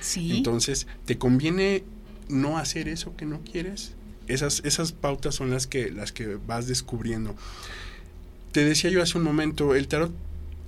¿Sí? 0.00 0.36
Entonces, 0.36 0.88
¿te 1.04 1.16
conviene 1.16 1.84
no 2.26 2.58
hacer 2.58 2.88
eso 2.88 3.14
que 3.16 3.26
no 3.26 3.42
quieres? 3.42 3.92
Esas, 4.26 4.60
esas 4.64 4.90
pautas 4.90 5.36
son 5.36 5.52
las 5.52 5.68
que, 5.68 5.92
las 5.92 6.10
que 6.10 6.36
vas 6.48 6.66
descubriendo. 6.66 7.36
Te 8.50 8.64
decía 8.64 8.90
yo 8.90 9.00
hace 9.00 9.18
un 9.18 9.22
momento, 9.22 9.76
el 9.76 9.86
tarot 9.86 10.12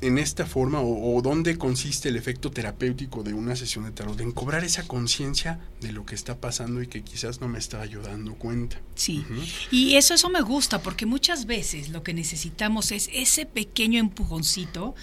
en 0.01 0.19
esta 0.19 0.45
forma 0.47 0.81
o, 0.83 1.21
dónde 1.23 1.57
consiste 1.57 2.11
el 2.11 2.17
efecto 2.17 2.51
terapéutico 2.51 3.23
de 3.23 3.33
una 3.33 3.57
sesión 3.57 3.85
de 3.85 3.93
tarot, 3.93 4.21
en 4.21 4.33
cobrar 4.33 4.63
esa 4.65 4.87
conciencia 4.87 5.59
de 5.81 5.93
lo 5.93 6.05
que 6.05 6.15
está 6.15 6.39
pasando 6.39 6.83
y 6.83 6.87
que 6.87 7.03
quizás 7.03 7.41
no 7.41 7.49
me 7.49 7.59
está 7.59 7.87
dando 7.87 8.35
cuenta. 8.35 8.81
Sí, 8.95 9.25
y 9.71 9.95
eso, 9.95 10.15
eso 10.15 10.29
me 10.29 10.43
gusta 10.43 10.83
porque 10.83 11.07
muchas 11.07 11.47
veces 11.47 11.89
lo 11.89 12.03
que 12.03 12.13
necesitamos 12.13 12.93
es 12.93 13.09
ese 13.13 13.47
pequeño 13.47 13.99
empujoncito, 13.99 14.95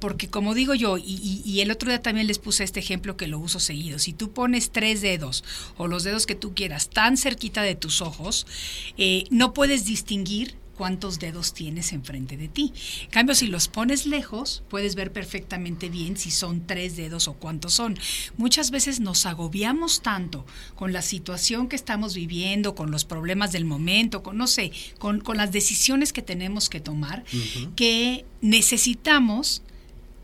porque 0.00 0.28
como 0.28 0.54
digo 0.54 0.74
yo, 0.74 0.96
y, 0.98 1.60
el 1.60 1.70
otro 1.70 1.88
día 1.90 2.00
también 2.00 2.26
les 2.26 2.38
puse 2.38 2.64
este 2.64 2.80
ejemplo 2.80 3.16
que 3.16 3.26
lo 3.26 3.38
uso 3.38 3.58
seguido, 3.60 3.98
si 3.98 4.12
tú 4.12 4.30
pones 4.30 4.70
tres 4.70 5.00
dedos 5.00 5.44
o 5.76 5.88
los 5.88 6.04
dedos 6.04 6.26
que 6.26 6.34
tú 6.34 6.54
quieras 6.54 6.88
tan 6.88 7.16
cerquita 7.16 7.62
de 7.62 7.74
tus 7.74 8.00
ojos, 8.00 8.46
eh, 8.96 9.24
no 9.30 9.52
puedes 9.52 9.84
distinguir 9.84 10.59
cuántos 10.80 11.18
dedos 11.18 11.52
tienes 11.52 11.92
enfrente 11.92 12.38
de 12.38 12.48
ti. 12.48 12.72
En 13.02 13.10
cambio, 13.10 13.34
si 13.34 13.48
los 13.48 13.68
pones 13.68 14.06
lejos, 14.06 14.62
puedes 14.70 14.94
ver 14.94 15.12
perfectamente 15.12 15.90
bien 15.90 16.16
si 16.16 16.30
son 16.30 16.66
tres 16.66 16.96
dedos 16.96 17.28
o 17.28 17.34
cuántos 17.34 17.74
son. 17.74 17.98
Muchas 18.38 18.70
veces 18.70 18.98
nos 18.98 19.26
agobiamos 19.26 20.00
tanto 20.00 20.46
con 20.76 20.94
la 20.94 21.02
situación 21.02 21.68
que 21.68 21.76
estamos 21.76 22.14
viviendo, 22.14 22.74
con 22.74 22.90
los 22.90 23.04
problemas 23.04 23.52
del 23.52 23.66
momento, 23.66 24.22
con, 24.22 24.38
no 24.38 24.46
sé, 24.46 24.72
con, 24.98 25.22
las 25.34 25.52
decisiones 25.52 26.14
que 26.14 26.22
tenemos 26.22 26.70
que 26.70 26.80
tomar, 26.80 27.24
que 27.76 28.24
necesitamos 28.40 29.60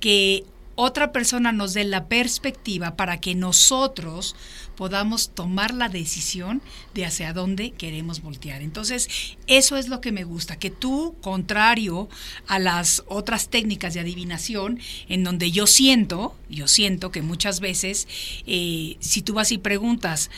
que 0.01 0.47
otra 0.77 1.11
persona 1.11 1.53
nos 1.53 1.75
dé 1.75 1.85
la 1.85 2.07
perspectiva 2.07 2.97
para 2.97 3.19
que 3.19 3.35
nosotros 3.35 4.37
podamos 4.77 5.31
tomar 5.31 5.75
la 5.75 5.89
decisión 5.89 6.63
de 6.95 7.07
hacia 7.07 7.33
dónde 7.33 7.73
queremos 7.73 8.21
voltear. 8.21 8.63
Entonces, 8.63 9.09
eso 9.47 9.77
es 9.77 9.89
lo 9.89 10.01
que 10.01 10.13
me 10.13 10.25
gusta, 10.25 10.57
que 10.57 10.71
tú, 10.71 11.17
contrario 11.23 12.09
a 12.47 12.59
las 12.59 13.03
otras 13.09 13.49
técnicas 13.49 13.95
de 13.95 14.01
adivinación, 14.01 14.79
en 15.09 15.25
donde 15.25 15.51
yo 15.51 15.67
siento, 15.67 16.37
yo 16.49 16.69
siento 16.69 17.11
que 17.11 17.23
muchas 17.23 17.61
veces, 17.61 18.07
eh, 18.47 18.97
si 19.01 19.23
tú 19.23 19.35
vas 19.35 19.53
y 19.53 19.59
preguntas, 19.59 20.31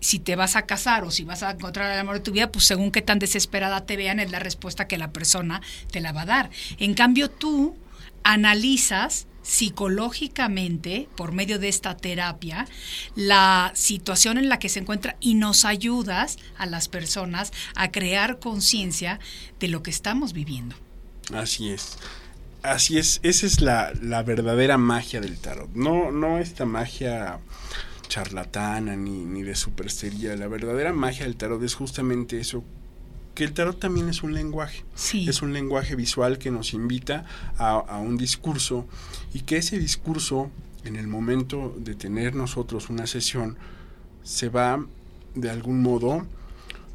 si 0.00 0.18
te 0.18 0.36
vas 0.36 0.56
a 0.56 0.66
casar 0.66 1.04
o 1.04 1.10
si 1.10 1.24
vas 1.24 1.42
a 1.42 1.52
encontrar 1.52 1.90
el 1.90 1.98
amor 1.98 2.16
de 2.16 2.20
tu 2.20 2.32
vida, 2.32 2.52
pues 2.52 2.66
según 2.66 2.90
qué 2.90 3.00
tan 3.00 3.18
desesperada 3.18 3.86
te 3.86 3.96
vean 3.96 4.20
es 4.20 4.30
la 4.30 4.38
respuesta 4.38 4.86
que 4.86 4.98
la 4.98 5.12
persona 5.12 5.62
te 5.90 6.00
la 6.00 6.12
va 6.12 6.22
a 6.22 6.26
dar. 6.26 6.50
En 6.78 6.92
cambio, 6.92 7.30
tú 7.30 7.74
analizas 8.22 9.26
psicológicamente, 9.44 11.08
por 11.16 11.30
medio 11.30 11.60
de 11.60 11.68
esta 11.68 11.96
terapia, 11.96 12.66
la 13.14 13.70
situación 13.74 14.38
en 14.38 14.48
la 14.48 14.58
que 14.58 14.68
se 14.68 14.80
encuentra 14.80 15.16
y 15.20 15.34
nos 15.34 15.64
ayudas 15.64 16.38
a 16.56 16.66
las 16.66 16.88
personas 16.88 17.52
a 17.76 17.92
crear 17.92 18.40
conciencia 18.40 19.20
de 19.60 19.68
lo 19.68 19.82
que 19.82 19.90
estamos 19.90 20.32
viviendo. 20.32 20.74
Así 21.32 21.70
es. 21.70 21.98
Así 22.62 22.96
es, 22.96 23.20
esa 23.22 23.46
es 23.46 23.60
la, 23.60 23.92
la, 24.00 24.22
verdadera 24.22 24.78
magia 24.78 25.20
del 25.20 25.38
tarot. 25.38 25.70
No, 25.74 26.10
no 26.10 26.38
esta 26.38 26.64
magia 26.64 27.38
charlatana 28.08 28.96
ni, 28.96 29.26
ni 29.26 29.42
de 29.42 29.54
superstería. 29.54 30.34
La 30.34 30.48
verdadera 30.48 30.94
magia 30.94 31.26
del 31.26 31.36
tarot 31.36 31.62
es 31.62 31.74
justamente 31.74 32.40
eso 32.40 32.64
que 33.34 33.44
el 33.44 33.52
tarot 33.52 33.78
también 33.78 34.08
es 34.08 34.22
un 34.22 34.32
lenguaje. 34.34 34.84
Es 35.12 35.42
un 35.42 35.52
lenguaje 35.52 35.96
visual 35.96 36.38
que 36.38 36.50
nos 36.50 36.72
invita 36.72 37.24
a, 37.58 37.98
un 37.98 38.16
discurso 38.16 38.86
y 39.32 39.40
que 39.40 39.56
ese 39.56 39.78
discurso, 39.78 40.50
en 40.84 40.96
el 40.96 41.08
momento 41.08 41.74
de 41.78 41.94
tener 41.94 42.34
nosotros 42.34 42.90
una 42.90 43.06
sesión, 43.06 43.56
se 44.22 44.48
va 44.48 44.84
de 45.34 45.50
algún 45.50 45.82
modo 45.82 46.26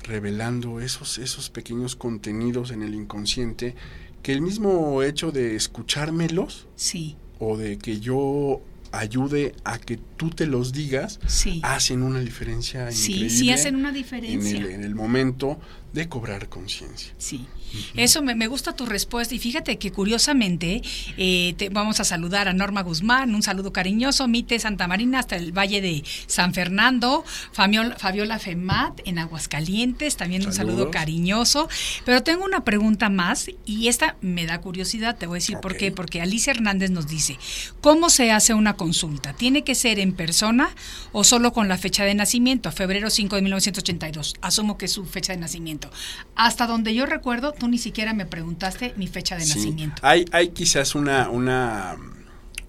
revelando 0.04 0.80
esos, 0.80 1.17
esos 1.17 1.49
pequeños 1.49 1.95
contenidos 1.95 2.71
en 2.71 2.84
el 2.84 2.95
inconsciente 2.95 3.75
que 4.23 4.32
el 4.32 4.41
mismo 4.41 5.04
hecho 5.04 5.32
de 5.32 5.56
escuchármelos 5.56 6.67
sí. 6.75 7.15
o 7.38 7.58
de 7.58 7.78
que 7.78 7.99
yo 7.99 8.62
ayude 8.91 9.56
a 9.63 9.78
que 9.78 9.97
tú 10.17 10.30
te 10.30 10.45
los 10.45 10.73
digas, 10.73 11.19
hacen 11.62 12.02
una 12.02 12.19
diferencia 12.19 12.91
sí, 12.91 13.13
increíble. 13.13 13.30
Sí, 13.38 13.52
hacen 13.52 13.75
una 13.75 13.91
diferencia. 13.91 14.58
En 14.58 14.65
el, 14.65 14.71
en 14.71 14.84
el 14.84 14.95
momento 14.95 15.60
de 15.93 16.08
cobrar 16.08 16.49
conciencia. 16.49 17.13
Sí. 17.17 17.47
Eso 17.95 18.21
me, 18.21 18.47
gusta 18.47 18.75
tu 18.75 18.86
respuesta 18.86 19.36
y 19.36 19.39
fíjate 19.39 19.77
que 19.77 19.91
curiosamente 19.91 20.82
eh, 21.17 21.53
te, 21.58 21.69
vamos 21.69 21.99
a 21.99 22.03
saludar 22.03 22.47
a 22.47 22.53
Norma 22.53 22.82
Guzmán, 22.82 23.36
un 23.36 23.43
saludo 23.43 23.73
cariñoso, 23.73 24.27
Mite 24.27 24.60
Santa 24.60 24.88
Marina 24.88 25.19
hasta 25.19 25.36
el 25.36 25.51
Valle 25.51 25.82
de 25.82 26.03
San 26.27 26.53
Fernando, 26.53 27.23
Fabiola, 27.51 27.95
Fabiola 27.97 28.39
Femat 28.39 29.01
en 29.05 29.19
Aguascalientes, 29.19 30.17
también 30.17 30.45
un 30.45 30.53
saludo 30.53 30.91
cariñoso. 30.91 31.69
Pero 32.05 32.23
tengo 32.23 32.45
una 32.45 32.63
pregunta 32.63 33.10
más 33.10 33.49
y 33.65 33.88
esta 33.88 34.17
me 34.21 34.45
da 34.45 34.62
curiosidad, 34.62 35.17
te 35.17 35.27
voy 35.27 35.38
a 35.38 35.39
decir 35.41 35.58
por 35.62 35.77
qué, 35.77 35.91
porque 35.91 36.21
Alicia 36.21 36.51
Hernández 36.51 36.91
nos 36.91 37.08
dice, 37.08 37.38
¿cómo 37.82 38.10
se 38.10 38.32
hace 38.32 38.53
una 38.53 38.75
consulta? 38.75 39.34
¿Tiene 39.34 39.63
que 39.63 39.75
ser 39.75 39.99
en 39.99 40.13
persona 40.13 40.69
o 41.12 41.23
solo 41.23 41.53
con 41.53 41.67
la 41.67 41.77
fecha 41.77 42.03
de 42.03 42.15
nacimiento? 42.15 42.71
Febrero 42.71 43.10
5 43.10 43.36
de 43.36 43.41
1982, 43.41 44.36
asumo 44.41 44.77
que 44.77 44.86
es 44.86 44.91
su 44.91 45.05
fecha 45.05 45.34
de 45.34 45.39
nacimiento. 45.39 45.89
Hasta 46.36 46.67
donde 46.67 46.93
yo 46.93 47.05
recuerdo, 47.05 47.53
tú 47.60 47.67
ni 47.67 47.78
siquiera 47.78 48.13
me 48.13 48.26
preguntaste 48.26 48.93
mi 48.98 49.08
fecha 49.08 49.36
de 49.36 49.41
nacimiento. 49.41 50.02
Hay, 50.02 50.26
hay 50.32 50.50
quizás 50.50 50.95
una, 50.95 51.30
una, 51.30 51.95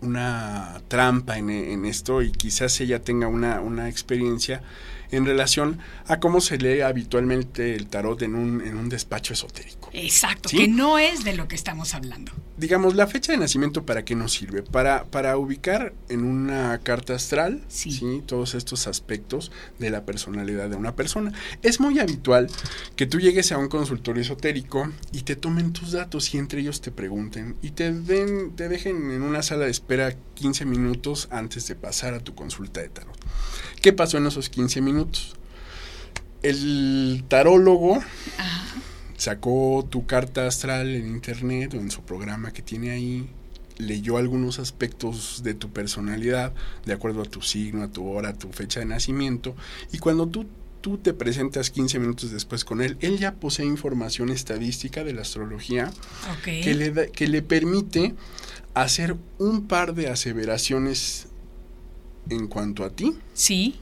una 0.03 0.83
trampa 0.89 1.39
en, 1.39 1.49
en, 1.49 1.87
esto 1.87 2.21
y 2.21 2.33
quizás 2.33 2.79
ella 2.81 3.03
tenga 3.03 3.29
una, 3.29 3.61
una 3.61 3.89
experiencia 3.89 4.63
en 5.11 5.27
relación 5.27 5.79
a 6.07 6.21
cómo 6.21 6.41
se 6.41 6.59
lee 6.59 6.81
habitualmente 6.81 7.75
el 7.75 7.87
tarot 7.87 8.23
en 8.23 8.35
un, 8.35 8.61
en 8.61 8.77
un 8.77 8.89
despacho 8.89 9.33
esotérico. 9.33 9.91
Exacto, 9.93 10.49
que 10.51 10.69
no 10.69 10.99
es 10.99 11.25
de 11.25 11.35
lo 11.35 11.49
que 11.49 11.57
estamos 11.57 11.95
hablando. 11.95 12.33
Digamos, 12.57 12.95
la 12.95 13.07
fecha 13.07 13.33
de 13.33 13.39
nacimiento, 13.39 13.87
¿para 13.87 14.05
qué 14.05 14.15
nos 14.15 14.33
sirve? 14.33 14.63
Para, 14.63 15.05
para 15.05 15.39
ubicar 15.39 15.95
en 16.09 16.25
una 16.25 16.79
carta 16.83 17.15
astral 17.15 17.65
sí. 17.69 18.23
todos 18.27 18.55
estos 18.55 18.87
aspectos 18.87 19.51
de 19.79 19.91
la 19.91 20.05
personalidad 20.05 20.69
de 20.69 20.77
una 20.77 20.95
persona. 20.95 21.33
Es 21.63 21.81
muy 21.81 21.99
habitual 21.99 22.49
que 22.97 23.07
tú 23.07 23.19
llegues 23.19 23.51
a 23.53 23.59
un 23.59 23.69
consultorio 23.69 24.23
esotérico 24.23 24.91
y 25.13 25.23
te 25.23 25.37
tomen 25.37 25.73
tus 25.73 25.93
datos 25.93 26.35
y 26.35 26.39
entre 26.39 26.61
ellos 26.61 26.81
te 26.81 26.91
pregunten 26.91 27.57
y 27.63 27.71
te, 27.71 27.93
den, 27.93 28.55
te 28.57 28.69
dejen 28.69 29.11
en 29.11 29.23
una 29.23 29.43
sala 29.43 29.65
de 29.65 29.71
espera 29.71 30.15
15 30.35 30.65
minutos 30.67 31.29
antes 31.31 31.67
de 31.67 31.75
pasar 31.77 32.15
a 32.15 32.21
tu 32.21 32.35
consulta 32.35 32.81
de 32.81 32.89
tarot. 32.91 33.17
¿Qué 33.81 33.95
pasó 33.95 34.19
en 34.19 34.27
esos 34.27 34.51
15 34.51 34.83
minutos? 34.83 35.00
El 36.43 37.25
tarólogo 37.29 38.01
sacó 39.17 39.87
tu 39.89 40.07
carta 40.07 40.47
astral 40.47 40.89
en 40.89 41.09
internet 41.09 41.75
o 41.75 41.77
en 41.77 41.91
su 41.91 42.03
programa 42.03 42.53
que 42.53 42.63
tiene 42.63 42.91
ahí, 42.91 43.29
leyó 43.77 44.17
algunos 44.17 44.59
aspectos 44.59 45.43
de 45.43 45.55
tu 45.55 45.71
personalidad 45.71 46.53
de 46.87 46.93
acuerdo 46.93 47.23
a 47.23 47.27
tu 47.27 47.43
signo, 47.43 47.83
a 47.83 47.89
tu 47.89 48.07
hora, 48.09 48.31
a 48.31 48.39
tu 48.39 48.51
fecha 48.53 48.81
de 48.81 48.87
nacimiento 48.87 49.55
y 49.93 49.99
cuando 49.99 50.27
tú 50.27 50.47
tú 50.81 50.99
te 50.99 51.13
presentas 51.13 51.71
15 51.71 51.99
minutos 51.99 52.31
después 52.31 52.65
con 52.65 52.81
él, 52.81 52.97
él 53.01 53.19
ya 53.19 53.35
posee 53.35 53.67
información 53.67 54.31
estadística 54.31 55.05
de 55.05 55.13
la 55.13 55.23
astrología 55.23 55.91
que, 56.45 56.75
le 56.75 57.11
que 57.11 57.29
le 57.29 57.43
permite 57.43 58.15
hacer 58.75 59.17
un 59.39 59.67
par 59.67 59.95
de 59.95 60.09
aseveraciones 60.09 61.27
en 62.29 62.47
cuanto 62.47 62.85
a 62.85 62.91
ti. 62.91 63.17
Sí. 63.35 63.77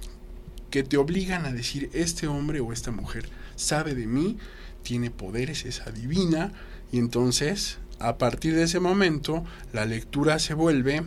Que 0.70 0.83
te 0.83 0.96
obligan 0.96 1.46
a 1.46 1.52
decir, 1.52 1.90
este 1.92 2.26
hombre 2.26 2.61
o 2.61 2.72
esta 2.72 2.90
mujer 2.90 3.28
sabe 3.57 3.94
de 3.94 4.07
mí, 4.07 4.38
tiene 4.83 5.11
poderes, 5.11 5.64
es 5.64 5.81
adivina, 5.81 6.52
y 6.92 6.98
entonces, 6.98 7.78
a 7.98 8.18
partir 8.18 8.54
de 8.54 8.64
ese 8.64 8.81
momento, 8.81 9.44
la 9.72 9.85
lectura 9.85 10.38
se 10.38 10.54
vuelve 10.54 11.02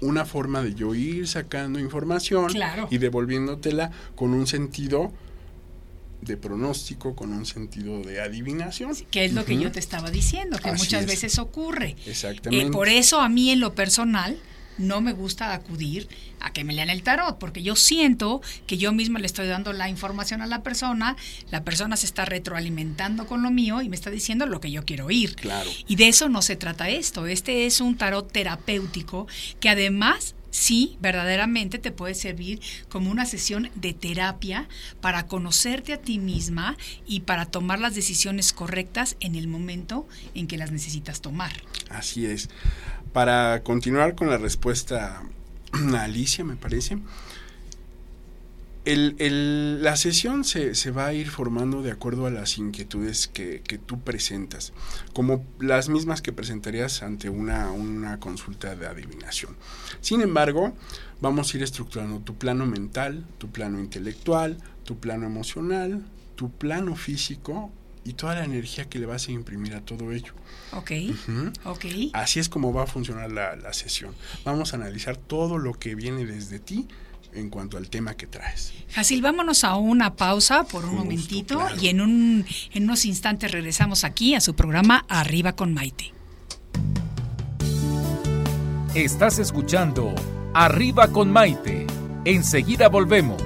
una 0.00 0.24
forma 0.24 0.62
de 0.62 0.74
yo 0.74 0.94
ir 0.94 1.26
sacando 1.26 1.78
información 1.78 2.52
y 2.90 2.98
devolviéndotela 2.98 3.90
con 4.14 4.34
un 4.34 4.46
sentido 4.46 5.12
de 6.20 6.36
pronóstico, 6.36 7.14
con 7.14 7.32
un 7.32 7.46
sentido 7.46 8.02
de 8.02 8.20
adivinación. 8.20 8.94
que 9.10 9.24
es 9.24 9.32
lo 9.32 9.44
que 9.44 9.58
yo 9.58 9.70
te 9.70 9.78
estaba 9.78 10.10
diciendo, 10.10 10.58
que 10.58 10.72
muchas 10.72 11.06
veces 11.06 11.38
ocurre. 11.38 11.96
Exactamente. 12.06 12.66
Eh, 12.66 12.70
por 12.70 12.88
eso 12.88 13.20
a 13.20 13.28
mí 13.28 13.50
en 13.50 13.60
lo 13.60 13.74
personal, 13.74 14.38
no 14.78 15.00
me 15.00 15.12
gusta 15.12 15.52
acudir 15.52 16.08
a 16.40 16.52
que 16.52 16.64
me 16.64 16.74
lean 16.74 16.90
el 16.90 17.02
tarot, 17.02 17.38
porque 17.38 17.62
yo 17.62 17.76
siento 17.76 18.40
que 18.66 18.76
yo 18.78 18.92
misma 18.92 19.18
le 19.18 19.26
estoy 19.26 19.46
dando 19.46 19.72
la 19.72 19.88
información 19.88 20.42
a 20.42 20.46
la 20.46 20.62
persona, 20.62 21.16
la 21.50 21.64
persona 21.64 21.96
se 21.96 22.06
está 22.06 22.24
retroalimentando 22.24 23.26
con 23.26 23.42
lo 23.42 23.50
mío 23.50 23.82
y 23.82 23.88
me 23.88 23.96
está 23.96 24.10
diciendo 24.10 24.46
lo 24.46 24.60
que 24.60 24.70
yo 24.70 24.84
quiero 24.84 25.06
oír. 25.06 25.34
Claro. 25.36 25.70
Y 25.86 25.96
de 25.96 26.08
eso 26.08 26.28
no 26.28 26.42
se 26.42 26.56
trata 26.56 26.88
esto. 26.88 27.26
Este 27.26 27.66
es 27.66 27.80
un 27.80 27.96
tarot 27.96 28.30
terapéutico 28.30 29.26
que 29.60 29.70
además 29.70 30.34
sí, 30.56 30.96
verdaderamente 31.00 31.78
te 31.78 31.92
puede 31.92 32.14
servir 32.14 32.60
como 32.88 33.10
una 33.10 33.26
sesión 33.26 33.70
de 33.74 33.92
terapia 33.92 34.68
para 35.00 35.26
conocerte 35.26 35.92
a 35.92 36.00
ti 36.00 36.18
misma 36.18 36.76
y 37.06 37.20
para 37.20 37.46
tomar 37.46 37.78
las 37.78 37.94
decisiones 37.94 38.52
correctas 38.52 39.16
en 39.20 39.34
el 39.34 39.48
momento 39.48 40.08
en 40.34 40.46
que 40.46 40.56
las 40.56 40.72
necesitas 40.72 41.20
tomar. 41.20 41.52
Así 41.90 42.26
es 42.26 42.48
para 43.16 43.62
continuar 43.62 44.14
con 44.14 44.28
la 44.28 44.36
respuesta 44.36 45.22
a 45.72 46.02
Alicia, 46.02 46.44
me 46.44 46.54
parece, 46.54 46.98
la 48.84 49.96
sesión 49.96 50.44
se, 50.44 50.90
va 50.90 51.06
a 51.06 51.14
ir 51.14 51.30
formando 51.30 51.80
de 51.80 51.92
acuerdo 51.92 52.26
a 52.26 52.30
las 52.30 52.58
inquietudes 52.58 53.26
que, 53.26 53.80
tú 53.86 54.00
presentas, 54.00 54.74
como 55.14 55.46
las 55.58 55.88
mismas 55.88 56.20
que 56.20 56.34
presentarías 56.34 57.02
ante 57.02 57.30
una, 57.30 57.70
una 57.70 58.20
consulta 58.20 58.76
de 58.76 58.86
adivinación. 58.86 59.56
Sin 60.02 60.20
embargo, 60.20 60.74
vamos 61.22 61.54
a 61.54 61.56
ir 61.56 61.62
estructurando 61.62 62.20
tu 62.20 62.34
plano 62.34 62.66
mental, 62.66 63.24
tu 63.38 63.48
plano 63.48 63.80
intelectual, 63.80 64.58
tu 64.84 64.98
plano 64.98 65.24
emocional, 65.24 66.04
tu 66.34 66.50
plano 66.50 66.96
físico 66.96 67.72
y 68.06 68.12
toda 68.12 68.36
la 68.36 68.44
energía 68.44 68.88
que 68.88 69.00
le 69.00 69.06
vas 69.06 69.26
a 69.26 69.32
imprimir 69.32 69.74
a 69.74 69.80
todo 69.80 70.12
ello. 70.12 70.32
Ok, 70.72 70.92
ok. 71.64 71.84
Así 72.12 72.38
es 72.38 72.48
como 72.48 72.72
va 72.72 72.84
a 72.84 72.86
funcionar 72.86 73.32
la, 73.32 73.72
sesión. 73.72 74.14
Vamos 74.44 74.72
a 74.72 74.76
analizar 74.76 75.16
todo 75.16 75.58
lo 75.58 75.74
que 75.74 75.96
viene 75.96 76.24
desde 76.24 76.60
ti 76.60 76.86
en 77.32 77.50
cuanto 77.50 77.76
al 77.76 77.90
tema 77.90 78.14
que 78.14 78.26
traes. 78.26 78.72
Jacil, 78.90 79.22
vámonos 79.22 79.64
a 79.64 79.76
una 79.76 80.14
pausa 80.14 80.64
por 80.64 80.84
un 80.84 80.94
momentito 80.94 81.60
y 81.80 81.88
en, 81.88 82.00
un, 82.00 82.46
en 82.72 82.84
unos 82.84 83.04
instantes 83.04 83.50
regresamos 83.50 84.04
aquí 84.04 84.34
a 84.34 84.40
su 84.40 84.54
programa 84.54 85.04
Arriba 85.08 85.54
con 85.54 85.74
Maite. 85.74 86.12
Estás 88.94 89.40
escuchando 89.40 90.14
Arriba 90.54 91.08
con 91.08 91.30
Maite. 91.30 91.86
Enseguida 92.24 92.88
volvemos. 92.88 93.45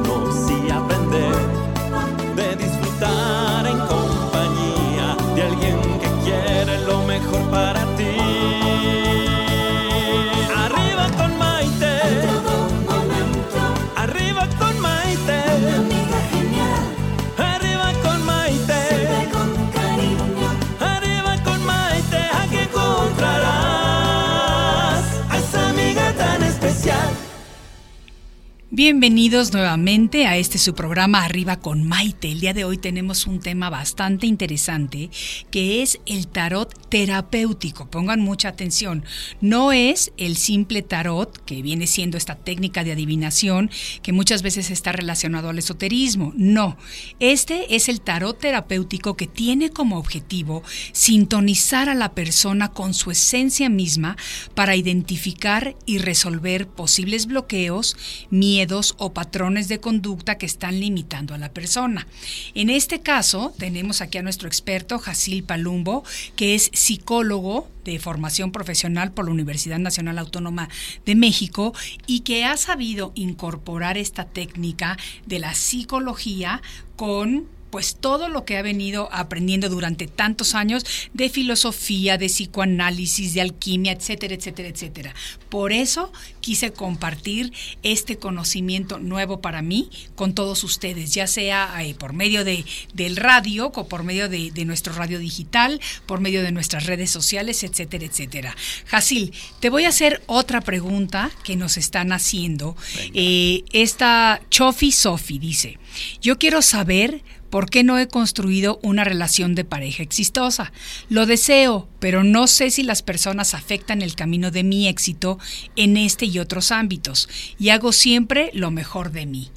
Bienvenidos 28.83 29.53
nuevamente 29.53 30.25
a 30.25 30.37
este 30.37 30.57
su 30.57 30.73
programa 30.73 31.23
Arriba 31.23 31.59
con 31.59 31.87
Maite. 31.87 32.31
El 32.31 32.39
día 32.39 32.55
de 32.55 32.65
hoy 32.65 32.79
tenemos 32.79 33.27
un 33.27 33.39
tema 33.39 33.69
bastante 33.69 34.25
interesante 34.25 35.11
que 35.51 35.83
es 35.83 35.99
el 36.07 36.27
tarot 36.27 36.89
terapéutico. 36.89 37.91
Pongan 37.91 38.21
mucha 38.21 38.49
atención. 38.49 39.05
No 39.39 39.71
es 39.71 40.11
el 40.17 40.35
simple 40.35 40.81
tarot 40.81 41.45
que 41.45 41.61
viene 41.61 41.85
siendo 41.85 42.17
esta 42.17 42.33
técnica 42.33 42.83
de 42.83 42.93
adivinación 42.93 43.69
que 44.01 44.13
muchas 44.13 44.41
veces 44.41 44.71
está 44.71 44.91
relacionado 44.91 45.49
al 45.49 45.59
esoterismo. 45.59 46.33
No, 46.35 46.75
este 47.19 47.75
es 47.75 47.87
el 47.87 48.01
tarot 48.01 48.39
terapéutico 48.39 49.15
que 49.15 49.27
tiene 49.27 49.69
como 49.69 49.99
objetivo 49.99 50.63
sintonizar 50.91 51.87
a 51.87 51.93
la 51.93 52.15
persona 52.15 52.69
con 52.71 52.95
su 52.95 53.11
esencia 53.11 53.69
misma 53.69 54.17
para 54.55 54.75
identificar 54.75 55.75
y 55.85 55.99
resolver 55.99 56.67
posibles 56.67 57.27
bloqueos, 57.27 57.95
miedos, 58.31 58.70
o 58.71 59.13
patrones 59.13 59.67
de 59.67 59.79
conducta 59.79 60.37
que 60.37 60.45
están 60.45 60.79
limitando 60.79 61.33
a 61.33 61.37
la 61.37 61.51
persona. 61.51 62.07
En 62.55 62.69
este 62.69 63.01
caso, 63.01 63.53
tenemos 63.57 63.99
aquí 64.01 64.17
a 64.17 64.21
nuestro 64.21 64.47
experto, 64.47 64.97
Jacil 64.97 65.43
Palumbo, 65.43 66.03
que 66.35 66.55
es 66.55 66.71
psicólogo 66.73 67.67
de 67.83 67.99
formación 67.99 68.51
profesional 68.51 69.11
por 69.11 69.25
la 69.25 69.31
Universidad 69.31 69.79
Nacional 69.79 70.19
Autónoma 70.19 70.69
de 71.05 71.15
México 71.15 71.73
y 72.07 72.21
que 72.21 72.45
ha 72.45 72.55
sabido 72.55 73.11
incorporar 73.15 73.97
esta 73.97 74.25
técnica 74.25 74.97
de 75.25 75.39
la 75.39 75.53
psicología 75.53 76.61
con 76.95 77.47
pues 77.71 77.95
todo 77.95 78.29
lo 78.29 78.45
que 78.45 78.57
ha 78.57 78.61
venido 78.61 79.09
aprendiendo 79.11 79.69
durante 79.69 80.07
tantos 80.07 80.53
años 80.53 80.85
de 81.13 81.29
filosofía, 81.29 82.17
de 82.17 82.27
psicoanálisis, 82.27 83.33
de 83.33 83.41
alquimia, 83.41 83.93
etcétera, 83.93 84.35
etcétera, 84.35 84.69
etcétera. 84.69 85.15
Por 85.49 85.71
eso 85.71 86.11
quise 86.41 86.71
compartir 86.71 87.51
este 87.83 88.17
conocimiento 88.17 88.99
nuevo 88.99 89.41
para 89.41 89.61
mí 89.61 89.89
con 90.15 90.33
todos 90.33 90.63
ustedes, 90.63 91.13
ya 91.13 91.27
sea 91.27 91.73
eh, 91.83 91.95
por 91.95 92.13
medio 92.13 92.43
de, 92.43 92.65
del 92.93 93.15
radio 93.15 93.71
o 93.73 93.87
por 93.87 94.03
medio 94.03 94.29
de, 94.29 94.51
de, 94.51 94.65
nuestro 94.65 94.93
radio 94.93 95.19
digital, 95.19 95.79
por 96.05 96.19
medio 96.19 96.43
de 96.43 96.51
nuestras 96.51 96.85
redes 96.85 97.09
sociales, 97.09 97.63
etcétera, 97.63 98.05
etcétera. 98.05 98.55
Jacil, 98.85 99.33
te 99.59 99.69
voy 99.69 99.85
a 99.85 99.89
hacer 99.89 100.21
otra 100.25 100.61
pregunta 100.61 101.31
que 101.43 101.55
nos 101.55 101.77
están 101.77 102.11
haciendo. 102.11 102.75
Eh, 103.13 103.63
esta 103.71 104.41
Chofi 104.49 104.91
Sofi 104.91 105.39
dice, 105.39 105.77
yo 106.21 106.37
quiero 106.37 106.61
saber 106.61 107.23
¿Por 107.51 107.69
qué 107.69 107.83
no 107.83 107.99
he 107.99 108.07
construido 108.07 108.79
una 108.81 109.03
relación 109.03 109.55
de 109.55 109.65
pareja 109.65 110.01
exitosa? 110.01 110.71
Lo 111.09 111.25
deseo, 111.25 111.87
pero 111.99 112.23
no 112.23 112.47
sé 112.47 112.71
si 112.71 112.81
las 112.81 113.03
personas 113.03 113.53
afectan 113.53 114.01
el 114.01 114.15
camino 114.15 114.51
de 114.51 114.63
mi 114.63 114.87
éxito 114.87 115.37
en 115.75 115.97
este 115.97 116.25
y 116.25 116.39
otros 116.39 116.71
ámbitos, 116.71 117.29
y 117.59 117.69
hago 117.69 117.91
siempre 117.91 118.51
lo 118.53 118.71
mejor 118.71 119.11
de 119.11 119.25
mí. 119.25 119.51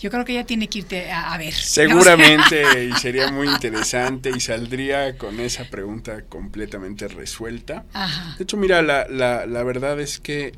Yo 0.00 0.10
creo 0.10 0.24
que 0.24 0.32
ella 0.32 0.44
tiene 0.44 0.68
que 0.68 0.80
irte 0.80 1.10
a, 1.10 1.32
a 1.32 1.38
ver. 1.38 1.54
Seguramente, 1.54 2.84
y 2.84 2.92
sería 2.94 3.30
muy 3.30 3.48
interesante, 3.48 4.30
y 4.34 4.40
saldría 4.40 5.16
con 5.16 5.38
esa 5.38 5.64
pregunta 5.64 6.22
completamente 6.28 7.06
resuelta. 7.06 7.84
Ajá. 7.92 8.34
De 8.36 8.42
hecho, 8.42 8.56
mira, 8.56 8.82
la, 8.82 9.06
la, 9.08 9.46
la 9.46 9.62
verdad 9.62 10.00
es 10.00 10.18
que 10.18 10.52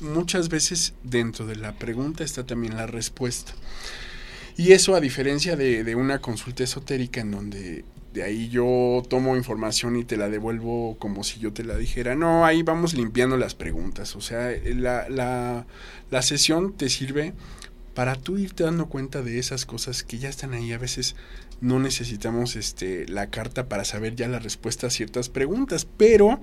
muchas 0.00 0.48
veces 0.48 0.94
dentro 1.02 1.44
de 1.44 1.56
la 1.56 1.72
pregunta 1.72 2.22
está 2.22 2.44
también 2.46 2.76
la 2.76 2.86
respuesta. 2.86 3.52
Y 4.56 4.72
eso 4.72 4.94
a 4.94 5.00
diferencia 5.00 5.56
de, 5.56 5.84
de, 5.84 5.94
una 5.94 6.20
consulta 6.20 6.62
esotérica 6.62 7.20
en 7.20 7.30
donde 7.30 7.84
de 8.12 8.22
ahí 8.22 8.48
yo 8.50 9.02
tomo 9.08 9.36
información 9.36 9.96
y 9.96 10.04
te 10.04 10.16
la 10.16 10.28
devuelvo 10.28 10.96
como 10.98 11.24
si 11.24 11.40
yo 11.40 11.52
te 11.52 11.64
la 11.64 11.76
dijera. 11.76 12.14
No, 12.14 12.44
ahí 12.44 12.62
vamos 12.62 12.94
limpiando 12.94 13.36
las 13.36 13.54
preguntas. 13.54 14.14
O 14.16 14.20
sea, 14.20 14.50
la, 14.64 15.08
la, 15.08 15.66
la 16.10 16.22
sesión 16.22 16.74
te 16.74 16.88
sirve 16.90 17.32
para 17.94 18.16
tú 18.16 18.38
irte 18.38 18.64
dando 18.64 18.86
cuenta 18.86 19.22
de 19.22 19.38
esas 19.38 19.66
cosas 19.66 20.02
que 20.02 20.18
ya 20.18 20.28
están 20.28 20.52
ahí. 20.52 20.72
A 20.72 20.78
veces 20.78 21.16
no 21.62 21.78
necesitamos 21.78 22.56
este, 22.56 23.06
la 23.06 23.30
carta 23.30 23.68
para 23.68 23.84
saber 23.84 24.16
ya 24.16 24.26
la 24.26 24.40
respuesta 24.40 24.88
a 24.88 24.90
ciertas 24.90 25.28
preguntas, 25.28 25.86
pero 25.96 26.40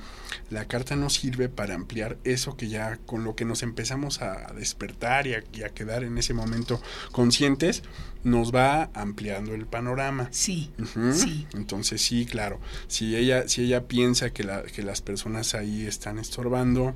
la 0.49 0.65
carta 0.65 0.95
nos 0.95 1.15
sirve 1.15 1.49
para 1.49 1.75
ampliar 1.75 2.17
eso 2.23 2.55
que 2.55 2.69
ya 2.69 2.95
con 3.05 3.25
lo 3.25 3.35
que 3.35 3.43
nos 3.43 3.61
empezamos 3.61 4.21
a 4.21 4.53
despertar 4.53 5.27
y 5.27 5.33
a, 5.33 5.43
y 5.51 5.63
a 5.63 5.69
quedar 5.69 6.05
en 6.05 6.17
ese 6.17 6.33
momento 6.33 6.81
conscientes, 7.11 7.83
nos 8.23 8.55
va 8.55 8.89
ampliando 8.93 9.53
el 9.53 9.65
panorama. 9.65 10.29
Sí, 10.31 10.71
uh 10.79 10.83
-huh. 10.83 11.13
sí. 11.13 11.47
Entonces 11.53 12.01
sí, 12.01 12.25
claro, 12.25 12.61
si 12.87 13.17
ella, 13.17 13.49
si 13.49 13.63
ella 13.63 13.87
piensa 13.87 14.31
que, 14.31 14.45
la, 14.45 14.63
que 14.63 14.83
las 14.83 15.01
personas 15.01 15.53
ahí 15.53 15.85
están 15.85 16.17
estorbando, 16.17 16.95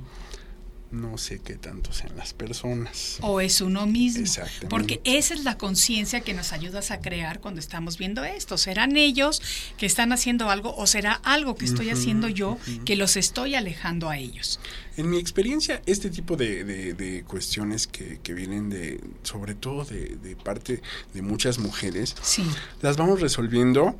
no 0.94 1.18
sé 1.18 1.40
qué 1.40 1.54
tanto 1.56 1.92
sean 1.92 2.16
las 2.16 2.32
personas. 2.32 3.18
O 3.20 3.40
es 3.40 3.60
uno 3.60 3.86
mismo. 3.86 4.22
Exactamente. 4.22 4.68
Porque 4.68 5.00
esa 5.04 5.34
es 5.34 5.44
la 5.44 5.58
conciencia 5.58 6.20
que 6.20 6.34
nos 6.34 6.52
ayudas 6.52 6.90
a 6.90 7.00
crear 7.00 7.40
cuando 7.40 7.60
estamos 7.60 7.98
viendo 7.98 8.24
esto. 8.24 8.56
¿Serán 8.56 8.96
ellos 8.96 9.42
que 9.76 9.86
están 9.86 10.12
haciendo 10.12 10.50
algo 10.50 10.74
o 10.76 10.86
será 10.86 11.14
algo 11.24 11.56
que 11.56 11.64
estoy 11.64 11.86
uh 11.86 11.90
-huh, 11.90 11.98
haciendo 11.98 12.28
yo 12.28 12.52
uh 12.52 12.58
-huh. 12.58 12.84
que 12.84 12.96
los 12.96 13.16
estoy 13.16 13.54
alejando 13.54 14.08
a 14.08 14.18
ellos? 14.18 14.60
En 14.96 15.10
mi 15.10 15.18
experiencia, 15.18 15.82
este 15.86 16.08
tipo 16.08 16.36
de, 16.36 16.64
de, 16.64 16.94
de 16.94 17.24
cuestiones 17.24 17.86
que, 17.86 18.20
que, 18.22 18.32
vienen 18.32 18.70
de, 18.70 19.00
sobre 19.24 19.54
todo 19.54 19.84
de, 19.84 20.16
de, 20.16 20.36
parte 20.36 20.82
de 21.12 21.22
muchas 21.22 21.58
mujeres, 21.58 22.14
sí. 22.22 22.44
las 22.80 22.96
vamos 22.96 23.20
resolviendo 23.20 23.98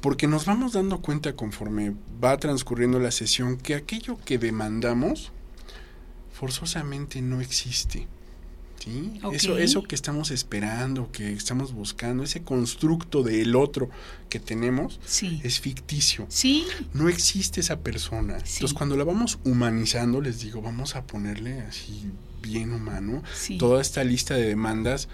porque 0.00 0.26
nos 0.26 0.44
vamos 0.44 0.72
dando 0.72 1.00
cuenta 1.00 1.34
conforme 1.34 1.94
va 2.22 2.36
transcurriendo 2.38 2.98
la 2.98 3.10
sesión 3.10 3.56
que 3.56 3.74
aquello 3.74 4.18
que 4.24 4.38
demandamos 4.38 5.32
forzosamente 6.38 7.22
no 7.22 7.40
existe. 7.40 8.06
¿sí? 8.78 9.18
Okay. 9.22 9.36
Eso, 9.36 9.56
eso 9.56 9.82
que 9.82 9.94
estamos 9.94 10.30
esperando, 10.30 11.10
que 11.10 11.32
estamos 11.32 11.72
buscando, 11.72 12.22
ese 12.22 12.42
constructo 12.42 13.22
del 13.22 13.56
otro 13.56 13.88
que 14.28 14.38
tenemos, 14.38 15.00
sí. 15.06 15.40
es 15.44 15.60
ficticio. 15.60 16.26
Sí. 16.28 16.66
No 16.92 17.08
existe 17.08 17.60
esa 17.60 17.80
persona. 17.80 18.34
Entonces, 18.34 18.74
cuando 18.74 18.96
la 18.96 19.04
vamos 19.04 19.38
humanizando, 19.44 20.20
les 20.20 20.40
digo, 20.40 20.60
vamos 20.60 20.94
a 20.94 21.06
ponerle 21.06 21.60
así 21.62 22.10
bien 22.42 22.72
humano 22.72 23.22
toda 23.58 23.80
esta 23.80 24.04
lista 24.04 24.34
de 24.34 24.46
demandas 24.46 25.08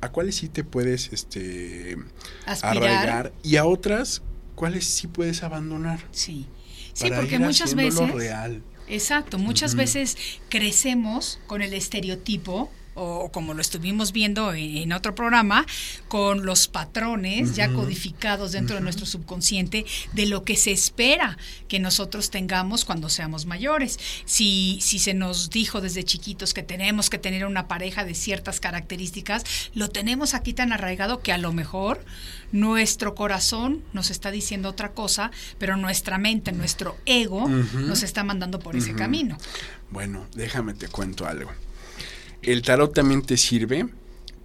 a 0.00 0.10
cuáles 0.10 0.36
sí 0.36 0.48
te 0.48 0.64
puedes 0.64 1.12
este 1.12 1.98
Aspirar. 2.46 2.76
arraigar 2.76 3.32
y 3.42 3.56
a 3.56 3.66
otras 3.66 4.22
cuáles 4.54 4.86
sí 4.86 5.08
puedes 5.08 5.42
abandonar. 5.42 6.00
Sí. 6.12 6.46
Sí, 6.92 7.10
porque 7.14 7.38
muchas 7.38 7.74
veces 7.74 8.10
real. 8.12 8.62
Exacto, 8.90 9.38
muchas 9.38 9.72
uh 9.72 9.74
-huh. 9.74 9.78
veces 9.78 10.16
crecemos 10.48 11.38
con 11.46 11.62
el 11.62 11.72
estereotipo 11.74 12.70
o 13.02 13.32
como 13.32 13.54
lo 13.54 13.62
estuvimos 13.62 14.12
viendo 14.12 14.52
en, 14.52 14.92
otro 14.92 15.14
programa, 15.14 15.64
con 16.08 16.44
los 16.44 16.68
patrones 16.68 17.56
ya 17.56 17.72
codificados 17.72 18.52
dentro 18.52 18.76
de 18.76 18.82
nuestro 18.82 19.06
subconsciente 19.06 19.86
de 20.12 20.26
lo 20.26 20.44
que 20.44 20.56
se 20.56 20.70
espera 20.70 21.38
que 21.66 21.78
nosotros 21.78 22.28
tengamos 22.30 22.84
cuando 22.84 23.08
seamos 23.08 23.46
mayores. 23.46 23.98
Si, 24.26 24.78
si 24.82 24.98
se 24.98 25.14
nos 25.14 25.48
dijo 25.48 25.80
desde 25.80 26.04
chiquitos 26.04 26.52
que 26.52 26.62
tenemos 26.62 27.08
que 27.08 27.16
tener 27.16 27.46
una 27.46 27.68
pareja 27.68 28.04
de 28.04 28.14
ciertas 28.14 28.60
características, 28.60 29.44
lo 29.72 29.88
tenemos 29.88 30.34
aquí 30.34 30.52
tan 30.52 30.72
arraigado 30.72 31.22
que 31.22 31.32
a 31.32 31.38
lo 31.38 31.54
mejor 31.54 32.04
nuestro 32.52 33.14
corazón 33.14 33.82
nos 33.94 34.10
está 34.10 34.30
diciendo 34.30 34.68
otra 34.68 34.92
cosa, 34.92 35.30
pero 35.58 35.78
nuestra 35.78 36.18
mente, 36.18 36.52
nuestro 36.52 36.98
ego 37.06 37.48
nos 37.48 38.02
está 38.02 38.24
mandando 38.24 38.58
por 38.58 38.76
ese 38.76 38.94
camino. 38.94 39.38
Bueno, 39.90 40.26
déjame 40.34 40.74
te 40.74 40.88
cuento 40.88 41.26
algo. 41.26 41.50
El 42.42 42.62
tarot 42.62 42.94
también 42.94 43.22
te 43.22 43.36
sirve 43.36 43.86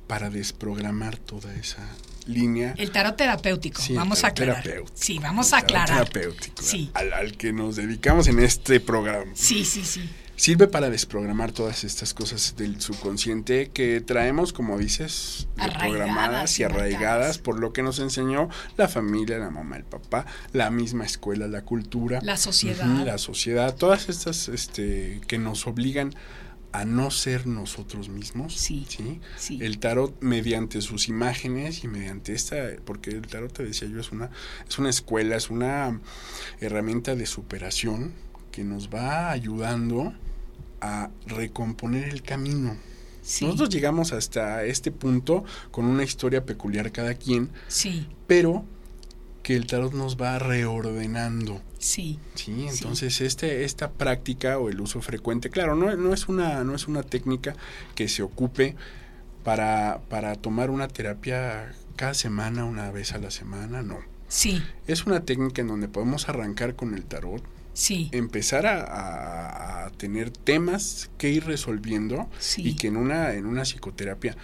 para 0.08 0.30
desprogramar 0.30 1.18
toda 1.18 1.54
esa 1.56 1.88
línea. 2.26 2.74
El 2.78 2.92
tarot 2.92 3.16
terapéutico, 3.16 3.82
vamos 3.92 4.24
a 4.24 4.28
aclarar. 4.28 4.84
Sí, 4.94 5.20
vamos 5.20 5.54
a 5.54 5.58
aclarar. 5.58 6.10
terapéutico, 6.10 6.62
sí. 6.62 6.90
Al, 6.94 7.14
al, 7.14 7.38
que 7.38 7.54
nos 7.54 7.76
dedicamos 7.76 8.28
en 8.28 8.40
este 8.40 8.80
programa. 8.80 9.32
Sí, 9.36 9.66
sí, 9.66 9.84
sí. 9.84 10.10
Sirve 10.38 10.68
para 10.68 10.90
desprogramar 10.90 11.54
todas 11.54 11.86
estas 11.86 12.14
cosas 12.14 12.56
del 12.58 12.82
subconsciente 12.82 13.72
que 13.74 14.02
traemos, 14.02 14.52
como 14.52 14.78
dices, 14.78 15.48
programadas 15.80 16.60
y 16.60 16.64
arraigadas 16.64 17.38
por 17.38 17.58
lo 17.58 17.72
que 17.72 17.82
nos 17.84 18.00
enseñó 18.00 18.50
la 18.76 18.90
familia, 18.90 19.38
la 19.38 19.50
mamá, 19.50 19.78
el 19.78 19.86
papá, 19.86 20.26
la 20.52 20.70
misma 20.72 21.06
escuela, 21.06 21.48
la 21.48 21.62
cultura, 21.62 22.20
la 22.22 22.36
sociedad, 22.36 22.86
la 22.86 23.18
sociedad, 23.18 23.76
todas 23.76 24.10
estas 24.10 24.50
este, 24.50 25.22
que 25.26 25.38
nos 25.38 25.68
obligan 25.68 26.10
a 26.10 26.18
no 26.84 27.12
ser 27.12 27.48
nosotros 27.48 28.10
mismos. 28.10 28.56
Sí, 28.56 28.86
¿sí? 29.38 29.60
El 29.62 29.80
tarot 29.80 30.22
mediante 30.22 30.82
sus 30.82 31.08
imágenes 31.08 31.84
y 31.84 31.88
mediante 31.88 32.34
esta, 32.34 32.56
porque 32.84 33.12
el 33.12 33.28
tarot 33.28 33.54
te 33.54 33.64
decía 33.64 33.88
yo 33.88 34.02
es 34.02 34.12
una 34.12 34.32
es 34.68 34.78
una 34.78 34.90
escuela, 34.90 35.38
es 35.38 35.50
una 35.50 36.02
herramienta 36.60 37.16
de 37.16 37.26
superación 37.26 38.14
que 38.52 38.64
nos 38.64 38.90
va 38.90 39.32
ayudando 39.32 40.14
a 40.82 41.10
recomponer 41.28 42.10
el 42.10 42.22
camino. 42.24 42.78
Nosotros 43.42 43.70
llegamos 43.70 44.14
hasta 44.14 44.66
este 44.66 44.92
punto 44.92 45.46
con 45.72 45.86
una 45.86 46.04
historia 46.04 46.46
peculiar 46.46 46.92
cada 46.92 47.16
quien, 47.16 47.50
sí. 47.68 48.08
pero 48.28 48.66
que 49.46 49.56
el 49.56 49.68
tarot 49.68 49.94
nos 49.94 50.20
va 50.20 50.40
reordenando. 50.40 51.62
Sí. 51.78 52.18
Sí, 52.34 52.66
entonces 52.68 53.22
Este, 53.22 53.64
esta 53.64 53.92
práctica 53.92 54.58
o 54.58 54.70
el 54.70 54.82
uso 54.82 55.04
frecuente, 55.04 55.52
claro, 55.52 55.76
no, 55.76 55.96
no, 55.96 56.16
es 56.16 56.28
una, 56.28 56.64
no 56.64 56.74
es 56.74 56.88
una 56.88 57.04
técnica 57.04 57.56
que 57.94 58.08
se 58.08 58.24
ocupe 58.24 58.76
para, 59.44 60.02
para 60.10 60.34
tomar 60.34 60.72
una 60.72 60.88
terapia 60.88 61.76
cada 61.96 62.16
semana, 62.16 62.66
una 62.66 62.90
vez 62.90 63.14
a 63.14 63.20
la 63.20 63.30
semana, 63.30 63.84
no. 63.84 64.00
Sí. 64.28 64.64
Es 64.88 65.06
una 65.06 65.26
técnica 65.26 65.62
en 65.62 65.68
donde 65.68 65.90
podemos 65.90 66.28
arrancar 66.28 66.76
con 66.76 66.96
el 66.96 67.06
tarot, 67.06 67.44
sí. 67.74 68.10
empezar 68.14 68.66
a, 68.66 69.92
tener 69.98 70.32
temas 70.32 71.12
que 71.20 71.30
ir 71.30 71.46
resolviendo 71.46 72.28
y 72.58 72.76
que 72.76 72.88
en 72.88 72.98
una, 72.98 73.36
en 73.36 73.46
una 73.46 73.62
psicoterapia 73.62 74.36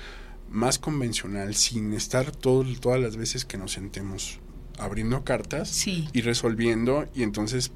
más 0.51 0.77
convencional, 0.77 1.55
sin 1.55 1.91
estar 1.93 2.29
todo, 2.31 2.63
todas 2.79 3.01
las 3.01 3.17
veces 3.17 3.45
que 3.45 3.57
nos 3.57 3.71
sentemos 3.71 4.39
abriendo 4.81 5.23
cartas 5.23 5.87
y 5.87 6.21
resolviendo 6.21 7.05
y 7.15 7.23
entonces 7.23 7.71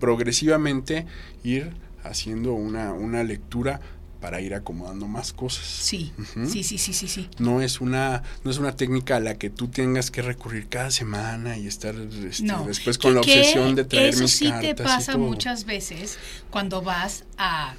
progresivamente 0.00 1.06
ir 1.44 1.72
haciendo 2.02 2.52
una, 2.54 2.92
una 2.92 3.22
lectura 3.22 3.80
para 4.20 4.40
ir 4.40 4.54
acomodando 4.54 5.08
más 5.08 5.32
cosas. 5.32 5.64
Sí, 5.64 6.12
sí, 6.46 6.62
sí, 6.62 6.78
sí, 6.78 6.92
sí, 6.92 7.08
sí. 7.08 7.28
No 7.38 7.60
es 7.60 7.80
una 7.80 8.22
no 8.44 8.50
es 8.50 8.58
una 8.58 8.76
técnica 8.76 9.16
a 9.16 9.20
la 9.20 9.34
que 9.34 9.50
tú 9.50 9.68
tengas 9.68 10.10
que 10.10 10.22
recurrir 10.22 10.68
cada 10.68 10.90
semana 10.90 11.58
y 11.58 11.66
estar 11.66 11.94
este, 11.96 12.46
después 12.66 12.98
con 12.98 13.14
la 13.14 13.20
obsesión 13.20 13.74
de 13.74 13.84
traer 13.84 14.10
eso 14.10 14.28
sí 14.28 14.50
te 14.60 14.74
pasa 14.76 15.16
muchas 15.16 15.64
veces 15.64 16.18
cuando 16.50 16.82
vas 16.82 17.24
a 17.36 17.74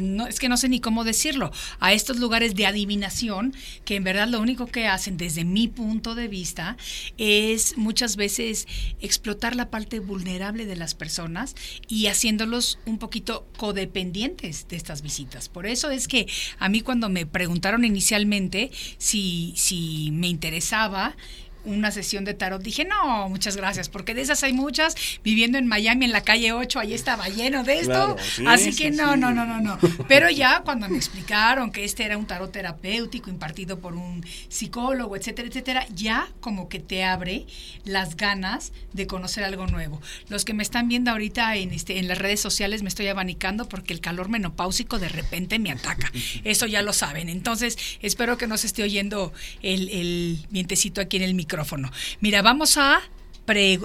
no, 0.00 0.26
es 0.26 0.38
que 0.38 0.48
no 0.48 0.56
sé 0.56 0.68
ni 0.68 0.80
cómo 0.80 1.04
decirlo, 1.04 1.50
a 1.78 1.92
estos 1.92 2.18
lugares 2.18 2.54
de 2.54 2.66
adivinación 2.66 3.54
que 3.84 3.96
en 3.96 4.04
verdad 4.04 4.28
lo 4.28 4.40
único 4.40 4.66
que 4.66 4.86
hacen 4.86 5.16
desde 5.16 5.44
mi 5.44 5.68
punto 5.68 6.14
de 6.14 6.28
vista 6.28 6.76
es 7.18 7.76
muchas 7.76 8.16
veces 8.16 8.66
explotar 9.00 9.56
la 9.56 9.70
parte 9.70 10.00
vulnerable 10.00 10.66
de 10.66 10.76
las 10.76 10.94
personas 10.94 11.54
y 11.88 12.06
haciéndolos 12.06 12.78
un 12.86 12.98
poquito 12.98 13.46
codependientes 13.56 14.66
de 14.68 14.76
estas 14.76 15.02
visitas. 15.02 15.48
Por 15.48 15.66
eso 15.66 15.90
es 15.90 16.08
que 16.08 16.26
a 16.58 16.68
mí 16.68 16.80
cuando 16.80 17.08
me 17.08 17.26
preguntaron 17.26 17.84
inicialmente 17.84 18.70
si, 18.98 19.54
si 19.56 20.10
me 20.12 20.28
interesaba, 20.28 21.16
una 21.64 21.90
sesión 21.90 22.24
de 22.24 22.34
tarot, 22.34 22.62
dije, 22.62 22.84
no, 22.84 23.28
muchas 23.28 23.56
gracias, 23.56 23.88
porque 23.88 24.14
de 24.14 24.22
esas 24.22 24.42
hay 24.42 24.52
muchas. 24.52 24.94
Viviendo 25.22 25.58
en 25.58 25.66
Miami, 25.66 26.06
en 26.06 26.12
la 26.12 26.22
calle 26.22 26.52
8, 26.52 26.78
ahí 26.80 26.94
estaba 26.94 27.28
lleno 27.28 27.64
de 27.64 27.80
esto. 27.80 28.16
así 28.46 28.74
que 28.74 28.90
no, 28.90 29.16
no, 29.16 29.32
no, 29.32 29.44
no, 29.44 29.60
no. 29.60 29.78
Pero 30.08 30.30
ya 30.30 30.62
cuando 30.64 30.88
me 30.88 30.96
explicaron 30.96 31.70
que 31.70 31.84
este 31.84 32.04
era 32.04 32.16
un 32.16 32.26
tarot 32.26 32.50
terapéutico 32.50 33.30
impartido 33.30 33.78
por 33.78 33.94
un 33.94 34.24
psicólogo, 34.48 35.16
etcétera, 35.16 35.48
etcétera, 35.48 35.86
ya 35.94 36.28
como 36.40 36.68
que 36.68 36.80
te 36.80 37.04
abre 37.04 37.46
las 37.84 38.16
ganas 38.16 38.72
de 38.92 39.06
conocer 39.06 39.44
algo 39.44 39.66
nuevo. 39.66 40.00
Los 40.28 40.44
que 40.44 40.54
me 40.54 40.62
están 40.62 40.88
viendo 40.88 41.10
ahorita 41.10 41.56
en, 41.56 41.72
este, 41.72 41.98
en 41.98 42.08
las 42.08 42.18
redes 42.18 42.40
sociales 42.40 42.82
me 42.82 42.88
estoy 42.88 43.08
abanicando 43.08 43.68
porque 43.68 43.92
el 43.92 44.00
calor 44.00 44.28
menopáusico 44.28 44.98
de 44.98 45.08
repente 45.08 45.58
me 45.58 45.70
ataca. 45.70 46.10
Eso 46.44 46.66
ya 46.66 46.82
lo 46.82 46.92
saben. 46.92 47.28
Entonces, 47.28 47.76
espero 48.00 48.38
que 48.38 48.46
no 48.46 48.56
se 48.56 48.66
esté 48.66 48.82
oyendo 48.82 49.32
el, 49.62 49.88
el 49.90 50.46
vientecito 50.50 51.00
aquí 51.00 51.18
en 51.18 51.22
el 51.24 51.34
micrófono 51.34 51.49
micrófono. 51.50 51.90
Mira, 52.20 52.42
vamos 52.42 52.76
a, 52.76 53.00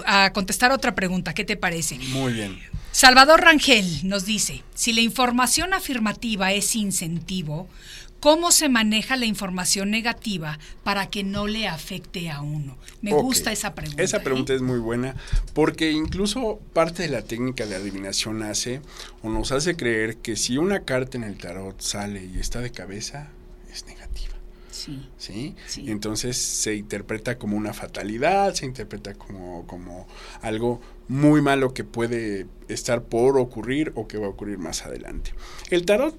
a 0.06 0.32
contestar 0.32 0.70
otra 0.70 0.94
pregunta. 0.94 1.34
¿Qué 1.34 1.44
te 1.44 1.56
parece? 1.56 1.98
Muy 2.10 2.32
bien. 2.32 2.58
Salvador 2.92 3.40
Rangel 3.40 4.08
nos 4.08 4.24
dice, 4.24 4.62
si 4.74 4.92
la 4.92 5.00
información 5.00 5.74
afirmativa 5.74 6.52
es 6.52 6.76
incentivo, 6.76 7.68
¿cómo 8.20 8.52
se 8.52 8.68
maneja 8.68 9.16
la 9.16 9.26
información 9.26 9.90
negativa 9.90 10.58
para 10.84 11.10
que 11.10 11.24
no 11.24 11.46
le 11.48 11.66
afecte 11.66 12.30
a 12.30 12.40
uno? 12.40 12.78
Me 13.02 13.12
gusta 13.12 13.50
esa 13.52 13.74
pregunta. 13.74 14.02
Esa 14.02 14.20
pregunta 14.20 14.52
¿eh? 14.52 14.56
es 14.56 14.62
muy 14.62 14.78
buena 14.78 15.16
porque 15.52 15.90
incluso 15.90 16.60
parte 16.72 17.02
de 17.02 17.08
la 17.08 17.22
técnica 17.22 17.66
de 17.66 17.74
adivinación 17.74 18.42
hace 18.42 18.80
o 19.22 19.28
nos 19.28 19.50
hace 19.50 19.76
creer 19.76 20.18
que 20.18 20.36
si 20.36 20.56
una 20.56 20.84
carta 20.84 21.18
en 21.18 21.24
el 21.24 21.36
tarot 21.36 21.80
sale 21.80 22.24
y 22.24 22.38
está 22.38 22.60
de 22.60 22.70
cabeza. 22.70 23.28
Sí. 25.18 25.54
¿Sí? 25.66 25.84
Entonces 25.90 26.36
se 26.36 26.74
interpreta 26.74 27.38
como 27.38 27.56
una 27.56 27.72
fatalidad, 27.72 28.54
se 28.54 28.66
interpreta 28.66 29.14
como, 29.14 29.66
como 29.66 30.06
algo 30.42 30.80
muy 31.08 31.40
malo 31.42 31.74
que 31.74 31.84
puede 31.84 32.46
estar 32.68 33.02
por 33.02 33.38
ocurrir 33.38 33.92
o 33.94 34.06
que 34.06 34.18
va 34.18 34.26
a 34.26 34.30
ocurrir 34.30 34.58
más 34.58 34.86
adelante. 34.86 35.32
El 35.70 35.84
tarot, 35.84 36.16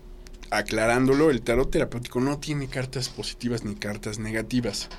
aclarándolo, 0.50 1.30
el 1.30 1.42
tarot 1.42 1.70
terapéutico 1.70 2.20
no 2.20 2.40
tiene 2.40 2.68
cartas 2.68 3.10
positivas 3.10 3.64
ni 3.64 3.76
cartas 3.76 4.20
negativas. 4.20 4.90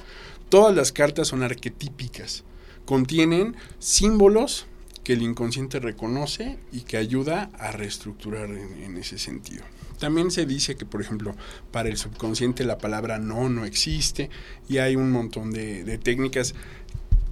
Todas 0.49 0.75
las 0.75 0.93
cartas 0.93 1.29
son 1.29 1.43
arquetípicas. 1.43 2.45
Contienen 2.85 3.57
símbolos 3.79 4.67
que 5.05 5.13
el 5.13 5.23
inconsciente 5.23 5.79
reconoce 5.79 6.59
y 6.73 6.83
que 6.83 6.97
ayuda 6.97 7.51
a 7.59 7.71
reestructurar 7.71 8.51
en 8.51 8.97
ese 8.97 9.19
sentido. 9.19 9.65
También 9.99 10.31
se 10.31 10.47
dice 10.47 10.77
que, 10.77 10.87
por 10.87 11.01
ejemplo, 11.01 11.35
para 11.73 11.89
el 11.89 11.97
subconsciente 11.97 12.65
la 12.65 12.79
palabra 12.79 13.19
no 13.19 13.49
no 13.49 13.65
existe 13.65 14.31
y 14.69 14.79
hay 14.79 14.97
un 14.97 15.11
montón 15.11 15.53
de, 15.53 15.99
técnicas 15.99 16.55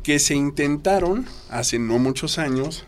que 0.02 0.18
se 0.18 0.34
intentaron 0.34 1.26
hace 1.48 1.78
no 1.78 1.98
muchos 1.98 2.38
años 2.38 2.84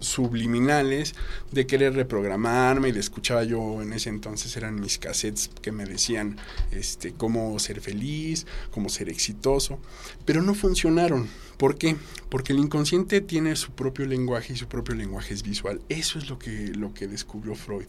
subliminales 0.00 1.14
de 1.50 1.66
querer 1.66 1.94
reprogramarme 1.94 2.88
y 2.88 2.92
de 2.92 3.00
escuchaba 3.00 3.44
yo 3.44 3.80
en 3.80 3.94
ese 3.94 4.10
entonces 4.10 4.54
eran 4.56 4.78
mis 4.78 4.98
cassettes 4.98 5.50
que 5.62 5.72
me 5.72 5.86
decían 5.86 6.36
este 6.70 7.12
cómo 7.12 7.58
ser 7.58 7.80
feliz, 7.80 8.46
cómo 8.70 8.90
ser 8.90 9.08
exitoso, 9.08 9.78
pero 10.26 10.42
no 10.42 10.54
funcionaron. 10.54 11.28
¿Por 11.56 11.78
qué? 11.78 11.96
Porque 12.28 12.52
el 12.52 12.58
inconsciente 12.58 13.22
tiene 13.22 13.56
su 13.56 13.72
propio 13.72 14.04
lenguaje 14.04 14.52
y 14.52 14.56
su 14.56 14.66
propio 14.66 14.94
lenguaje 14.94 15.32
es 15.32 15.42
visual. 15.42 15.80
Eso 15.88 16.18
es 16.18 16.28
lo 16.28 16.38
que 16.38 16.68
lo 16.74 16.92
que 16.92 17.06
descubrió 17.06 17.54
Freud 17.54 17.86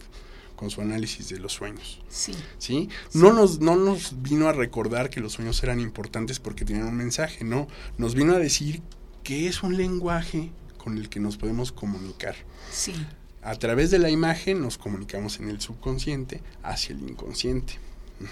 con 0.56 0.70
su 0.70 0.80
análisis 0.80 1.28
de 1.28 1.38
los 1.38 1.52
sueños. 1.52 2.00
Sí. 2.08 2.34
¿Sí? 2.58 2.88
No, 3.12 3.32
Nos, 3.32 3.60
no 3.60 3.76
nos 3.76 4.22
vino 4.22 4.48
a 4.48 4.52
recordar 4.52 5.10
que 5.10 5.20
los 5.20 5.34
sueños 5.34 5.62
eran 5.62 5.78
importantes 5.80 6.40
porque 6.40 6.64
tenían 6.64 6.88
un 6.88 6.96
mensaje, 6.96 7.44
no. 7.44 7.68
Nos 7.98 8.14
vino 8.14 8.34
a 8.34 8.38
decir 8.38 8.82
que 9.22 9.46
es 9.46 9.62
un 9.62 9.76
lenguaje 9.76 10.50
con 10.78 10.98
el 10.98 11.08
que 11.08 11.20
nos 11.20 11.36
podemos 11.36 11.72
comunicar. 11.72 12.34
Sí. 12.70 12.94
A 13.42 13.54
través 13.54 13.90
de 13.90 13.98
la 13.98 14.10
imagen 14.10 14.60
nos 14.60 14.78
comunicamos 14.78 15.38
en 15.38 15.50
el 15.50 15.60
subconsciente 15.60 16.42
hacia 16.62 16.94
el 16.96 17.02
inconsciente. 17.02 17.78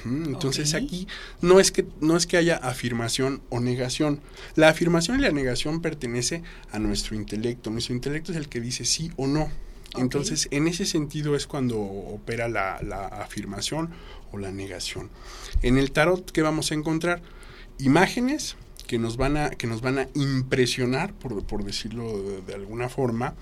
Entonces 0.06 0.74
aquí 0.74 1.06
no 1.42 1.60
es 1.60 1.70
que 1.70 1.86
no 2.00 2.16
es 2.16 2.26
que 2.26 2.36
haya 2.36 2.56
afirmación 2.56 3.42
o 3.50 3.60
negación. 3.60 4.20
La 4.54 4.68
afirmación 4.68 5.18
y 5.18 5.22
la 5.22 5.30
negación 5.30 5.82
pertenece 5.82 6.42
a 6.72 6.78
nuestro 6.78 7.14
intelecto. 7.14 7.70
Nuestro 7.70 7.94
intelecto 7.94 8.32
es 8.32 8.38
el 8.38 8.48
que 8.48 8.60
dice 8.60 8.84
sí 8.84 9.12
o 9.16 9.26
no. 9.26 9.50
Entonces, 9.96 10.48
en 10.50 10.66
ese 10.66 10.86
sentido 10.86 11.36
es 11.36 11.46
cuando 11.46 11.80
opera 11.80 12.48
la, 12.48 12.80
la 12.82 13.06
afirmación 13.06 13.90
o 14.32 14.38
la 14.38 14.50
negación. 14.50 15.10
En 15.62 15.78
el 15.78 15.92
tarot, 15.92 16.30
¿qué 16.30 16.42
vamos 16.42 16.72
a 16.72 16.74
encontrar? 16.74 17.22
Imágenes 17.78 18.56
que 18.86 18.98
nos 18.98 19.16
van 19.16 19.36
a, 19.36 19.50
que 19.50 19.66
nos 19.66 19.80
van 19.80 19.98
a 19.98 20.08
impresionar, 20.14 21.12
por, 21.14 21.44
por 21.44 21.64
decirlo 21.64 22.40
de, 22.42 22.54
alguna 22.54 22.88
forma, 22.88 23.34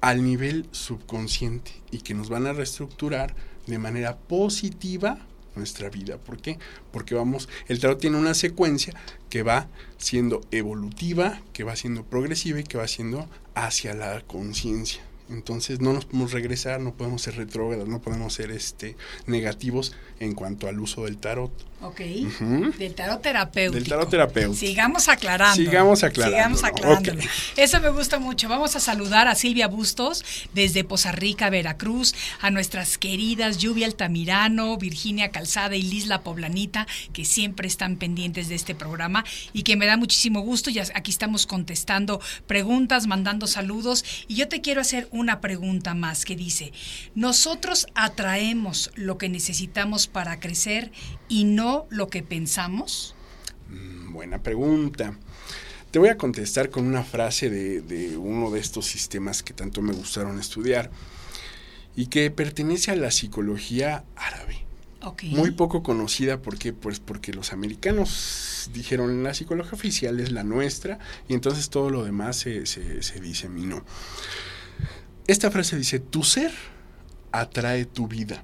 al 0.00 0.24
nivel 0.24 0.66
subconsciente 0.70 1.72
y 1.90 1.98
que 1.98 2.14
nos 2.14 2.28
van 2.28 2.46
a 2.46 2.52
reestructurar 2.52 3.34
de 3.66 3.78
manera 3.78 4.16
positiva 4.16 5.18
nuestra 5.56 5.90
vida. 5.90 6.18
¿Por 6.18 6.38
qué? 6.38 6.58
Porque 6.92 7.14
vamos, 7.14 7.48
el 7.66 7.80
tarot 7.80 8.00
tiene 8.00 8.16
una 8.16 8.34
secuencia 8.34 8.94
que 9.28 9.42
va 9.42 9.68
siendo 9.96 10.40
evolutiva, 10.52 11.42
que 11.52 11.64
va 11.64 11.74
siendo 11.74 12.04
progresiva 12.04 12.60
y 12.60 12.64
que 12.64 12.78
va 12.78 12.86
siendo 12.86 13.28
hacia 13.54 13.94
la 13.94 14.20
conciencia. 14.20 15.02
Entonces 15.30 15.80
no 15.80 15.92
nos 15.92 16.06
podemos 16.06 16.32
regresar, 16.32 16.80
no 16.80 16.94
podemos 16.94 17.22
ser 17.22 17.36
retrógrados, 17.36 17.88
no 17.88 18.00
podemos 18.00 18.32
ser 18.34 18.50
este 18.50 18.96
negativos 19.26 19.94
en 20.20 20.34
cuanto 20.34 20.68
al 20.68 20.80
uso 20.80 21.04
del 21.04 21.18
tarot. 21.18 21.52
Ok. 21.80 22.00
Del 22.76 22.94
tarot 22.94 23.22
terapéutico. 23.22 23.74
Del 23.78 23.88
tarot 23.88 24.10
terapéutico. 24.10 24.54
Sigamos 24.54 25.08
aclarando. 25.08 25.54
Sigamos 25.54 26.02
aclarando. 26.02 26.58
Sigamos 26.58 26.64
aclarando. 26.64 27.12
Eso 27.56 27.80
me 27.80 27.90
gusta 27.90 28.18
mucho. 28.18 28.48
Vamos 28.48 28.74
a 28.74 28.80
saludar 28.80 29.28
a 29.28 29.36
Silvia 29.36 29.68
Bustos 29.68 30.24
desde 30.54 30.82
Poza 30.82 31.12
Rica, 31.12 31.50
Veracruz, 31.50 32.16
a 32.40 32.50
nuestras 32.50 32.98
queridas 32.98 33.58
Lluvia 33.58 33.86
Altamirano, 33.86 34.76
Virginia 34.76 35.30
Calzada 35.30 35.76
y 35.76 35.82
Lisla 35.82 36.22
Poblanita, 36.22 36.88
que 37.12 37.24
siempre 37.24 37.68
están 37.68 37.96
pendientes 37.96 38.48
de 38.48 38.56
este 38.56 38.74
programa 38.74 39.24
y 39.52 39.62
que 39.62 39.76
me 39.76 39.86
da 39.86 39.96
muchísimo 39.96 40.40
gusto. 40.40 40.70
Ya 40.70 40.84
aquí 40.94 41.12
estamos 41.12 41.46
contestando 41.46 42.20
preguntas, 42.48 43.06
mandando 43.06 43.46
saludos. 43.46 44.04
Y 44.26 44.34
yo 44.34 44.48
te 44.48 44.60
quiero 44.60 44.80
hacer 44.80 45.06
una 45.18 45.40
pregunta 45.40 45.94
más 45.94 46.24
que 46.24 46.36
dice, 46.36 46.72
nosotros 47.14 47.86
atraemos 47.94 48.90
lo 48.94 49.18
que 49.18 49.28
necesitamos 49.28 50.06
para 50.06 50.40
crecer 50.40 50.92
y 51.28 51.44
no 51.44 51.86
lo 51.90 52.08
que 52.08 52.22
pensamos? 52.22 53.14
Mm, 53.68 54.12
buena 54.12 54.42
pregunta. 54.42 55.14
Te 55.90 55.98
voy 55.98 56.10
a 56.10 56.18
contestar 56.18 56.68
con 56.68 56.86
una 56.86 57.02
frase 57.02 57.48
de, 57.48 58.16
uno 58.18 58.50
de 58.50 58.60
estos 58.60 58.86
sistemas 58.86 59.42
que 59.42 59.54
tanto 59.54 59.80
me 59.80 59.94
gustaron 59.94 60.38
estudiar 60.38 60.90
y 61.96 62.06
que 62.06 62.30
pertenece 62.30 62.90
a 62.90 62.96
la 62.96 63.10
psicología 63.10 64.04
árabe. 64.14 64.64
Muy 65.22 65.52
poco 65.52 65.82
conocida 65.82 66.42
porque, 66.42 66.74
pues, 66.74 67.00
porque 67.00 67.32
los 67.32 67.54
americanos 67.54 68.68
dijeron 68.74 69.22
la 69.22 69.32
psicología 69.32 69.72
oficial 69.72 70.20
es 70.20 70.30
la 70.30 70.44
nuestra 70.44 70.98
y 71.28 71.34
entonces 71.34 71.70
todo 71.70 71.88
lo 71.88 72.04
demás 72.04 72.36
se, 72.36 72.66
se, 72.66 73.02
se 73.02 73.20
diseminó. 73.20 73.84
Esta 75.28 75.52
frase 75.52 75.76
dice, 75.76 76.00
tu 76.00 76.24
ser 76.24 76.50
atrae 77.30 77.84
tu 77.84 78.08
vida. 78.08 78.42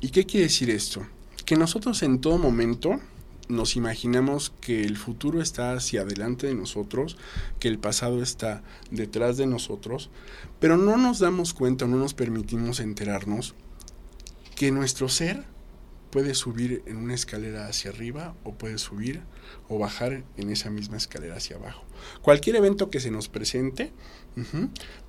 ¿Y 0.00 0.10
qué 0.10 0.24
quiere 0.24 0.44
decir 0.44 0.70
esto? 0.70 1.04
que 1.48 1.56
nosotros 1.56 2.02
en 2.02 2.20
todo 2.20 2.36
momento 2.36 3.00
nos 3.48 3.74
imaginamos 3.74 4.52
que 4.60 4.84
el 4.84 4.98
futuro 4.98 5.40
está 5.40 5.72
hacia 5.72 6.02
adelante 6.02 6.46
de 6.46 6.54
nosotros, 6.54 7.16
que 7.58 7.68
el 7.68 7.78
pasado 7.78 8.22
está 8.22 8.62
detrás 8.90 9.38
de 9.38 9.46
nosotros, 9.46 10.10
pero 10.60 10.76
no 10.76 10.98
nos 10.98 11.20
damos 11.20 11.54
cuenta, 11.54 11.86
no 11.86 11.96
nos 11.96 12.12
permitimos 12.12 12.80
enterarnos 12.80 13.54
que 14.56 14.70
nuestro 14.70 15.08
ser 15.08 15.42
puede 16.10 16.34
subir 16.34 16.82
en 16.86 16.96
una 16.96 17.14
escalera 17.14 17.66
hacia 17.66 17.90
arriba 17.90 18.34
o 18.44 18.54
puede 18.54 18.78
subir 18.78 19.22
o 19.68 19.78
bajar 19.78 20.24
en 20.36 20.50
esa 20.50 20.70
misma 20.70 20.96
escalera 20.96 21.36
hacia 21.36 21.56
abajo. 21.56 21.84
Cualquier 22.22 22.56
evento 22.56 22.90
que 22.90 23.00
se 23.00 23.10
nos 23.10 23.28
presente, 23.28 23.92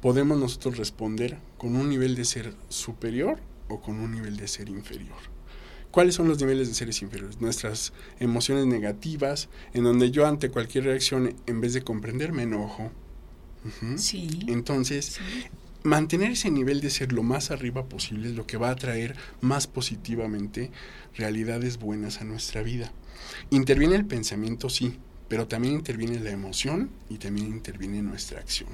podemos 0.01 0.37
nosotros 0.37 0.77
responder 0.77 1.37
con 1.57 1.75
un 1.75 1.89
nivel 1.89 2.15
de 2.15 2.25
ser 2.25 2.53
superior 2.69 3.39
o 3.67 3.81
con 3.81 3.99
un 3.99 4.11
nivel 4.11 4.37
de 4.37 4.47
ser 4.47 4.69
inferior. 4.69 5.17
¿Cuáles 5.91 6.15
son 6.15 6.27
los 6.27 6.39
niveles 6.39 6.67
de 6.67 6.75
seres 6.75 7.01
inferiores? 7.01 7.41
Nuestras 7.41 7.93
emociones 8.19 8.67
negativas, 8.67 9.49
en 9.73 9.83
donde 9.83 10.11
yo 10.11 10.27
ante 10.27 10.49
cualquier 10.51 10.83
reacción, 10.83 11.35
en 11.47 11.61
vez 11.61 11.73
de 11.73 11.81
comprender, 11.81 12.31
me 12.31 12.43
enojo. 12.43 12.91
Sí. 13.97 14.45
Entonces, 14.47 15.19
mantener 15.83 16.31
ese 16.31 16.51
nivel 16.51 16.81
de 16.81 16.89
ser 16.89 17.11
lo 17.11 17.23
más 17.23 17.51
arriba 17.51 17.85
posible 17.85 18.29
es 18.29 18.35
lo 18.35 18.45
que 18.45 18.57
va 18.57 18.69
a 18.69 18.75
traer 18.75 19.15
más 19.41 19.67
positivamente 19.67 20.71
realidades 21.15 21.77
buenas 21.77 22.21
a 22.21 22.25
nuestra 22.25 22.61
vida. 22.61 22.91
Interviene 23.49 23.95
el 23.95 24.05
pensamiento, 24.05 24.69
sí, 24.69 24.97
pero 25.27 25.47
también 25.47 25.75
interviene 25.75 26.19
la 26.19 26.31
emoción 26.31 26.89
y 27.09 27.17
también 27.17 27.47
interviene 27.47 28.01
nuestra 28.01 28.39
acción 28.39 28.69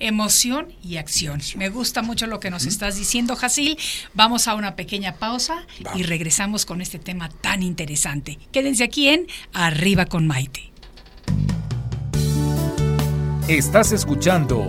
emoción 0.00 0.72
y 0.82 0.96
acción. 0.96 1.40
Me 1.56 1.70
gusta 1.70 2.02
mucho 2.02 2.26
lo 2.26 2.40
que 2.40 2.50
nos 2.50 2.66
estás 2.66 2.96
diciendo, 2.96 3.36
Jasil. 3.36 3.78
Vamos 4.14 4.48
a 4.48 4.54
una 4.54 4.76
pequeña 4.76 5.16
pausa 5.16 5.66
y 5.94 6.02
regresamos 6.02 6.66
con 6.66 6.80
este 6.80 6.98
tema 6.98 7.28
tan 7.28 7.62
interesante. 7.62 8.38
Quédense 8.52 8.84
aquí 8.84 9.08
en 9.08 9.26
Arriba 9.52 10.06
con 10.06 10.26
Maite. 10.26 10.72
Estás 13.48 13.92
escuchando 13.92 14.68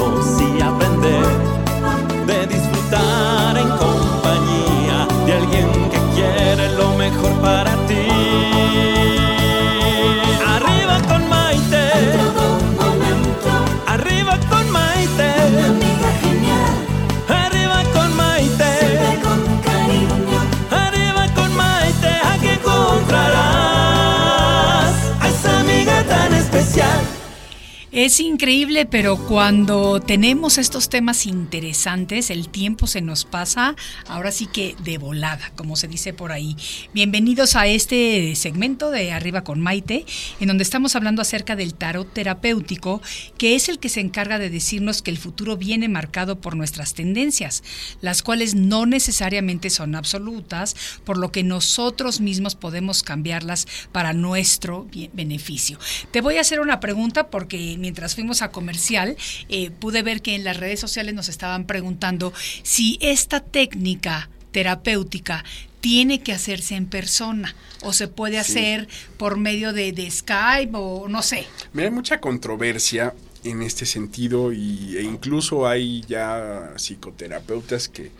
Es 28.01 28.19
increíble, 28.19 28.87
pero 28.87 29.15
cuando 29.15 30.01
tenemos 30.01 30.57
estos 30.57 30.89
temas 30.89 31.27
interesantes, 31.27 32.31
el 32.31 32.49
tiempo 32.49 32.87
se 32.87 32.99
nos 32.99 33.25
pasa, 33.25 33.75
ahora 34.07 34.31
sí 34.31 34.47
que 34.47 34.75
de 34.83 34.97
volada, 34.97 35.51
como 35.55 35.75
se 35.75 35.87
dice 35.87 36.11
por 36.11 36.31
ahí. 36.31 36.57
Bienvenidos 36.95 37.55
a 37.55 37.67
este 37.67 38.35
segmento 38.35 38.89
de 38.89 39.11
Arriba 39.11 39.43
con 39.43 39.59
Maite, 39.59 40.07
en 40.39 40.47
donde 40.47 40.63
estamos 40.63 40.95
hablando 40.95 41.21
acerca 41.21 41.55
del 41.55 41.75
tarot 41.75 42.11
terapéutico, 42.11 43.03
que 43.37 43.53
es 43.53 43.69
el 43.69 43.77
que 43.77 43.89
se 43.89 43.99
encarga 43.99 44.39
de 44.39 44.49
decirnos 44.49 45.03
que 45.03 45.11
el 45.11 45.19
futuro 45.19 45.55
viene 45.55 45.87
marcado 45.87 46.41
por 46.41 46.55
nuestras 46.55 46.95
tendencias, 46.95 47.61
las 48.01 48.23
cuales 48.23 48.55
no 48.55 48.87
necesariamente 48.87 49.69
son 49.69 49.93
absolutas, 49.93 50.75
por 51.03 51.19
lo 51.19 51.31
que 51.31 51.43
nosotros 51.43 52.19
mismos 52.19 52.55
podemos 52.55 53.03
cambiarlas 53.03 53.67
para 53.91 54.13
nuestro 54.13 54.87
beneficio. 55.13 55.77
Te 56.09 56.21
voy 56.21 56.37
a 56.37 56.41
hacer 56.41 56.61
una 56.61 56.79
pregunta 56.79 57.29
porque 57.29 57.77
mientras 57.91 58.15
fuimos 58.15 58.41
a 58.41 58.51
comercial, 58.51 59.17
eh, 59.49 59.69
pude 59.69 60.01
ver 60.01 60.21
que 60.21 60.33
en 60.33 60.45
las 60.45 60.55
redes 60.55 60.79
sociales 60.79 61.13
nos 61.13 61.27
estaban 61.27 61.65
preguntando 61.65 62.31
si 62.63 62.97
esta 63.01 63.41
técnica 63.41 64.29
terapéutica 64.53 65.43
tiene 65.81 66.21
que 66.21 66.31
hacerse 66.31 66.75
en 66.75 66.85
persona 66.85 67.53
o 67.81 67.91
se 67.91 68.07
puede 68.07 68.39
hacer 68.39 68.87
por 69.17 69.35
medio 69.35 69.73
de, 69.73 70.09
Skype 70.09 70.71
o 70.73 71.09
no 71.09 71.21
sé. 71.21 71.45
Me 71.73 71.83
hay 71.83 71.91
mucha 71.91 72.21
controversia 72.21 73.13
en 73.43 73.61
este 73.61 73.85
sentido 73.85 74.53
y, 74.53 74.95
e 74.95 75.01
incluso 75.01 75.67
hay 75.67 76.01
ya 76.07 76.71
psicoterapeutas 76.77 77.89
que 77.89 78.11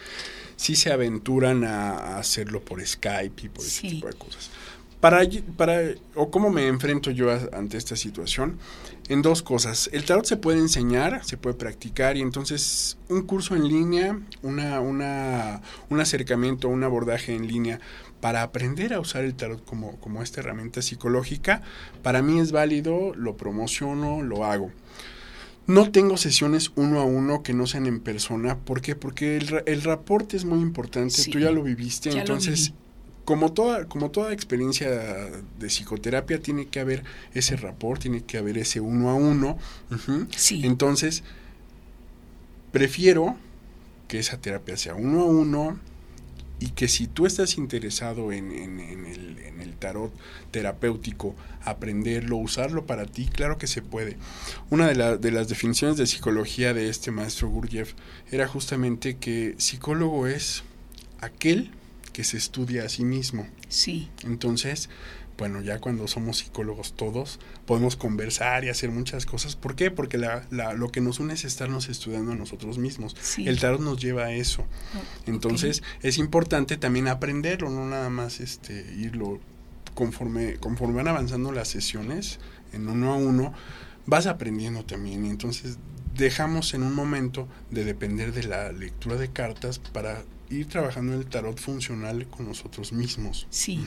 sí 0.58 0.76
se 0.76 0.92
aventuran 0.92 1.64
a, 1.64 2.18
hacerlo 2.18 2.60
por 2.60 2.86
Skype 2.86 3.46
y 3.46 3.48
por 3.48 3.66
ese 3.66 3.88
tipo 3.88 4.08
de 4.08 4.14
cosas. 4.16 4.50
Para, 5.00 5.22
para, 5.56 5.82
o 6.14 6.30
cómo 6.30 6.50
me 6.50 6.68
enfrento 6.68 7.10
yo 7.10 7.32
ante 7.54 7.78
esta 7.78 7.96
situación, 7.96 8.60
en 9.12 9.22
dos 9.22 9.42
cosas. 9.42 9.90
El 9.92 10.06
tarot 10.06 10.26
se 10.26 10.38
puede 10.38 10.60
enseñar, 10.60 11.26
se 11.26 11.36
puede 11.36 11.56
practicar 11.58 12.16
y 12.16 12.22
entonces 12.22 12.98
un 13.10 13.24
curso 13.24 13.58
en 13.58 13.68
línea, 13.68 14.18
una, 14.42 14.80
una, 14.80 15.62
un 15.90 16.00
acercamiento, 16.00 16.70
un 16.70 16.84
abordaje 16.84 17.36
en 17.36 17.46
línea 17.46 17.82
para 18.22 18.42
aprender 18.42 18.94
a 18.94 19.02
usar 19.02 19.26
el 19.26 19.34
tarot 19.36 19.66
como, 19.66 19.98
como 20.00 20.24
esta 20.24 20.40
herramienta 20.40 20.82
psicológica, 20.82 21.62
para 22.04 22.22
mí 22.22 22.40
es 22.40 22.54
válido, 22.54 23.14
lo 23.16 23.36
promociono, 23.36 24.22
lo 24.22 24.46
hago. 24.46 24.72
No 25.68 25.92
tengo 25.92 26.16
sesiones 26.16 26.72
uno 26.76 27.02
a 27.02 27.04
uno 27.04 27.44
que 27.44 27.54
no 27.54 27.68
sean 27.68 27.88
en 27.88 28.00
persona. 28.00 28.58
¿Por 28.60 28.82
qué? 28.82 28.96
Porque 28.96 29.36
el, 29.38 29.64
el 29.66 29.82
reporte 29.82 30.38
es 30.38 30.46
muy 30.46 30.60
importante. 30.60 31.22
Tú 31.30 31.38
ya 31.40 31.52
lo 31.52 31.64
viviste. 31.64 32.12
entonces, 32.12 32.74
como 33.26 33.54
toda, 33.54 33.86
como 33.86 34.12
toda 34.12 34.34
experiencia 34.34 34.90
de 34.90 35.68
psicoterapia, 35.68 36.40
tiene 36.42 36.68
que 36.68 36.80
haber 36.80 37.04
ese 37.34 37.56
rapport, 37.56 38.02
tiene 38.02 38.24
que 38.24 38.38
haber 38.38 38.58
ese 38.58 38.80
uno 38.80 39.10
a 39.10 39.16
uno. 39.16 39.58
Entonces, 40.50 41.24
prefiero 42.72 43.38
que 44.08 44.20
esa 44.20 44.38
terapia 44.38 44.76
sea 44.76 44.96
uno 44.96 45.22
a 45.22 45.26
uno 45.26 45.80
y 46.60 46.70
que 46.70 46.88
si 46.88 47.08
tú 47.08 47.26
estás 47.26 47.58
interesado 47.58 48.32
en, 48.32 48.52
en, 48.52 48.80
el, 48.80 49.40
en, 49.40 49.62
el, 49.62 49.74
tarot 49.78 50.14
terapéutico, 50.52 51.36
aprenderlo, 51.64 52.38
usarlo 52.38 52.86
para 52.86 53.06
ti, 53.06 53.26
claro 53.26 53.58
que 53.58 53.66
se 53.66 53.82
puede. 53.82 54.18
Una 54.70 54.88
de, 54.88 55.18
de 55.18 55.32
las 55.32 55.48
definiciones 55.48 55.98
de 55.98 56.06
psicología 56.06 56.74
de 56.74 56.90
este 56.90 57.10
maestro 57.10 57.50
Gurdjieff 57.50 57.94
era 58.32 58.48
justamente 58.48 59.18
que 59.18 59.56
psicólogo 59.58 60.28
es 60.28 60.64
aquel 61.20 61.72
que 62.14 62.24
se 62.24 62.38
estudia 62.38 62.86
a 62.86 62.90
sí 62.90 63.04
mismo. 63.04 63.48
Sí. 63.70 64.10
Entonces, 64.24 64.90
bueno, 65.38 65.62
ya 65.62 65.80
cuando 65.80 66.08
somos 66.08 66.38
psicólogos 66.38 66.94
todos, 66.94 67.40
podemos 67.66 67.96
conversar 67.96 68.64
y 68.64 68.70
hacer 68.70 68.92
muchas 68.92 69.26
cosas. 69.26 69.56
¿Por 69.56 69.76
qué? 69.76 69.90
Porque 69.90 70.18
la, 70.18 70.46
la, 70.52 70.74
lo 70.74 70.92
que 70.92 71.02
nos 71.02 71.20
une 71.20 71.34
es 71.34 71.46
estarnos 71.46 71.90
estudiando 71.90 72.34
a 72.34 72.36
nosotros 72.36 72.78
mismos. 72.78 73.16
El 73.38 73.60
tarot 73.60 73.82
nos 73.82 74.00
lleva 74.00 74.26
a 74.26 74.34
eso. 74.34 74.66
Entonces, 75.26 75.82
es 76.04 76.18
importante 76.20 76.78
también 76.78 77.08
aprenderlo, 77.08 77.72
no 77.72 77.88
nada 77.88 78.10
más 78.10 78.40
este 78.40 78.86
irlo 78.96 79.40
conforme, 79.96 80.58
conforme 80.58 80.98
van 80.98 81.08
avanzando 81.08 81.52
las 81.52 81.70
sesiones, 81.70 82.40
en 82.72 82.88
uno 82.88 83.14
a 83.14 83.16
uno, 83.16 83.54
vas 84.06 84.28
aprendiendo 84.28 84.86
también. 84.86 85.26
Y 85.26 85.30
entonces 85.30 85.78
dejamos 86.16 86.74
en 86.74 86.84
un 86.84 86.94
momento 86.94 87.48
de 87.72 87.84
depender 87.84 88.32
de 88.32 88.44
la 88.44 88.72
lectura 88.72 89.16
de 89.16 89.30
cartas 89.30 89.80
para 89.80 90.24
ir 90.52 90.68
trabajando 90.68 91.14
el 91.14 91.26
tarot 91.26 91.58
funcional 91.60 92.28
con 92.28 92.48
nosotros 92.48 92.92
mismos. 92.92 93.48
Sí, 93.50 93.84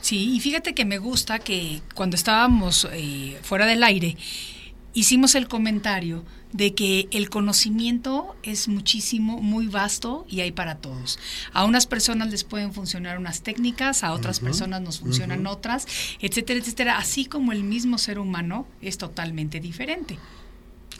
sí, 0.00 0.34
y 0.34 0.40
fíjate 0.40 0.74
que 0.74 0.84
me 0.84 0.98
gusta 0.98 1.38
que 1.38 1.80
cuando 1.94 2.16
estábamos 2.16 2.88
eh, 2.92 3.38
fuera 3.42 3.66
del 3.66 3.82
aire, 3.82 4.16
hicimos 4.94 5.34
el 5.34 5.48
comentario 5.48 6.24
de 6.52 6.74
que 6.74 7.08
el 7.12 7.30
conocimiento 7.30 8.36
es 8.42 8.68
muchísimo, 8.68 9.40
muy 9.40 9.68
vasto 9.68 10.26
y 10.28 10.40
hay 10.40 10.52
para 10.52 10.76
todos. 10.76 11.18
A 11.52 11.64
unas 11.64 11.86
personas 11.86 12.30
les 12.30 12.44
pueden 12.44 12.74
funcionar 12.74 13.18
unas 13.18 13.42
técnicas, 13.42 14.04
a 14.04 14.12
otras 14.12 14.40
personas 14.40 14.82
nos 14.82 15.00
funcionan 15.00 15.46
otras, 15.46 15.86
etcétera, 16.20 16.60
etcétera. 16.60 16.98
Así 16.98 17.24
como 17.24 17.52
el 17.52 17.64
mismo 17.64 17.96
ser 17.96 18.18
humano 18.18 18.66
es 18.82 18.98
totalmente 18.98 19.60
diferente. 19.60 20.18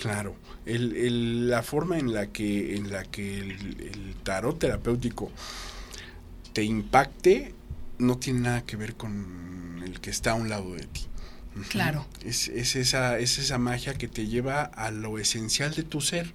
Claro, 0.02 0.36
el, 0.66 1.48
la 1.48 1.62
forma 1.62 1.98
en 1.98 2.12
la 2.12 2.26
que, 2.28 2.76
en 2.76 2.90
la 2.90 3.04
que 3.04 3.38
el, 3.38 4.16
tarot 4.22 4.58
terapéutico 4.58 5.30
te 6.52 6.62
impacte 6.62 7.54
no 7.98 8.18
tiene 8.18 8.40
nada 8.40 8.62
que 8.62 8.76
ver 8.76 8.94
con 8.94 9.82
el 9.84 10.00
que 10.00 10.10
está 10.10 10.32
a 10.32 10.34
un 10.34 10.48
lado 10.48 10.74
de 10.74 10.86
ti. 10.86 11.06
Claro. 11.68 12.06
Es, 12.24 12.48
es, 12.48 12.76
esa, 12.76 13.18
es 13.18 13.38
esa 13.38 13.58
magia 13.58 13.94
que 13.94 14.08
te 14.08 14.26
lleva 14.26 14.62
a 14.62 14.90
lo 14.90 15.18
esencial 15.18 15.74
de 15.74 15.82
tu 15.82 16.00
ser. 16.00 16.32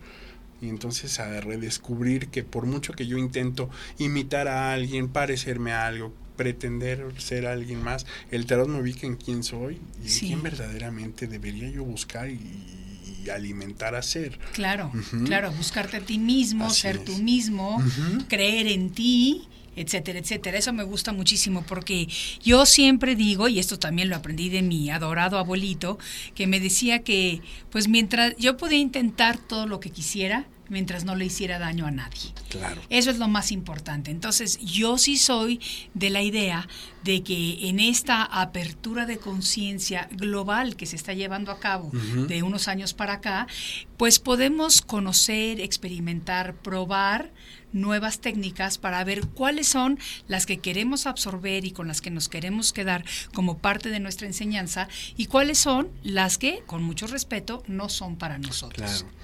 Y 0.62 0.70
entonces 0.70 1.20
a 1.20 1.40
redescubrir 1.40 2.30
que 2.30 2.44
por 2.44 2.66
mucho 2.66 2.94
que 2.94 3.06
yo 3.06 3.18
intento 3.18 3.70
imitar 4.00 4.48
a 4.48 4.74
alguien, 4.74 5.08
parecerme 5.08 5.72
a 5.72 5.86
algo, 5.86 6.14
pretender 6.36 7.14
ser 7.18 7.46
alguien 7.46 7.84
más, 7.84 8.06
el 8.32 8.46
tarot 8.46 8.68
me 8.68 8.80
ubica 8.80 9.06
en 9.06 9.18
quién 9.18 9.44
soy 9.44 9.80
y 10.04 10.08
en 10.08 10.20
quién 10.20 10.44
verdaderamente 10.44 11.28
debería 11.28 11.70
yo 11.70 11.84
buscar 11.84 12.30
y, 12.30 12.87
alimentar 13.30 13.96
a 13.96 14.02
ser. 14.02 14.40
Claro, 14.54 14.92
claro, 15.26 15.52
buscarte 15.52 15.98
a 15.98 16.02
ti 16.02 16.18
mismo, 16.18 16.70
ser 16.70 17.00
tú 17.00 17.18
mismo, 17.18 17.82
creer 18.28 18.68
en 18.68 18.92
ti 18.92 19.48
etcétera, 19.78 20.20
etcétera. 20.20 20.58
Eso 20.58 20.74
me 20.74 20.84
gusta 20.84 21.14
muchísimo 21.14 21.64
porque 21.66 22.08
yo 22.44 22.66
siempre 22.66 23.16
digo, 23.16 23.48
y 23.48 23.60
esto 23.60 23.78
también 23.80 24.10
lo 24.10 24.16
aprendí 24.16 24.50
de 24.50 24.64
mi 24.64 24.90
adorado 24.90 25.38
abuelito, 25.38 26.00
que 26.34 26.48
me 26.48 26.60
decía 26.60 27.04
que 27.04 27.42
pues 27.70 27.88
mientras 27.88 28.36
yo 28.38 28.58
podía 28.58 28.80
intentar 28.80 29.38
todo 29.38 29.68
lo 29.68 29.80
que 29.80 29.92
quisiera, 29.92 30.46
mientras 30.70 31.06
no 31.06 31.16
le 31.16 31.26
hiciera 31.26 31.60
daño 31.60 31.86
a 31.86 31.92
nadie. 31.92 32.34
Claro. 32.50 32.82
Eso 32.90 33.12
es 33.12 33.18
lo 33.18 33.28
más 33.28 33.52
importante. 33.52 34.12
Entonces, 34.12 34.60
yo 34.60 34.98
sí 34.98 35.18
soy 35.18 35.60
de 35.94 36.10
la 36.10 36.22
idea 36.22 36.68
de 37.04 37.24
que 37.24 37.70
en 37.70 37.80
esta 37.80 38.24
apertura 38.24 39.06
de 39.06 39.18
conciencia 39.18 40.10
global 40.12 40.76
que 40.76 40.86
se 40.86 40.96
está 40.96 41.14
llevando 41.14 41.52
a 41.52 41.60
cabo 41.60 41.90
de 41.92 42.44
unos 42.44 42.68
años 42.68 42.94
para 42.94 43.14
acá, 43.14 43.48
pues 43.96 44.20
podemos 44.20 44.82
conocer, 44.82 45.62
experimentar, 45.62 46.56
probar 46.56 47.32
nuevas 47.74 48.20
técnicas 48.20 48.78
para 48.78 49.04
ver 49.04 49.28
cuáles 49.28 49.68
son 49.68 50.00
las 50.28 50.46
que 50.46 50.60
queremos 50.60 51.06
absorber 51.06 51.66
y 51.66 51.72
con 51.72 51.88
las 51.88 52.02
que 52.02 52.12
nos 52.12 52.30
queremos 52.30 52.74
quedar 52.74 53.06
como 53.34 53.58
parte 53.58 53.90
de 53.90 54.00
nuestra 54.00 54.28
enseñanza 54.28 54.88
y 55.16 55.28
cuáles 55.28 55.58
son 55.58 55.90
las 56.04 56.38
que, 56.38 56.64
con 56.66 56.84
mucho 56.84 57.08
respeto, 57.08 57.64
no 57.68 57.90
son 57.90 58.18
para 58.18 58.38
nosotros. 58.38 59.04
Claro. 59.04 59.18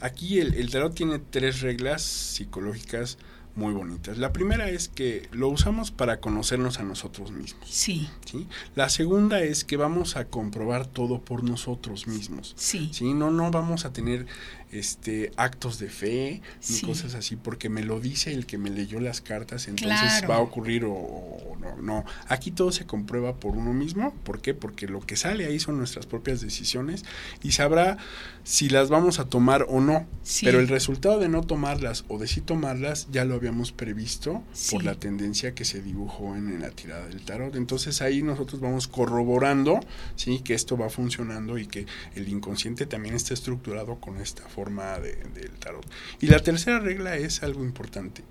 Aquí 0.00 0.38
el, 0.38 0.54
el 0.54 0.70
tarot 0.70 0.94
tiene 0.94 1.18
tres 1.18 1.60
reglas 1.60 2.02
psicológicas 2.02 3.18
muy 3.54 3.74
bonitas. 3.74 4.18
La 4.18 4.32
primera 4.32 4.68
es 4.68 4.88
que 4.88 5.28
lo 5.32 5.48
usamos 5.48 5.90
para 5.90 6.20
conocernos 6.20 6.78
a 6.78 6.82
nosotros 6.82 7.32
mismos. 7.32 7.68
Sí. 7.68 8.08
¿sí? 8.24 8.46
La 8.74 8.88
segunda 8.88 9.40
es 9.40 9.64
que 9.64 9.76
vamos 9.76 10.16
a 10.16 10.26
comprobar 10.26 10.86
todo 10.86 11.20
por 11.20 11.44
nosotros 11.44 12.06
mismos. 12.06 12.54
Sí. 12.56 12.90
¿sí? 12.92 13.12
No, 13.12 13.30
no 13.30 13.50
vamos 13.50 13.84
a 13.84 13.92
tener 13.92 14.26
este 14.72 15.32
actos 15.36 15.78
de 15.78 15.88
fe 15.88 16.42
ni 16.68 16.80
cosas 16.80 17.14
así 17.14 17.36
porque 17.36 17.68
me 17.68 17.82
lo 17.82 18.00
dice 18.00 18.32
el 18.32 18.46
que 18.46 18.56
me 18.56 18.70
leyó 18.70 19.00
las 19.00 19.20
cartas 19.20 19.66
entonces 19.66 20.28
va 20.28 20.36
a 20.36 20.40
ocurrir 20.40 20.84
o, 20.86 21.56
no 21.60 21.76
no. 21.82 22.04
Aquí 22.28 22.50
todo 22.50 22.72
se 22.72 22.86
comprueba 22.86 23.36
por 23.36 23.56
uno 23.56 23.72
mismo. 23.72 24.14
¿por 24.24 24.40
qué? 24.40 24.54
porque 24.54 24.86
lo 24.86 25.00
que 25.00 25.16
sale 25.16 25.46
ahí 25.46 25.58
son 25.58 25.78
nuestras 25.78 26.06
propias 26.06 26.40
decisiones 26.40 27.04
y 27.42 27.52
sabrá 27.52 27.98
si 28.44 28.68
las 28.68 28.88
vamos 28.88 29.18
a 29.18 29.26
tomar 29.26 29.66
o 29.68 29.80
no. 29.80 30.06
Pero 30.42 30.60
el 30.60 30.68
resultado 30.68 31.18
de 31.18 31.28
no 31.28 31.42
tomarlas 31.42 32.04
o 32.08 32.18
de 32.18 32.26
sí 32.26 32.40
tomarlas 32.40 33.08
ya 33.10 33.24
lo 33.24 33.34
habíamos 33.34 33.72
previsto 33.72 34.42
por 34.70 34.84
la 34.84 34.94
tendencia 34.94 35.54
que 35.54 35.64
se 35.64 35.82
dibujó 35.82 36.36
en, 36.36 36.48
en, 36.48 36.60
la 36.62 36.70
tirada 36.70 37.06
del 37.08 37.22
tarot. 37.22 37.56
Entonces 37.56 38.02
ahí 38.02 38.22
nosotros 38.22 38.60
vamos 38.60 38.88
corroborando 38.88 39.80
sí 40.16 40.40
que 40.40 40.54
esto 40.54 40.76
va 40.76 40.88
funcionando 40.90 41.58
y 41.58 41.66
que 41.66 41.86
el 42.14 42.28
inconsciente 42.28 42.86
también 42.86 43.14
está 43.14 43.34
estructurado 43.34 43.96
con 44.00 44.20
esta 44.20 44.48
forma 44.48 44.59
forma 44.60 44.98
de, 44.98 45.16
del 45.34 45.52
tarot. 45.58 45.86
Y 46.20 46.26
la 46.26 46.40
tercera 46.40 46.80
regla 46.80 47.16
es 47.16 47.42
algo 47.42 47.64
importante, 47.64 48.22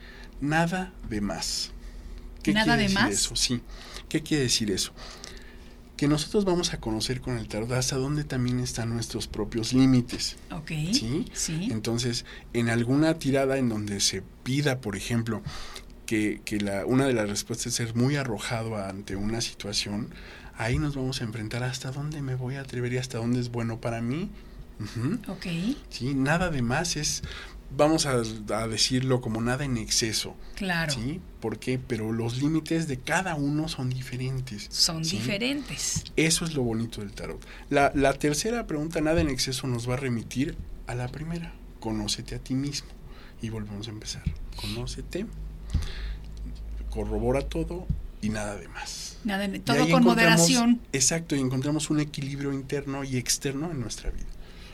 nada 0.42 0.94
de 1.10 1.22
más. 1.22 1.72
¿Qué 2.44 2.54
¿Nada 2.54 2.66
quiere 2.66 2.78
de 2.78 2.84
decir 2.84 3.00
más? 3.00 3.12
eso? 3.12 3.36
Sí. 3.36 3.62
¿Qué 4.08 4.22
quiere 4.22 4.44
decir 4.44 4.70
eso? 4.70 4.94
Que 5.98 6.08
nosotros 6.08 6.46
vamos 6.46 6.72
a 6.74 6.80
conocer 6.80 7.20
con 7.20 7.38
el 7.38 7.48
tarot 7.48 7.72
hasta 7.72 7.96
dónde 7.98 8.24
también 8.24 8.60
están 8.60 8.90
nuestros 8.94 9.28
propios 9.28 9.74
límites. 9.74 10.38
Ok. 10.52 10.70
¿Sí? 10.94 11.26
Sí. 11.34 11.68
Entonces, 11.72 12.26
en 12.54 12.70
alguna 12.70 13.16
tirada 13.16 13.58
en 13.58 13.68
donde 13.68 14.00
se 14.00 14.22
pida, 14.44 14.82
por 14.82 14.96
ejemplo, 14.96 15.42
que, 16.06 16.42
que 16.46 16.62
la, 16.62 16.86
una 16.86 17.08
de 17.08 17.14
las 17.14 17.28
respuestas 17.28 17.68
es 17.68 17.76
ser 17.76 17.96
muy 17.96 18.16
arrojado 18.18 18.78
ante 18.78 19.16
una 19.16 19.42
situación, 19.42 20.14
ahí 20.58 20.78
nos 20.78 20.96
vamos 20.96 21.22
a 21.22 21.24
enfrentar 21.24 21.64
hasta 21.64 21.92
dónde 21.92 22.22
me 22.22 22.36
voy 22.36 22.56
a 22.56 22.62
atrever 22.62 22.94
y 22.94 22.98
hasta 22.98 23.18
dónde 23.18 23.40
es 23.40 23.50
bueno 23.50 23.82
para 23.82 24.00
mí 24.00 24.30
Ok. 25.28 25.46
Sí, 25.90 26.14
nada 26.14 26.50
de 26.50 26.62
más 26.62 26.96
es, 26.96 27.24
vamos 27.76 28.06
a, 28.06 28.18
decirlo 28.68 29.22
como 29.22 29.42
nada 29.42 29.66
en 29.66 29.78
exceso. 29.78 30.36
Claro. 30.56 30.92
¿Sí? 30.94 31.22
¿Por 31.40 31.60
qué? 31.60 31.80
Pero 31.80 32.12
los 32.12 32.42
límites 32.42 32.88
de 32.88 33.00
cada 33.00 33.36
uno 33.36 33.68
son 33.68 33.90
diferentes. 33.90 34.68
Son 34.70 35.04
diferentes. 35.04 36.04
Eso 36.16 36.46
es 36.46 36.54
lo 36.54 36.64
bonito 36.64 37.02
del 37.02 37.12
tarot. 37.12 37.46
La, 37.70 37.92
la 37.96 38.14
tercera 38.14 38.68
pregunta, 38.68 39.02
nada 39.02 39.22
en 39.22 39.30
exceso, 39.30 39.68
nos 39.68 39.90
va 39.90 39.96
a 39.96 39.98
remitir 39.98 40.58
a 40.88 40.96
la 40.96 41.08
primera. 41.08 41.54
Conócete 41.80 42.36
a 42.36 42.40
ti 42.40 42.54
mismo. 42.54 42.90
Y 43.42 43.50
volvemos 43.50 43.88
a 43.88 43.92
empezar. 43.92 44.24
Conócete, 44.58 45.26
corrobora 46.90 47.42
todo 47.42 47.88
y 48.22 48.30
nada 48.30 48.58
de 48.58 48.68
más. 48.68 49.18
Nada, 49.24 49.48
todo 49.64 49.90
con 49.90 50.04
moderación. 50.04 50.82
Exacto, 50.92 51.36
y 51.36 51.40
encontramos 51.40 51.90
un 51.90 52.00
equilibrio 52.00 52.54
interno 52.54 53.04
y 53.04 53.18
externo 53.18 53.72
en 53.72 53.80
nuestra 53.80 54.10
vida. 54.12 54.26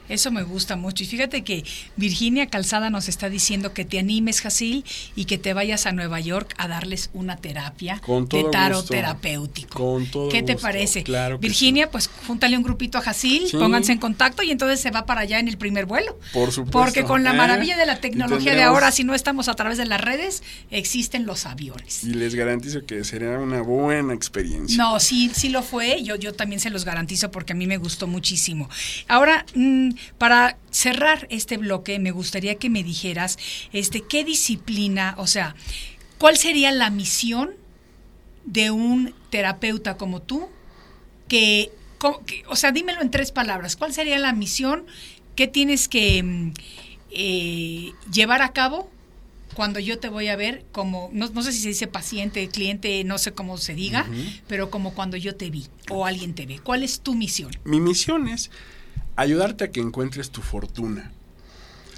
Eso 0.10 0.32
me 0.32 0.44
gusta 0.44 0.76
mucho. 0.76 1.04
Y 1.04 1.08
fíjate 1.08 1.44
que 1.44 1.64
Virginia 1.96 2.48
Calzada 2.48 2.90
nos 2.90 3.10
está 3.10 3.30
diciendo 3.30 3.74
que 3.74 3.86
te 3.86 4.00
animes, 4.00 4.42
Jasil, 4.42 4.86
y 5.16 5.26
que 5.26 5.38
te 5.38 5.54
vayas 5.54 5.86
a 5.86 5.92
Nueva 5.92 6.20
York 6.20 6.54
a 6.58 6.68
darles 6.68 7.10
una 7.14 7.38
terapia 7.38 8.02
de 8.30 8.44
tarot 8.52 8.88
terapéutico. 8.88 9.78
Con 9.78 10.06
todo 10.08 10.30
¿Qué 10.30 10.44
te 10.44 10.56
parece? 10.56 11.04
Virginia, 11.40 11.90
pues 11.90 12.10
júntale 12.28 12.58
un 12.58 12.64
grupito 12.64 12.98
a 12.98 13.02
Jasil, 13.02 13.48
pónganse 13.52 13.92
en 13.92 14.00
contacto 14.00 14.44
y 14.44 14.52
entonces 14.52 14.80
se 14.80 14.92
va 14.92 15.06
para 15.06 15.22
allá 15.22 15.40
en 15.40 15.48
el 15.48 15.58
primer 15.58 15.86
vuelo. 15.86 16.18
Por 16.34 16.52
supuesto. 16.52 16.78
Porque 16.78 17.04
con 17.04 17.24
la 17.24 17.34
¿Eh? 17.34 17.38
maravilla 17.38 17.78
de 17.78 17.86
la 17.86 18.00
tecnología 18.00 18.56
de 18.56 18.64
ahora, 18.64 18.92
si 18.92 19.04
no 19.04 19.14
estamos 19.14 19.48
a 19.48 19.54
través 19.56 19.78
de 19.78 19.86
las 19.86 20.02
redes, 20.02 20.44
existen 20.72 21.26
los 21.26 21.46
aviones. 21.46 22.04
Y 22.04 22.14
les 22.14 22.36
garantizo 22.36 22.86
que 22.86 23.04
será 23.04 23.40
una 23.40 23.62
buena 23.62 24.14
experiencia. 24.14 24.78
No, 24.78 25.00
sí, 25.00 25.32
sí 25.34 25.50
lo 25.50 25.64
fue. 25.64 26.04
Yo, 26.04 26.16
yo 26.16 26.34
también 26.34 26.60
se 26.60 26.70
los 26.70 26.86
garantizo 26.86 27.32
porque 27.32 27.54
a 27.54 27.56
mí 27.56 27.68
me 27.68 27.78
gustó 27.78 28.08
muchísimo. 28.08 28.70
Ahora, 29.08 29.46
para 30.18 30.58
cerrar 30.72 31.28
este 31.30 31.58
bloque, 31.58 32.00
me 32.00 32.12
gustaría 32.12 32.56
que 32.56 32.70
me 32.70 32.84
dijeras, 32.84 33.38
este, 33.74 34.02
qué 34.02 34.24
disciplina, 34.24 35.16
o 35.18 35.28
sea, 35.28 35.56
¿cuál 36.18 36.38
sería 36.38 36.72
la 36.72 36.90
misión 36.90 37.52
de 38.46 38.72
un 38.72 39.14
terapeuta 39.30 39.98
como 39.98 40.22
tú? 40.22 40.50
Que, 41.28 41.72
o 42.48 42.56
sea, 42.56 42.72
dímelo 42.72 43.02
en 43.02 43.10
tres 43.10 43.32
palabras. 43.32 43.76
¿Cuál 43.76 43.94
sería 43.94 44.20
la 44.20 44.34
misión? 44.34 44.86
¿Qué 45.36 45.48
tienes 45.48 45.88
que 45.88 46.22
mm, 46.22 46.54
eh, 47.12 47.94
llevar 48.12 48.42
a 48.42 48.54
cabo 48.54 48.90
cuando 49.56 49.80
yo 49.80 50.00
te 50.00 50.10
voy 50.10 50.28
a 50.28 50.36
ver 50.36 50.66
como, 50.72 51.10
no, 51.14 51.42
sé 51.42 51.52
si 51.52 51.62
se 51.62 51.70
dice 51.70 51.88
paciente, 51.88 52.48
cliente, 52.50 53.04
no 53.06 53.18
sé 53.18 53.32
cómo 53.32 53.58
se 53.58 53.74
diga, 53.74 54.06
pero 54.48 54.70
como 54.70 54.94
cuando 54.94 55.18
yo 55.18 55.36
te 55.36 55.50
vi 55.50 55.66
o 55.90 56.06
alguien 56.06 56.36
te 56.36 56.46
ve. 56.46 56.60
¿Cuál 56.60 56.84
es 56.84 57.00
tu 57.00 57.16
misión? 57.16 57.52
Mi 57.64 57.80
misión 57.80 58.28
es 58.28 58.52
ayudarte 59.16 59.66
a 59.66 59.72
que 59.72 59.80
encuentres 59.80 60.32
tu 60.32 60.42
fortuna. 60.42 61.12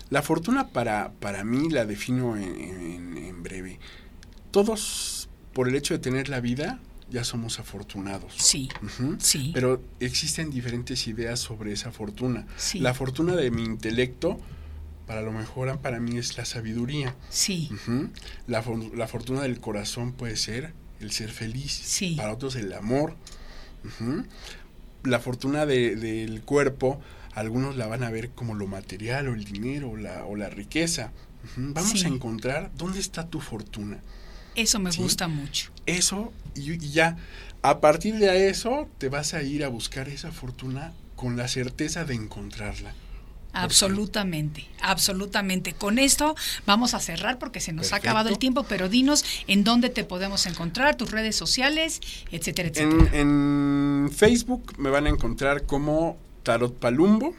La 0.10 0.22
fortuna 0.22 0.70
para, 0.70 1.12
para 1.20 1.44
mí 1.44 1.70
la 1.70 1.86
defino 1.86 2.38
en, 2.38 3.44
breve. 3.44 3.80
Todos, 4.52 5.30
por 5.54 5.68
el 5.68 5.76
hecho 5.76 5.94
de 5.94 6.00
tener 6.00 6.30
la 6.30 6.40
vida, 6.40 6.80
ya 7.10 7.24
somos 7.24 7.60
afortunados. 7.60 8.34
Sí, 8.38 8.70
sí. 9.20 9.52
Pero 9.54 9.82
existen 10.00 10.50
diferentes 10.50 11.08
ideas 11.08 11.40
sobre 11.40 11.74
esa 11.74 11.92
fortuna. 11.92 12.48
La 12.76 12.94
fortuna 12.94 13.36
de 13.36 13.52
mi 13.52 13.64
intelecto 13.64 14.40
para 15.08 15.22
lo 15.22 15.32
mejor 15.32 15.80
para 15.80 16.00
mí 16.00 16.18
es 16.18 16.38
la 16.38 16.46
sabiduría. 16.46 17.16
Sí. 17.30 17.70
la, 18.46 18.64
la, 18.94 19.08
fortuna 19.08 19.42
del 19.42 19.60
corazón 19.62 20.12
puede 20.12 20.36
ser 20.36 20.74
el 21.00 21.12
ser 21.12 21.32
feliz. 21.32 21.72
Sí. 21.72 22.16
Para 22.16 22.34
otros 22.34 22.56
el 22.56 22.74
amor. 22.74 23.16
La 25.08 25.20
fortuna 25.20 25.66
del 25.66 26.42
cuerpo, 26.44 27.00
algunos 27.34 27.76
la 27.78 27.88
van 27.88 28.04
a 28.04 28.10
ver 28.10 28.30
como 28.32 28.56
lo 28.56 28.68
material 28.68 29.28
o 29.30 29.34
el 29.34 29.44
dinero 29.44 29.92
o 29.92 29.98
la, 29.98 30.26
o 30.26 30.36
la 30.36 30.50
riqueza. 30.50 31.12
Vamos 31.56 32.04
a 32.04 32.08
encontrar 32.08 32.72
dónde 32.78 33.00
está 33.00 33.28
tu 33.28 33.40
fortuna. 33.40 34.00
Eso 34.56 34.80
me 34.80 34.92
gusta 34.92 35.28
mucho. 35.28 35.72
Eso, 35.86 36.34
y, 36.56 36.74
y 36.74 36.92
ya, 36.92 37.16
a 37.62 37.80
partir 37.80 38.16
de 38.16 38.50
eso, 38.50 38.90
te 38.98 39.08
vas 39.08 39.34
a 39.34 39.44
ir 39.44 39.64
a 39.64 39.68
buscar 39.68 40.10
esa 40.10 40.32
fortuna 40.32 40.94
con 41.16 41.38
la 41.38 41.48
certeza 41.48 42.06
de 42.06 42.16
encontrarla. 42.16 42.94
Absolutamente, 43.64 44.66
absolutamente. 44.82 45.74
Con 45.74 46.00
esto 46.00 46.36
vamos 46.66 46.94
a 46.94 47.00
cerrar 47.00 47.40
porque 47.40 47.60
se 47.60 47.74
nos 47.74 47.94
ha 47.94 47.98
acabado 47.98 48.30
el 48.30 48.38
tiempo, 48.38 48.64
pero 48.64 48.90
dinos 48.90 49.26
en 49.48 49.64
dónde 49.64 49.90
te 49.90 50.04
podemos 50.04 50.46
encontrar, 50.46 50.96
tus 50.96 51.12
redes 51.12 51.36
sociales, 51.36 52.02
etcétera, 52.32 52.70
etcétera. 52.70 53.10
En, 53.14 54.10
Facebook 54.16 54.74
me 54.78 54.90
van 54.90 55.06
a 55.06 55.10
encontrar 55.10 55.64
como 55.64 56.18
Tarot 56.44 56.74
Palumbo, 56.74 57.34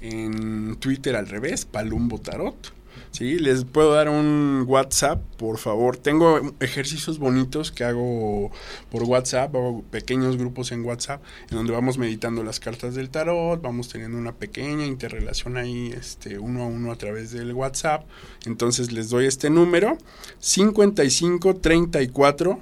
en 0.00 0.76
Twitter 0.76 1.16
al 1.16 1.28
revés, 1.28 1.64
Palumbo 1.64 2.18
Tarot. 2.18 2.77
Sí, 3.18 3.36
les 3.36 3.64
puedo 3.64 3.94
dar 3.94 4.08
un 4.08 4.64
WhatsApp, 4.68 5.20
por 5.38 5.58
favor. 5.58 5.96
Tengo 5.96 6.52
ejercicios 6.60 7.18
bonitos 7.18 7.72
que 7.72 7.82
hago 7.82 8.52
por 8.92 9.02
WhatsApp, 9.02 9.52
hago 9.56 9.82
pequeños 9.90 10.36
grupos 10.36 10.70
en 10.70 10.84
WhatsApp, 10.84 11.20
en 11.50 11.56
donde 11.56 11.72
vamos 11.72 11.98
meditando 11.98 12.44
las 12.44 12.60
cartas 12.60 12.94
del 12.94 13.10
tarot, 13.10 13.60
vamos 13.60 13.88
teniendo 13.88 14.16
una 14.16 14.36
pequeña 14.36 14.86
interrelación 14.86 15.56
ahí, 15.56 15.92
este, 15.98 16.38
uno 16.38 16.62
a 16.62 16.66
uno 16.66 16.92
a 16.92 16.96
través 16.96 17.32
del 17.32 17.52
WhatsApp. 17.54 18.06
Entonces 18.46 18.92
les 18.92 19.08
doy 19.08 19.26
este 19.26 19.50
número, 19.50 19.98
55 20.38 21.56
34 21.56 22.60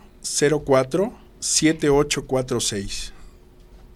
04 0.65 1.13
7846. 1.39 3.13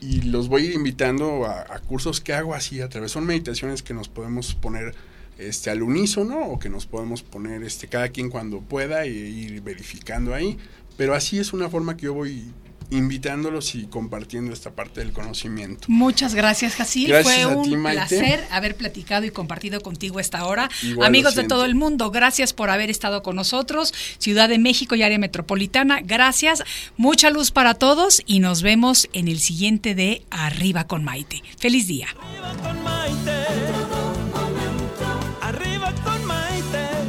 y 0.00 0.22
los 0.22 0.48
voy 0.48 0.62
a 0.62 0.64
ir 0.66 0.72
invitando 0.72 1.46
a, 1.46 1.78
cursos 1.86 2.20
que 2.20 2.32
hago 2.32 2.54
así 2.54 2.80
a 2.80 2.88
través. 2.88 3.12
Son 3.12 3.26
meditaciones 3.26 3.82
que 3.82 3.94
nos 3.94 4.08
podemos 4.08 4.54
poner 4.54 4.94
este 5.38 5.70
al 5.70 5.82
unísono 5.82 6.46
o 6.46 6.58
que 6.58 6.68
nos 6.68 6.86
podemos 6.86 7.22
poner 7.22 7.62
este 7.62 7.86
cada 7.86 8.08
quien 8.08 8.28
cuando 8.28 8.60
pueda 8.60 9.06
y 9.06 9.10
ir 9.10 9.62
verificando 9.62 10.34
ahí. 10.34 10.58
Pero 10.96 11.14
así 11.14 11.38
es 11.38 11.52
una 11.52 11.70
forma 11.70 11.96
que 11.96 12.06
yo 12.06 12.14
voy 12.14 12.42
invitándolos 12.90 13.74
y 13.74 13.86
compartiendo 13.86 14.52
esta 14.52 14.72
parte 14.72 15.00
del 15.00 15.12
conocimiento. 15.12 15.86
Muchas 15.88 16.34
gracias, 16.34 16.74
Jacil. 16.74 17.14
Fue 17.22 17.46
un 17.46 17.82
placer 17.82 18.46
haber 18.50 18.76
platicado 18.76 19.24
y 19.24 19.30
compartido 19.30 19.80
contigo 19.80 20.20
esta 20.20 20.44
hora. 20.44 20.68
Amigos 21.02 21.34
de 21.34 21.44
todo 21.44 21.64
el 21.64 21.74
mundo, 21.74 22.10
gracias 22.10 22.52
por 22.52 22.70
haber 22.70 22.90
estado 22.90 23.22
con 23.22 23.36
nosotros. 23.36 23.94
Ciudad 24.18 24.48
de 24.48 24.58
México 24.58 24.94
y 24.94 25.02
área 25.02 25.18
metropolitana, 25.18 26.00
gracias. 26.02 26.62
Mucha 26.96 27.30
luz 27.30 27.50
para 27.50 27.74
todos 27.74 28.22
y 28.26 28.40
nos 28.40 28.62
vemos 28.62 29.08
en 29.12 29.28
el 29.28 29.40
siguiente 29.40 29.94
de 29.94 30.22
Arriba 30.30 30.86
con 30.86 31.04
Maite. 31.04 31.42
Feliz 31.58 31.86
día. 31.86 32.08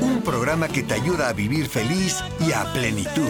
Un 0.02 0.22
programa 0.24 0.68
que 0.68 0.84
te 0.84 0.94
ayuda 0.94 1.30
a 1.30 1.34
vivir 1.34 1.68
feliz 1.68 2.18
y 2.46 2.52
a 2.52 2.72
plenitud. 2.74 3.30